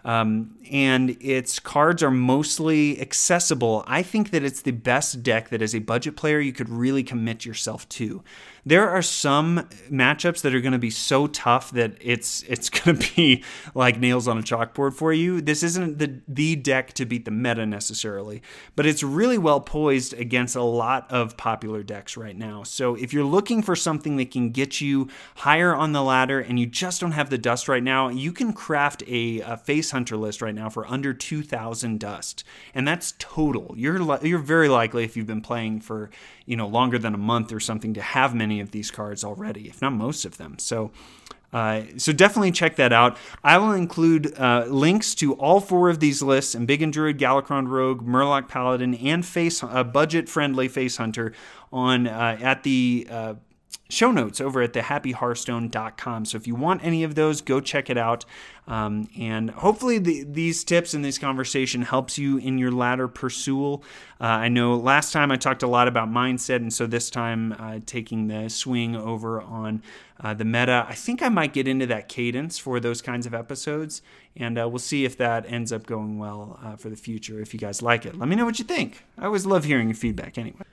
um, 0.06 0.56
and 0.72 1.18
its 1.22 1.60
cards 1.60 2.04
are 2.04 2.12
mostly 2.12 3.00
accessible. 3.00 3.84
I 3.88 4.04
think 4.04 4.32
that 4.32 4.44
it's 4.44 4.62
the 4.62 4.72
best 4.72 5.24
deck 5.24 5.50
that 5.50 5.62
as 5.62 5.74
a 5.74 5.80
budget 5.80 6.16
player 6.16 6.40
you 6.40 6.54
could 6.54 6.70
really 6.70 7.04
commit 7.04 7.46
yourself 7.46 7.88
to 7.90 8.24
there 8.66 8.90
are 8.90 9.02
some 9.02 9.68
matchups 9.92 10.42
that 10.42 10.56
are 10.56 10.62
going 10.62 10.74
to 10.74 10.80
be 10.80 10.90
so 10.90 11.28
tough 11.28 11.72
that 11.72 11.98
it's 12.00 12.44
it's 12.44 12.70
going 12.84 12.98
to 12.98 13.16
be 13.16 13.44
like 13.76 14.00
nails 14.00 14.28
on 14.28 14.38
a 14.38 14.42
chalkboard 14.42 14.94
for 14.94 15.14
you. 15.14 15.42
This 15.42 15.64
isn't 15.64 16.00
the 16.00 16.22
the 16.28 16.56
deck 16.56 16.94
to 16.94 17.06
beat 17.06 17.26
the 17.26 17.32
meta 17.32 17.66
necessarily, 17.66 18.42
but 18.76 18.86
it's 18.86 19.04
really 19.04 19.38
well 19.38 19.60
poised 19.60 20.14
against 20.14 20.56
a 20.56 20.64
lot 20.64 21.12
of 21.12 21.38
popular 21.38 21.84
decks 21.84 22.16
right 22.16 22.38
now. 22.38 22.64
So 22.64 22.96
if 22.96 23.14
you're 23.14 23.26
looking 23.26 23.62
for 23.62 23.76
something 23.76 24.18
that 24.18 24.32
can 24.32 24.52
get 24.52 24.82
you 24.82 25.10
higher 25.38 25.76
on 25.76 25.92
the 25.92 26.04
ladder 26.04 26.40
and 26.40 26.60
you 26.60 26.66
just 26.66 27.02
don't 27.02 27.12
have 27.12 27.30
the 27.30 27.38
dust 27.38 27.68
right 27.68 27.84
now, 27.84 28.10
you 28.10 28.32
can 28.32 28.54
craft 28.54 29.04
a, 29.08 29.42
a 29.42 29.58
face 29.58 29.93
hunter 29.94 30.18
list 30.18 30.42
right 30.42 30.54
now 30.54 30.70
for 30.70 30.86
under 30.88 31.14
2,000 31.14 32.00
dust, 32.00 32.44
and 32.76 32.86
that's 32.86 33.14
total. 33.18 33.74
You're 33.78 34.24
you're 34.26 34.40
very 34.40 34.68
likely 34.68 35.06
if 35.06 35.16
you've 35.16 35.28
been 35.28 35.42
playing 35.42 35.80
for 35.80 36.10
you 36.46 36.58
know 36.58 36.68
longer 36.68 37.00
than 37.00 37.14
a 37.14 37.18
month 37.18 37.54
or 37.54 37.62
something 37.62 37.94
to 37.94 38.02
have 38.02 38.36
many 38.36 38.60
of 38.60 38.72
these 38.72 38.92
cards 38.92 39.24
already, 39.24 39.70
if 39.70 39.82
not 39.82 39.94
most 39.94 40.26
of 40.26 40.38
them. 40.38 40.60
So. 40.60 40.92
Uh, 41.52 41.84
so 41.98 42.12
definitely 42.12 42.52
check 42.52 42.78
that 42.78 42.92
out. 42.92 43.16
I 43.44 43.60
will 43.60 43.74
include 43.74 44.36
uh, 44.40 44.66
links 44.68 45.14
to 45.14 45.36
all 45.36 45.60
four 45.60 45.88
of 45.88 46.00
these 46.00 46.24
lists: 46.24 46.56
Embiggen 46.56 46.92
Druid, 46.92 47.20
Galakrond 47.20 47.68
Rogue, 47.68 48.04
Murloc 48.04 48.48
Paladin, 48.48 48.96
and 48.96 49.24
Face 49.24 49.64
uh, 49.64 49.84
budget-friendly 49.84 50.68
Face 50.68 50.98
Hunter 50.98 51.32
on 51.72 52.08
uh, 52.08 52.40
at 52.42 52.64
the 52.64 53.06
uh, 53.08 53.34
show 53.94 54.12
notes 54.12 54.42
over 54.42 54.62
at 54.62 54.74
thehappyhearthstone.com. 54.74 56.26
So 56.26 56.38
if 56.38 56.48
you 56.48 56.56
want 56.56 56.84
any 56.84 57.04
of 57.04 57.16
those, 57.16 57.42
go 57.42 57.60
check 57.60 57.90
it 57.90 57.98
out. 57.98 58.26
Um, 58.68 59.10
and 59.18 59.52
hopefully 59.52 59.98
the, 59.98 60.24
these 60.24 60.64
tips 60.64 60.94
and 60.94 61.04
this 61.04 61.18
conversation 61.18 61.82
helps 61.82 62.18
you 62.18 62.38
in 62.38 62.58
your 62.58 62.72
ladder 62.72 63.08
pursuit. 63.08 63.82
Uh, 64.20 64.24
I 64.24 64.48
know 64.48 64.76
last 64.76 65.12
time 65.12 65.32
I 65.32 65.36
talked 65.36 65.64
a 65.64 65.68
lot 65.68 65.88
about 65.88 66.10
mindset, 66.10 66.58
and 66.58 66.74
so 66.74 66.88
this 66.88 67.10
time 67.10 67.54
uh, 67.60 67.80
taking 67.86 68.28
the 68.28 68.50
swing 68.50 68.96
over 68.96 69.42
on 69.42 69.84
uh, 70.24 70.34
the 70.34 70.46
meta. 70.46 70.86
I 70.88 70.94
think 70.94 71.22
I 71.22 71.30
might 71.30 71.54
get 71.54 71.68
into 71.68 71.86
that 71.88 72.08
cadence 72.08 72.58
for 72.58 72.80
those 72.80 73.02
kinds 73.02 73.26
of 73.26 73.34
episodes, 73.34 74.02
and 74.36 74.58
uh, 74.58 74.68
we'll 74.70 74.80
see 74.80 75.04
if 75.04 75.18
that 75.18 75.46
ends 75.48 75.74
up 75.74 75.86
going 75.86 76.18
well 76.18 76.60
uh, 76.64 76.76
for 76.78 76.90
the 76.90 76.96
future. 76.96 77.42
If 77.42 77.54
you 77.54 77.60
guys 77.60 77.82
like 77.82 78.06
it, 78.06 78.18
let 78.18 78.30
me 78.30 78.36
know 78.36 78.46
what 78.46 78.60
you 78.60 78.66
think. 78.66 79.04
I 79.18 79.26
always 79.26 79.46
love 79.46 79.66
hearing 79.66 79.90
your 79.90 79.96
feedback 79.96 80.38
anyway. 80.38 80.64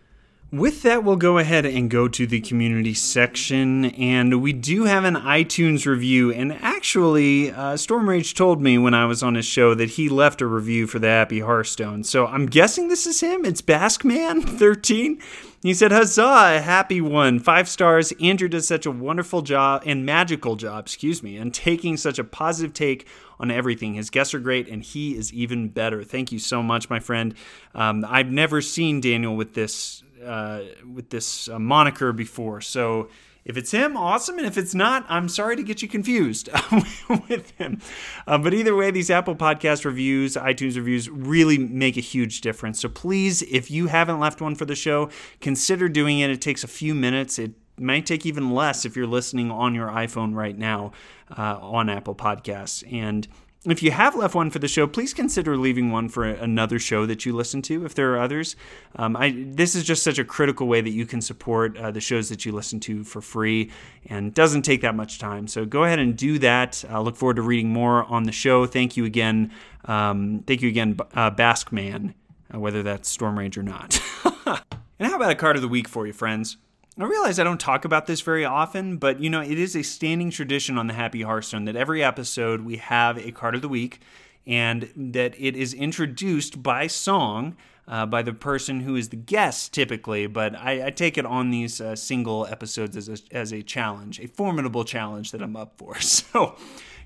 With 0.52 0.82
that, 0.82 1.04
we'll 1.04 1.14
go 1.14 1.38
ahead 1.38 1.64
and 1.64 1.88
go 1.88 2.08
to 2.08 2.26
the 2.26 2.40
community 2.40 2.92
section. 2.92 3.84
And 3.84 4.42
we 4.42 4.52
do 4.52 4.82
have 4.82 5.04
an 5.04 5.14
iTunes 5.14 5.86
review. 5.86 6.32
And 6.32 6.52
actually, 6.54 7.52
uh, 7.52 7.76
Storm 7.76 8.08
Rage 8.08 8.34
told 8.34 8.60
me 8.60 8.76
when 8.76 8.92
I 8.92 9.04
was 9.04 9.22
on 9.22 9.36
his 9.36 9.46
show 9.46 9.74
that 9.74 9.90
he 9.90 10.08
left 10.08 10.40
a 10.40 10.48
review 10.48 10.88
for 10.88 10.98
the 10.98 11.06
Happy 11.06 11.38
Hearthstone. 11.38 12.02
So 12.02 12.26
I'm 12.26 12.46
guessing 12.46 12.88
this 12.88 13.06
is 13.06 13.20
him. 13.20 13.44
It's 13.44 13.62
Baskman13. 13.62 15.22
He 15.62 15.74
said, 15.74 15.92
Huzzah, 15.92 16.56
a 16.56 16.60
happy 16.62 17.02
one. 17.02 17.38
Five 17.38 17.68
stars. 17.68 18.14
Andrew 18.18 18.48
does 18.48 18.66
such 18.66 18.86
a 18.86 18.90
wonderful 18.90 19.42
job 19.42 19.82
and 19.84 20.06
magical 20.06 20.56
job, 20.56 20.86
excuse 20.86 21.22
me, 21.22 21.36
and 21.36 21.52
taking 21.52 21.98
such 21.98 22.18
a 22.18 22.24
positive 22.24 22.72
take 22.72 23.06
on 23.38 23.50
everything. 23.50 23.92
His 23.92 24.08
guests 24.08 24.32
are 24.32 24.38
great, 24.38 24.68
and 24.68 24.82
he 24.82 25.18
is 25.18 25.34
even 25.34 25.68
better. 25.68 26.02
Thank 26.02 26.32
you 26.32 26.38
so 26.38 26.62
much, 26.62 26.88
my 26.88 26.98
friend. 26.98 27.34
Um, 27.74 28.06
I've 28.08 28.30
never 28.30 28.62
seen 28.62 29.02
Daniel 29.02 29.36
with 29.36 29.52
this 29.52 30.02
uh, 30.24 30.60
with 30.92 31.10
this 31.10 31.48
uh, 31.48 31.58
moniker 31.58 32.12
before, 32.12 32.60
so 32.60 33.08
if 33.44 33.56
it's 33.56 33.70
him, 33.70 33.96
awesome. 33.96 34.38
And 34.38 34.46
if 34.46 34.58
it's 34.58 34.74
not, 34.74 35.04
I'm 35.08 35.28
sorry 35.28 35.56
to 35.56 35.62
get 35.62 35.82
you 35.82 35.88
confused 35.88 36.48
with 37.28 37.50
him. 37.52 37.80
Uh, 38.26 38.38
but 38.38 38.52
either 38.52 38.76
way, 38.76 38.90
these 38.90 39.10
Apple 39.10 39.34
Podcast 39.34 39.84
reviews, 39.84 40.36
iTunes 40.36 40.76
reviews 40.76 41.08
really 41.08 41.56
make 41.58 41.96
a 41.96 42.02
huge 42.02 42.42
difference. 42.42 42.80
So 42.80 42.88
please, 42.88 43.42
if 43.42 43.70
you 43.70 43.86
haven't 43.86 44.20
left 44.20 44.40
one 44.40 44.54
for 44.54 44.66
the 44.66 44.74
show, 44.74 45.10
consider 45.40 45.88
doing 45.88 46.18
it. 46.18 46.30
It 46.30 46.40
takes 46.40 46.62
a 46.64 46.68
few 46.68 46.94
minutes. 46.94 47.38
It 47.38 47.52
might 47.78 48.04
take 48.04 48.26
even 48.26 48.50
less 48.50 48.84
if 48.84 48.94
you're 48.94 49.06
listening 49.06 49.50
on 49.50 49.74
your 49.74 49.88
iPhone 49.88 50.34
right 50.34 50.56
now 50.56 50.92
uh, 51.36 51.58
on 51.60 51.88
Apple 51.88 52.14
Podcasts. 52.14 52.84
And 52.92 53.26
if 53.66 53.82
you 53.82 53.90
have 53.90 54.16
left 54.16 54.34
one 54.34 54.48
for 54.48 54.58
the 54.58 54.68
show, 54.68 54.86
please 54.86 55.12
consider 55.12 55.54
leaving 55.54 55.90
one 55.90 56.08
for 56.08 56.24
another 56.24 56.78
show 56.78 57.04
that 57.04 57.26
you 57.26 57.34
listen 57.34 57.60
to. 57.62 57.84
If 57.84 57.94
there 57.94 58.14
are 58.14 58.18
others, 58.18 58.56
um, 58.96 59.16
I, 59.16 59.34
this 59.36 59.74
is 59.74 59.84
just 59.84 60.02
such 60.02 60.18
a 60.18 60.24
critical 60.24 60.66
way 60.66 60.80
that 60.80 60.90
you 60.90 61.04
can 61.04 61.20
support 61.20 61.76
uh, 61.76 61.90
the 61.90 62.00
shows 62.00 62.30
that 62.30 62.46
you 62.46 62.52
listen 62.52 62.80
to 62.80 63.04
for 63.04 63.20
free, 63.20 63.70
and 64.06 64.32
doesn't 64.32 64.62
take 64.62 64.80
that 64.80 64.94
much 64.94 65.18
time. 65.18 65.46
So 65.46 65.66
go 65.66 65.84
ahead 65.84 65.98
and 65.98 66.16
do 66.16 66.38
that. 66.38 66.82
I 66.88 67.00
look 67.00 67.16
forward 67.16 67.36
to 67.36 67.42
reading 67.42 67.70
more 67.70 68.04
on 68.04 68.22
the 68.22 68.32
show. 68.32 68.64
Thank 68.64 68.96
you 68.96 69.04
again. 69.04 69.52
Um, 69.84 70.42
thank 70.46 70.62
you 70.62 70.70
again, 70.70 70.98
uh, 71.14 71.54
man, 71.70 72.14
uh, 72.54 72.58
whether 72.58 72.82
that's 72.82 73.10
Storm 73.10 73.38
Rage 73.38 73.58
or 73.58 73.62
not. 73.62 74.00
and 74.46 75.10
how 75.10 75.16
about 75.16 75.32
a 75.32 75.34
card 75.34 75.56
of 75.56 75.62
the 75.62 75.68
week 75.68 75.86
for 75.86 76.06
you, 76.06 76.14
friends? 76.14 76.56
I 77.02 77.06
realize 77.06 77.38
I 77.38 77.44
don't 77.44 77.60
talk 77.60 77.84
about 77.84 78.06
this 78.06 78.20
very 78.20 78.44
often, 78.44 78.98
but 78.98 79.20
you 79.20 79.30
know, 79.30 79.40
it 79.40 79.58
is 79.58 79.74
a 79.74 79.82
standing 79.82 80.30
tradition 80.30 80.76
on 80.76 80.86
the 80.86 80.94
Happy 80.94 81.22
Hearthstone 81.22 81.64
that 81.64 81.76
every 81.76 82.02
episode 82.02 82.62
we 82.62 82.76
have 82.76 83.16
a 83.18 83.32
card 83.32 83.54
of 83.54 83.62
the 83.62 83.68
week 83.68 84.00
and 84.46 84.90
that 84.96 85.34
it 85.38 85.56
is 85.56 85.72
introduced 85.72 86.62
by 86.62 86.86
song 86.86 87.56
uh, 87.88 88.06
by 88.06 88.22
the 88.22 88.32
person 88.32 88.80
who 88.80 88.96
is 88.96 89.08
the 89.08 89.16
guest 89.16 89.72
typically, 89.72 90.26
but 90.26 90.54
I, 90.54 90.86
I 90.86 90.90
take 90.90 91.18
it 91.18 91.26
on 91.26 91.50
these 91.50 91.80
uh, 91.80 91.96
single 91.96 92.46
episodes 92.46 92.96
as 92.96 93.08
a, 93.08 93.18
as 93.34 93.52
a 93.52 93.62
challenge, 93.62 94.20
a 94.20 94.28
formidable 94.28 94.84
challenge 94.84 95.32
that 95.32 95.42
I'm 95.42 95.56
up 95.56 95.74
for. 95.76 95.96
So 96.00 96.56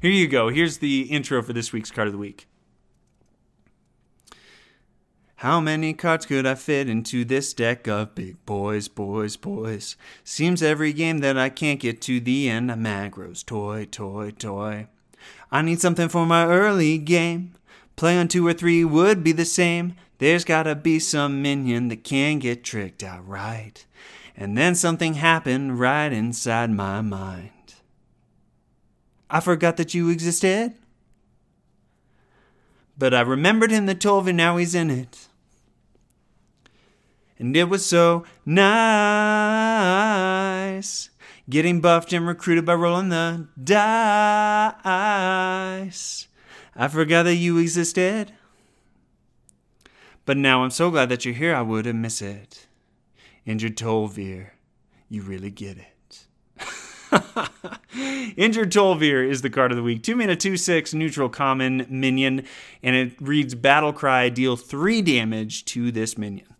here 0.02 0.10
you 0.10 0.28
go. 0.28 0.48
Here's 0.50 0.78
the 0.78 1.02
intro 1.02 1.42
for 1.42 1.52
this 1.52 1.72
week's 1.72 1.90
card 1.90 2.08
of 2.08 2.12
the 2.12 2.18
week. 2.18 2.46
How 5.44 5.60
many 5.60 5.92
cards 5.92 6.24
could 6.24 6.46
I 6.46 6.54
fit 6.54 6.88
into 6.88 7.22
this 7.22 7.52
deck 7.52 7.86
of 7.86 8.14
big 8.14 8.42
boys, 8.46 8.88
boys, 8.88 9.36
boys? 9.36 9.94
Seems 10.24 10.62
every 10.62 10.94
game 10.94 11.18
that 11.18 11.36
I 11.36 11.50
can't 11.50 11.78
get 11.78 12.00
to 12.00 12.18
the 12.18 12.48
end, 12.48 12.72
I'm 12.72 12.84
aggro's 12.84 13.42
toy, 13.42 13.84
toy, 13.84 14.30
toy. 14.30 14.86
I 15.52 15.60
need 15.60 15.82
something 15.82 16.08
for 16.08 16.24
my 16.24 16.46
early 16.46 16.96
game. 16.96 17.52
Play 17.94 18.16
on 18.16 18.28
two 18.28 18.46
or 18.46 18.54
three 18.54 18.86
would 18.86 19.22
be 19.22 19.32
the 19.32 19.44
same. 19.44 19.96
There's 20.16 20.46
gotta 20.46 20.74
be 20.74 20.98
some 20.98 21.42
minion 21.42 21.88
that 21.88 22.04
can 22.04 22.38
get 22.38 22.64
tricked 22.64 23.02
out 23.02 23.28
right. 23.28 23.84
And 24.34 24.56
then 24.56 24.74
something 24.74 25.12
happened 25.12 25.78
right 25.78 26.10
inside 26.10 26.70
my 26.70 27.02
mind. 27.02 27.74
I 29.28 29.40
forgot 29.40 29.76
that 29.76 29.92
you 29.92 30.08
existed. 30.08 30.72
But 32.96 33.12
I 33.12 33.20
remembered 33.20 33.70
him 33.70 33.84
that 33.84 34.00
told 34.00 34.24
me 34.24 34.32
now 34.32 34.56
he's 34.56 34.74
in 34.74 34.88
it 34.88 35.23
and 37.38 37.56
it 37.56 37.68
was 37.68 37.84
so 37.86 38.24
nice. 38.44 39.00
Getting 41.48 41.80
buffed 41.80 42.12
and 42.12 42.26
recruited 42.26 42.64
by 42.64 42.74
rolling 42.74 43.10
the 43.10 43.48
dice. 43.62 43.88
I 46.76 46.88
forgot 46.88 47.24
that 47.24 47.34
you 47.34 47.58
existed. 47.58 48.32
But 50.24 50.36
now 50.38 50.64
I'm 50.64 50.70
so 50.70 50.90
glad 50.90 51.10
that 51.10 51.24
you're 51.24 51.34
here, 51.34 51.54
I 51.54 51.62
wouldn't 51.62 51.98
miss 51.98 52.22
it. 52.22 52.66
Injured 53.44 53.76
Tol'vir, 53.76 54.50
you 55.10 55.20
really 55.22 55.50
get 55.50 55.76
it. 55.76 55.90
Injured 58.36 58.72
Tol'vir 58.72 59.28
is 59.28 59.42
the 59.42 59.50
card 59.50 59.70
of 59.70 59.76
the 59.76 59.82
week. 59.82 60.02
2 60.02 60.16
mana, 60.16 60.34
2 60.34 60.56
6, 60.56 60.94
neutral 60.94 61.28
common 61.28 61.86
minion, 61.90 62.46
and 62.82 62.96
it 62.96 63.12
reads 63.20 63.54
Battle 63.54 63.92
Cry, 63.92 64.30
deal 64.30 64.56
3 64.56 65.02
damage 65.02 65.66
to 65.66 65.92
this 65.92 66.16
minion. 66.16 66.53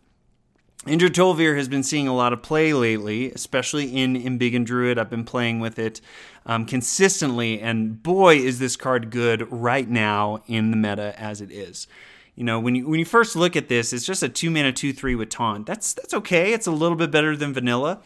Injured 0.87 1.15
Tol'vir 1.15 1.57
has 1.57 1.67
been 1.67 1.83
seeing 1.83 2.07
a 2.07 2.15
lot 2.15 2.35
of 2.35 2.43
play 2.43 2.75
lately, 2.75 3.33
especially 3.33 3.97
in 3.97 4.17
Embiggen 4.17 4.67
Druid. 4.67 4.99
I've 4.99 5.09
been 5.09 5.25
playing 5.25 5.61
with 5.61 5.79
it 5.79 6.03
um, 6.45 6.67
consistently, 6.67 7.59
and 7.59 8.03
boy, 8.03 8.37
is 8.37 8.59
this 8.59 8.77
card 8.77 9.11
good 9.11 9.51
right 9.51 9.89
now 9.89 10.43
in 10.47 10.71
the 10.71 10.77
meta 10.77 11.19
as 11.19 11.41
it 11.41 11.51
is. 11.51 11.87
You 12.35 12.45
know, 12.45 12.61
when 12.61 12.75
you 12.75 12.87
when 12.87 12.99
you 12.99 13.07
first 13.07 13.35
look 13.35 13.57
at 13.57 13.69
this, 13.69 13.95
it's 13.95 14.05
just 14.05 14.23
a 14.23 14.29
two 14.29 14.51
mana 14.51 14.73
two 14.73 14.93
three 14.93 15.15
with 15.15 15.31
taunt. 15.31 15.65
That's 15.65 15.95
that's 15.95 16.13
okay. 16.13 16.53
It's 16.53 16.67
a 16.67 16.73
little 16.73 16.99
bit 16.99 17.11
better 17.11 17.35
than 17.35 17.55
vanilla. 17.55 18.03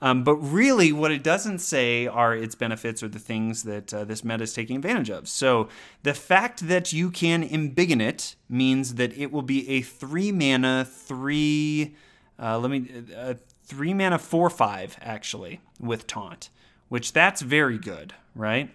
Um, 0.00 0.24
but 0.24 0.36
really, 0.36 0.90
what 0.90 1.12
it 1.12 1.22
doesn't 1.22 1.58
say 1.58 2.06
are 2.06 2.34
its 2.34 2.54
benefits 2.54 3.02
or 3.02 3.08
the 3.08 3.18
things 3.18 3.64
that 3.64 3.92
uh, 3.92 4.04
this 4.04 4.24
meta 4.24 4.44
is 4.44 4.54
taking 4.54 4.76
advantage 4.76 5.10
of. 5.10 5.28
So, 5.28 5.68
the 6.02 6.14
fact 6.14 6.66
that 6.66 6.92
you 6.92 7.10
can 7.10 7.46
embiggen 7.46 8.00
it 8.00 8.36
means 8.48 8.94
that 8.94 9.16
it 9.18 9.30
will 9.30 9.42
be 9.42 9.68
a 9.68 9.82
three 9.82 10.32
mana, 10.32 10.84
three 10.84 11.94
uh, 12.42 12.58
let 12.58 12.70
me 12.70 13.04
uh, 13.16 13.34
three 13.64 13.94
mana 13.94 14.18
four 14.18 14.50
five 14.50 14.98
actually 15.00 15.60
with 15.78 16.06
taunt, 16.06 16.50
which 16.88 17.12
that's 17.12 17.40
very 17.40 17.78
good, 17.78 18.14
right? 18.34 18.74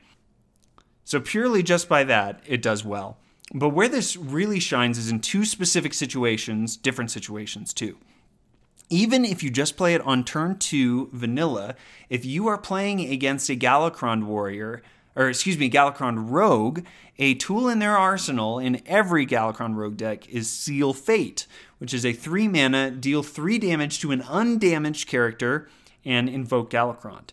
So 1.04 1.20
purely 1.20 1.64
just 1.64 1.88
by 1.88 2.04
that, 2.06 2.42
it 2.46 2.62
does 2.62 2.84
well. 2.86 3.18
But 3.54 3.70
where 3.70 3.88
this 3.88 4.18
really 4.18 4.60
shines 4.60 4.98
is 4.98 5.10
in 5.10 5.20
two 5.20 5.46
specific 5.46 5.94
situations, 5.94 6.76
different 6.76 7.12
situations 7.12 7.74
too. 7.74 7.98
Even 8.90 9.26
if 9.26 9.44
you 9.44 9.50
just 9.50 9.78
play 9.78 9.94
it 9.94 10.02
on 10.02 10.24
turn 10.24 10.58
two 10.58 11.10
vanilla, 11.12 11.76
if 12.10 12.26
you 12.26 12.48
are 12.48 12.58
playing 12.58 13.02
against 13.02 13.50
a 13.50 13.56
Galakrond 13.56 14.24
warrior, 14.24 14.82
or 15.18 15.28
excuse 15.28 15.58
me, 15.58 15.68
Galakrond 15.68 16.30
rogue, 16.30 16.86
a 17.18 17.34
tool 17.34 17.68
in 17.68 17.80
their 17.80 17.98
arsenal 17.98 18.60
in 18.60 18.82
every 18.86 19.26
Galakrond 19.26 19.76
rogue 19.76 19.98
deck 19.98 20.30
is 20.30 20.48
Seal 20.48 20.94
Fate, 20.94 21.48
which 21.80 21.92
is 21.92 22.06
a 22.06 22.14
three 22.14 22.48
mana, 22.48 22.92
deal 22.92 23.24
three 23.24 23.58
damage 23.58 24.00
to 24.02 24.12
an 24.12 24.22
undamaged 24.22 25.08
character, 25.08 25.68
and 26.06 26.30
invoke 26.30 26.70
Galakrond. 26.70 27.32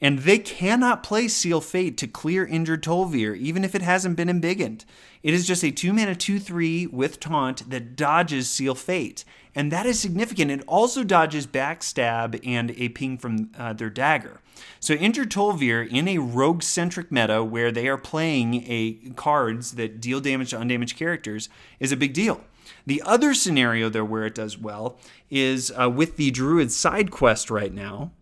And 0.00 0.18
they 0.18 0.38
cannot 0.38 1.04
play 1.04 1.28
Seal 1.28 1.60
Fate 1.60 1.96
to 1.98 2.08
clear 2.08 2.44
injured 2.44 2.82
Tol'vir, 2.82 3.36
even 3.36 3.62
if 3.62 3.76
it 3.76 3.82
hasn't 3.82 4.16
been 4.16 4.28
embiggened. 4.28 4.84
It 5.22 5.32
is 5.32 5.46
just 5.46 5.62
a 5.62 5.70
2 5.70 5.92
mana 5.92 6.16
2 6.16 6.40
3 6.40 6.88
with 6.88 7.20
taunt 7.20 7.70
that 7.70 7.94
dodges 7.94 8.50
Seal 8.50 8.74
Fate. 8.74 9.24
And 9.54 9.70
that 9.70 9.86
is 9.86 10.00
significant. 10.00 10.50
It 10.50 10.64
also 10.66 11.04
dodges 11.04 11.46
Backstab 11.46 12.40
and 12.46 12.72
a 12.72 12.88
ping 12.88 13.18
from 13.18 13.50
uh, 13.56 13.72
their 13.72 13.90
dagger. 13.90 14.40
So 14.80 14.94
Injured 14.94 15.30
Tolvir 15.30 15.88
in 15.88 16.08
a 16.08 16.18
rogue 16.18 16.62
centric 16.62 17.10
meta 17.10 17.42
where 17.44 17.70
they 17.70 17.88
are 17.88 17.98
playing 17.98 18.64
a 18.66 19.12
cards 19.16 19.72
that 19.72 20.00
deal 20.00 20.20
damage 20.20 20.50
to 20.50 20.58
undamaged 20.58 20.96
characters 20.96 21.48
is 21.80 21.92
a 21.92 21.96
big 21.96 22.12
deal. 22.12 22.42
The 22.86 23.02
other 23.04 23.34
scenario, 23.34 23.88
there 23.88 24.04
where 24.04 24.26
it 24.26 24.34
does 24.34 24.58
well 24.58 24.98
is 25.30 25.72
uh, 25.78 25.90
with 25.90 26.16
the 26.16 26.30
Druid 26.30 26.70
side 26.72 27.10
quest 27.10 27.50
right 27.50 27.72
now, 27.72 28.12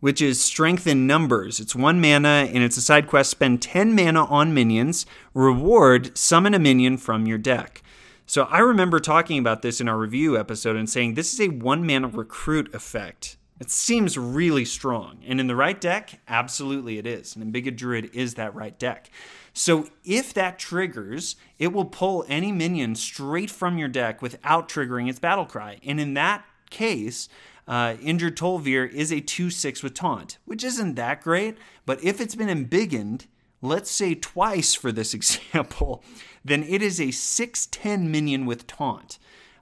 which 0.00 0.22
is 0.22 0.42
Strength 0.42 0.86
in 0.86 1.06
Numbers. 1.06 1.60
It's 1.60 1.74
one 1.74 2.00
mana 2.00 2.48
and 2.52 2.62
it's 2.62 2.76
a 2.76 2.82
side 2.82 3.06
quest. 3.08 3.30
Spend 3.30 3.62
10 3.62 3.94
mana 3.94 4.24
on 4.26 4.54
minions, 4.54 5.06
reward, 5.34 6.16
summon 6.16 6.54
a 6.54 6.58
minion 6.58 6.96
from 6.96 7.26
your 7.26 7.38
deck. 7.38 7.82
So 8.28 8.42
I 8.42 8.58
remember 8.58 9.00
talking 9.00 9.38
about 9.38 9.62
this 9.62 9.80
in 9.80 9.88
our 9.88 9.96
review 9.96 10.36
episode 10.36 10.76
and 10.76 10.88
saying 10.88 11.14
this 11.14 11.32
is 11.32 11.40
a 11.40 11.48
one 11.48 11.86
man 11.86 12.12
recruit 12.12 12.74
effect. 12.74 13.38
It 13.58 13.70
seems 13.70 14.18
really 14.18 14.66
strong. 14.66 15.20
And 15.26 15.40
in 15.40 15.46
the 15.46 15.56
right 15.56 15.80
deck, 15.80 16.20
absolutely 16.28 16.98
it 16.98 17.06
is. 17.06 17.34
And 17.34 17.42
Embiggen 17.42 17.74
Druid 17.74 18.14
is 18.14 18.34
that 18.34 18.54
right 18.54 18.78
deck. 18.78 19.10
So 19.54 19.88
if 20.04 20.34
that 20.34 20.58
triggers, 20.58 21.36
it 21.58 21.72
will 21.72 21.86
pull 21.86 22.26
any 22.28 22.52
minion 22.52 22.96
straight 22.96 23.50
from 23.50 23.78
your 23.78 23.88
deck 23.88 24.20
without 24.20 24.68
triggering 24.68 25.08
its 25.08 25.18
battle 25.18 25.46
cry. 25.46 25.78
And 25.82 25.98
in 25.98 26.12
that 26.12 26.44
case, 26.68 27.30
uh, 27.66 27.96
Injured 28.02 28.36
Tol'vir 28.36 28.92
is 28.92 29.10
a 29.10 29.22
2 29.22 29.48
6 29.48 29.82
with 29.82 29.94
taunt, 29.94 30.36
which 30.44 30.62
isn't 30.64 30.96
that 30.96 31.22
great. 31.22 31.56
But 31.86 32.04
if 32.04 32.20
it's 32.20 32.34
been 32.34 32.48
embiggened, 32.48 33.24
let's 33.60 33.90
say 33.90 34.14
twice 34.14 34.74
for 34.74 34.92
this 34.92 35.14
example, 35.18 36.04
then 36.44 36.62
it 36.62 36.82
is 36.82 37.00
a 37.00 37.10
610 37.10 38.10
minion 38.10 38.46
with 38.46 38.66
taunt. 38.66 39.18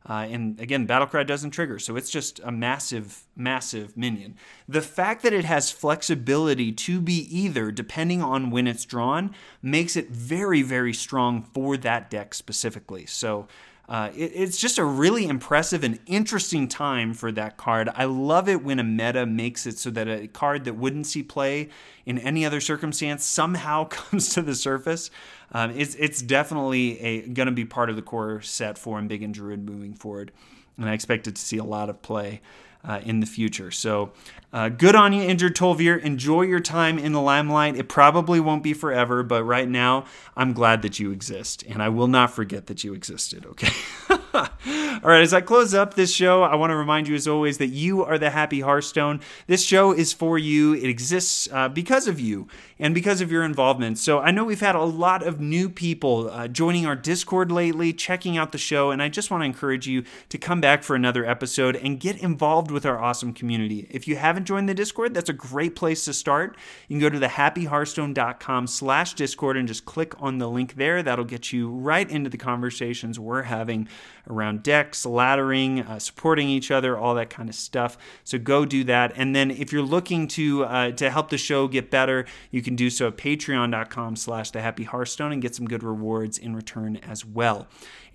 Uh, 0.08 0.24
and 0.30 0.60
again, 0.60 0.86
Battlecry 0.86 1.26
doesn't 1.26 1.50
trigger, 1.50 1.80
so 1.80 1.96
it's 1.96 2.10
just 2.10 2.38
a 2.44 2.52
massive, 2.52 3.24
massive 3.34 3.96
minion. 3.96 4.36
The 4.68 4.82
fact 4.82 5.24
that 5.24 5.32
it 5.32 5.44
has 5.44 5.72
flexibility 5.72 6.70
to 6.70 7.00
be 7.00 7.26
either, 7.36 7.72
depending 7.72 8.22
on 8.22 8.50
when 8.50 8.68
it's 8.68 8.84
drawn, 8.84 9.34
makes 9.62 9.96
it 9.96 10.10
very, 10.10 10.62
very 10.62 10.92
strong 10.92 11.42
for 11.42 11.76
that 11.78 12.08
deck 12.08 12.34
specifically. 12.34 13.04
So 13.04 13.48
uh, 13.88 14.10
it, 14.14 14.32
it's 14.34 14.58
just 14.58 14.78
a 14.78 14.84
really 14.84 15.26
impressive 15.26 15.84
and 15.84 15.98
interesting 16.06 16.66
time 16.68 17.14
for 17.14 17.30
that 17.32 17.56
card. 17.56 17.88
I 17.94 18.04
love 18.04 18.48
it 18.48 18.62
when 18.62 18.78
a 18.78 18.84
meta 18.84 19.26
makes 19.26 19.66
it 19.66 19.78
so 19.78 19.90
that 19.90 20.08
a 20.08 20.26
card 20.26 20.64
that 20.64 20.74
wouldn't 20.74 21.06
see 21.06 21.22
play 21.22 21.68
in 22.04 22.18
any 22.18 22.44
other 22.44 22.60
circumstance 22.60 23.24
somehow 23.24 23.84
comes 23.88 24.30
to 24.30 24.42
the 24.42 24.54
surface. 24.54 25.10
Um, 25.52 25.70
it's 25.70 25.94
it's 25.94 26.20
definitely 26.20 27.22
going 27.32 27.46
to 27.46 27.52
be 27.52 27.64
part 27.64 27.90
of 27.90 27.96
the 27.96 28.02
core 28.02 28.40
set 28.42 28.76
for 28.76 29.00
Embiggen 29.00 29.32
Druid 29.32 29.64
moving 29.64 29.94
forward, 29.94 30.32
and 30.76 30.88
I 30.88 30.92
expect 30.92 31.28
it 31.28 31.36
to 31.36 31.42
see 31.42 31.58
a 31.58 31.64
lot 31.64 31.88
of 31.88 32.02
play 32.02 32.40
uh, 32.86 33.00
in 33.04 33.20
the 33.20 33.26
future. 33.26 33.70
So 33.70 34.12
uh, 34.52 34.68
good 34.70 34.94
on 34.94 35.12
you, 35.12 35.22
Injured 35.22 35.54
Tol'vir. 35.54 36.00
Enjoy 36.00 36.42
your 36.42 36.60
time 36.60 36.98
in 36.98 37.12
the 37.12 37.20
limelight. 37.20 37.76
It 37.76 37.88
probably 37.88 38.40
won't 38.40 38.62
be 38.62 38.72
forever, 38.72 39.22
but 39.22 39.44
right 39.44 39.68
now, 39.68 40.06
I'm 40.36 40.52
glad 40.52 40.82
that 40.82 40.98
you 40.98 41.10
exist, 41.10 41.62
and 41.68 41.82
I 41.82 41.88
will 41.88 42.06
not 42.06 42.30
forget 42.30 42.66
that 42.68 42.84
you 42.84 42.94
existed, 42.94 43.44
okay? 43.44 43.72
All 44.36 45.10
right, 45.10 45.22
as 45.22 45.34
I 45.34 45.40
close 45.40 45.74
up 45.74 45.94
this 45.94 46.14
show, 46.14 46.42
I 46.42 46.54
want 46.56 46.70
to 46.70 46.76
remind 46.76 47.08
you, 47.08 47.14
as 47.14 47.26
always, 47.26 47.58
that 47.58 47.68
you 47.68 48.04
are 48.04 48.18
the 48.18 48.30
happy 48.30 48.60
Hearthstone. 48.60 49.20
This 49.46 49.64
show 49.64 49.92
is 49.92 50.12
for 50.12 50.38
you, 50.38 50.74
it 50.74 50.84
exists 50.84 51.48
uh, 51.52 51.68
because 51.68 52.06
of 52.06 52.20
you 52.20 52.46
and 52.78 52.94
because 52.94 53.20
of 53.20 53.32
your 53.32 53.44
involvement. 53.44 53.98
So 53.98 54.20
I 54.20 54.30
know 54.30 54.44
we've 54.44 54.60
had 54.60 54.74
a 54.74 54.82
lot 54.82 55.22
of 55.22 55.40
new 55.40 55.68
people 55.68 56.30
uh, 56.30 56.48
joining 56.48 56.86
our 56.86 56.96
Discord 56.96 57.50
lately, 57.50 57.92
checking 57.92 58.36
out 58.36 58.52
the 58.52 58.58
show, 58.58 58.90
and 58.90 59.02
I 59.02 59.08
just 59.08 59.30
want 59.30 59.42
to 59.42 59.46
encourage 59.46 59.86
you 59.86 60.04
to 60.28 60.38
come 60.38 60.60
back 60.60 60.82
for 60.82 60.96
another 60.96 61.24
episode 61.24 61.76
and 61.76 61.98
get 61.98 62.22
involved 62.22 62.70
with 62.76 62.84
our 62.84 63.02
awesome 63.02 63.32
community. 63.32 63.86
If 63.90 64.06
you 64.06 64.16
haven't 64.16 64.44
joined 64.44 64.68
the 64.68 64.74
Discord, 64.74 65.14
that's 65.14 65.30
a 65.30 65.32
great 65.32 65.74
place 65.74 66.04
to 66.04 66.12
start. 66.12 66.58
You 66.88 66.94
can 66.96 67.00
go 67.00 67.08
to 67.08 67.18
the 67.18 67.26
thehappyhearthstone.com 67.26 68.66
slash 68.66 69.14
Discord 69.14 69.56
and 69.56 69.66
just 69.66 69.86
click 69.86 70.12
on 70.20 70.36
the 70.36 70.46
link 70.46 70.74
there. 70.74 71.02
That'll 71.02 71.24
get 71.24 71.54
you 71.54 71.70
right 71.70 72.08
into 72.08 72.28
the 72.28 72.36
conversations 72.36 73.18
we're 73.18 73.44
having 73.44 73.88
around 74.28 74.62
decks, 74.62 75.04
laddering, 75.04 75.88
uh, 75.88 75.98
supporting 75.98 76.48
each 76.48 76.70
other, 76.70 76.98
all 76.98 77.14
that 77.14 77.30
kind 77.30 77.48
of 77.48 77.54
stuff. 77.54 77.96
So 78.24 78.38
go 78.38 78.64
do 78.64 78.84
that. 78.84 79.12
And 79.16 79.34
then 79.34 79.50
if 79.50 79.72
you're 79.72 79.82
looking 79.82 80.28
to 80.28 80.64
uh, 80.64 80.90
to 80.92 81.10
help 81.10 81.30
the 81.30 81.38
show 81.38 81.68
get 81.68 81.90
better, 81.90 82.26
you 82.50 82.62
can 82.62 82.76
do 82.76 82.90
so 82.90 83.08
at 83.08 83.16
patreon.com 83.16 84.16
slash 84.16 84.50
the 84.50 84.60
happy 84.60 84.84
hearthstone 84.84 85.32
and 85.32 85.42
get 85.42 85.54
some 85.54 85.66
good 85.66 85.82
rewards 85.82 86.38
in 86.38 86.54
return 86.54 86.96
as 86.96 87.24
well. 87.24 87.66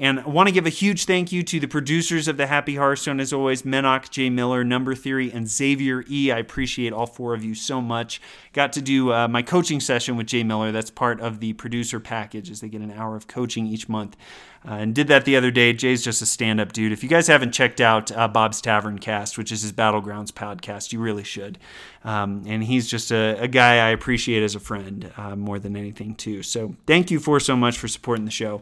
And 0.02 0.20
I 0.20 0.28
want 0.28 0.48
to 0.48 0.52
give 0.52 0.66
a 0.66 0.70
huge 0.70 1.06
thank 1.06 1.32
you 1.32 1.44
to 1.44 1.60
the 1.60 1.68
producers 1.68 2.28
of 2.28 2.36
the 2.36 2.48
Happy 2.48 2.76
Hearthstone, 2.76 3.20
as 3.20 3.32
always, 3.32 3.62
Menok, 3.62 4.10
Jay 4.10 4.32
Miller, 4.32 4.64
Number 4.64 4.96
Theory, 4.96 5.32
and 5.32 5.48
Xavier 5.48 6.04
E. 6.10 6.32
I 6.32 6.40
appreciate 6.40 6.92
all 6.92 7.06
four 7.06 7.36
of 7.36 7.44
you 7.44 7.54
so 7.54 7.82
much. 7.82 8.20
Got 8.52 8.74
to 8.74 8.82
do 8.82 9.14
uh, 9.14 9.28
my 9.28 9.44
coaching 9.44 9.80
session 9.80 10.18
with 10.18 10.26
Jay 10.26 10.42
Miller. 10.42 10.72
That's 10.72 10.90
part 10.90 11.22
of 11.22 11.40
the 11.40 11.54
producer 11.54 12.00
package, 12.00 12.50
as 12.50 12.62
they 12.62 12.70
get 12.70 12.82
an 12.82 12.92
hour 12.92 13.16
of 13.16 13.28
coaching 13.28 13.68
each 13.68 13.88
month. 13.88 14.18
Uh, 14.64 14.74
and 14.74 14.94
did 14.94 15.08
that 15.08 15.26
the 15.26 15.36
other 15.36 15.50
day. 15.50 15.74
Jay's 15.74 16.04
just 16.04 16.22
a 16.22 16.26
stand 16.26 16.60
up 16.60 16.72
dude. 16.72 16.92
If 16.92 17.02
you 17.02 17.10
guys 17.10 17.28
haven't 17.28 17.52
checked 17.52 17.82
out 17.82 18.12
uh, 18.12 18.28
Bob's 18.28 18.62
Tavern 18.62 19.00
Cast, 19.00 19.38
which 19.38 19.52
is 19.52 19.64
his 19.64 19.72
Battlegrounds 19.72 20.32
podcast, 20.32 20.94
you 20.94 21.00
really 21.00 21.24
should. 21.24 21.58
Um, 22.04 22.44
and 22.46 22.64
he's 22.64 22.88
just 22.88 23.12
a, 23.12 23.40
a, 23.40 23.48
guy 23.48 23.88
I 23.88 23.90
appreciate 23.90 24.44
as 24.44 24.54
a 24.54 24.60
friend 24.60 25.12
uh, 25.18 25.36
more 25.36 25.58
than 25.58 25.76
anything, 25.76 26.16
too. 26.16 26.44
So 26.44 26.76
thank 26.86 27.10
you 27.10 27.20
for 27.20 27.40
so 27.40 27.56
much 27.56 27.78
for 27.78 27.88
supporting 27.88 28.26
the 28.26 28.32
show. 28.32 28.62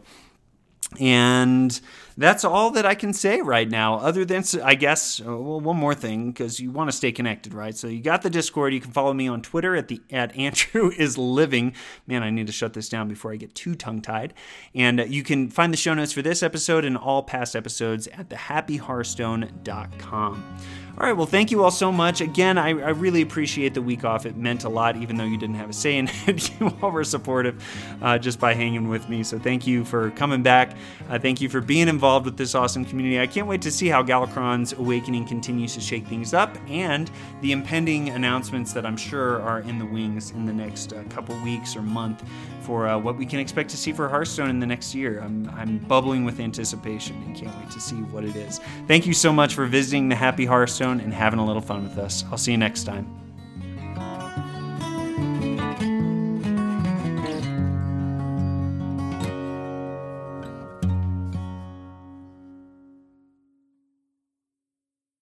And 0.98 1.78
that's 2.20 2.44
all 2.44 2.70
that 2.72 2.84
I 2.84 2.94
can 2.94 3.14
say 3.14 3.40
right 3.40 3.68
now, 3.68 3.96
other 3.96 4.26
than, 4.26 4.44
I 4.62 4.74
guess, 4.74 5.20
uh, 5.20 5.24
well, 5.24 5.58
one 5.58 5.78
more 5.78 5.94
thing, 5.94 6.30
because 6.30 6.60
you 6.60 6.70
want 6.70 6.90
to 6.90 6.96
stay 6.96 7.12
connected, 7.12 7.54
right? 7.54 7.74
So 7.74 7.86
you 7.86 8.02
got 8.02 8.20
the 8.20 8.28
Discord. 8.28 8.74
You 8.74 8.80
can 8.80 8.90
follow 8.90 9.14
me 9.14 9.26
on 9.26 9.40
Twitter 9.40 9.74
at 9.74 9.88
the 9.88 10.02
at 10.10 10.36
Andrew 10.36 10.92
is 10.98 11.16
living. 11.16 11.72
Man, 12.06 12.22
I 12.22 12.28
need 12.28 12.46
to 12.46 12.52
shut 12.52 12.74
this 12.74 12.90
down 12.90 13.08
before 13.08 13.32
I 13.32 13.36
get 13.36 13.54
too 13.54 13.74
tongue 13.74 14.02
tied. 14.02 14.34
And 14.74 15.00
uh, 15.00 15.04
you 15.04 15.22
can 15.22 15.48
find 15.48 15.72
the 15.72 15.78
show 15.78 15.94
notes 15.94 16.12
for 16.12 16.20
this 16.20 16.42
episode 16.42 16.84
and 16.84 16.94
all 16.96 17.22
past 17.22 17.56
episodes 17.56 18.06
at 18.08 18.28
thehappyhearthstone.com. 18.28 20.58
All 21.00 21.06
right, 21.06 21.16
well, 21.16 21.24
thank 21.24 21.50
you 21.50 21.64
all 21.64 21.70
so 21.70 21.90
much. 21.90 22.20
Again, 22.20 22.58
I, 22.58 22.68
I, 22.68 22.90
really 22.90 23.22
appreciate 23.22 23.72
the 23.72 23.80
week 23.80 24.04
off. 24.04 24.26
It 24.26 24.36
meant 24.36 24.64
a 24.64 24.68
lot, 24.68 24.96
even 24.96 25.16
though 25.16 25.24
you 25.24 25.38
didn't 25.38 25.54
have 25.54 25.70
a 25.70 25.72
say 25.72 25.96
in 25.96 26.10
it. 26.26 26.60
you 26.60 26.70
all 26.82 26.90
were 26.90 27.04
supportive 27.04 27.64
uh, 28.02 28.18
just 28.18 28.38
by 28.38 28.52
hanging 28.52 28.86
with 28.86 29.08
me. 29.08 29.22
So 29.22 29.38
thank 29.38 29.66
you 29.66 29.86
for 29.86 30.10
coming 30.10 30.42
back. 30.42 30.76
Uh, 31.08 31.18
thank 31.18 31.40
you 31.40 31.48
for 31.48 31.62
being 31.62 31.88
involved 32.10 32.26
with 32.26 32.36
this 32.36 32.56
awesome 32.56 32.84
community. 32.84 33.20
I 33.20 33.26
can't 33.28 33.46
wait 33.46 33.62
to 33.62 33.70
see 33.70 33.86
how 33.86 34.02
Galakrond's 34.02 34.72
Awakening 34.72 35.26
continues 35.26 35.74
to 35.74 35.80
shake 35.80 36.08
things 36.08 36.34
up 36.34 36.58
and 36.68 37.08
the 37.40 37.52
impending 37.52 38.08
announcements 38.08 38.72
that 38.72 38.84
I'm 38.84 38.96
sure 38.96 39.40
are 39.42 39.60
in 39.60 39.78
the 39.78 39.86
wings 39.86 40.32
in 40.32 40.44
the 40.44 40.52
next 40.52 40.92
uh, 40.92 41.04
couple 41.04 41.40
weeks 41.44 41.76
or 41.76 41.82
month 41.82 42.24
for 42.62 42.88
uh, 42.88 42.98
what 42.98 43.16
we 43.16 43.24
can 43.24 43.38
expect 43.38 43.70
to 43.70 43.76
see 43.76 43.92
for 43.92 44.08
Hearthstone 44.08 44.50
in 44.50 44.58
the 44.58 44.66
next 44.66 44.92
year. 44.92 45.20
I'm, 45.20 45.48
I'm 45.50 45.78
bubbling 45.78 46.24
with 46.24 46.40
anticipation 46.40 47.14
and 47.22 47.36
can't 47.36 47.56
wait 47.58 47.70
to 47.70 47.80
see 47.80 48.02
what 48.02 48.24
it 48.24 48.34
is. 48.34 48.58
Thank 48.88 49.06
you 49.06 49.14
so 49.14 49.32
much 49.32 49.54
for 49.54 49.66
visiting 49.66 50.08
the 50.08 50.16
Happy 50.16 50.46
Hearthstone 50.46 50.98
and 50.98 51.14
having 51.14 51.38
a 51.38 51.46
little 51.46 51.62
fun 51.62 51.84
with 51.84 51.96
us. 51.96 52.24
I'll 52.32 52.38
see 52.38 52.50
you 52.50 52.58
next 52.58 52.82
time. 52.82 53.19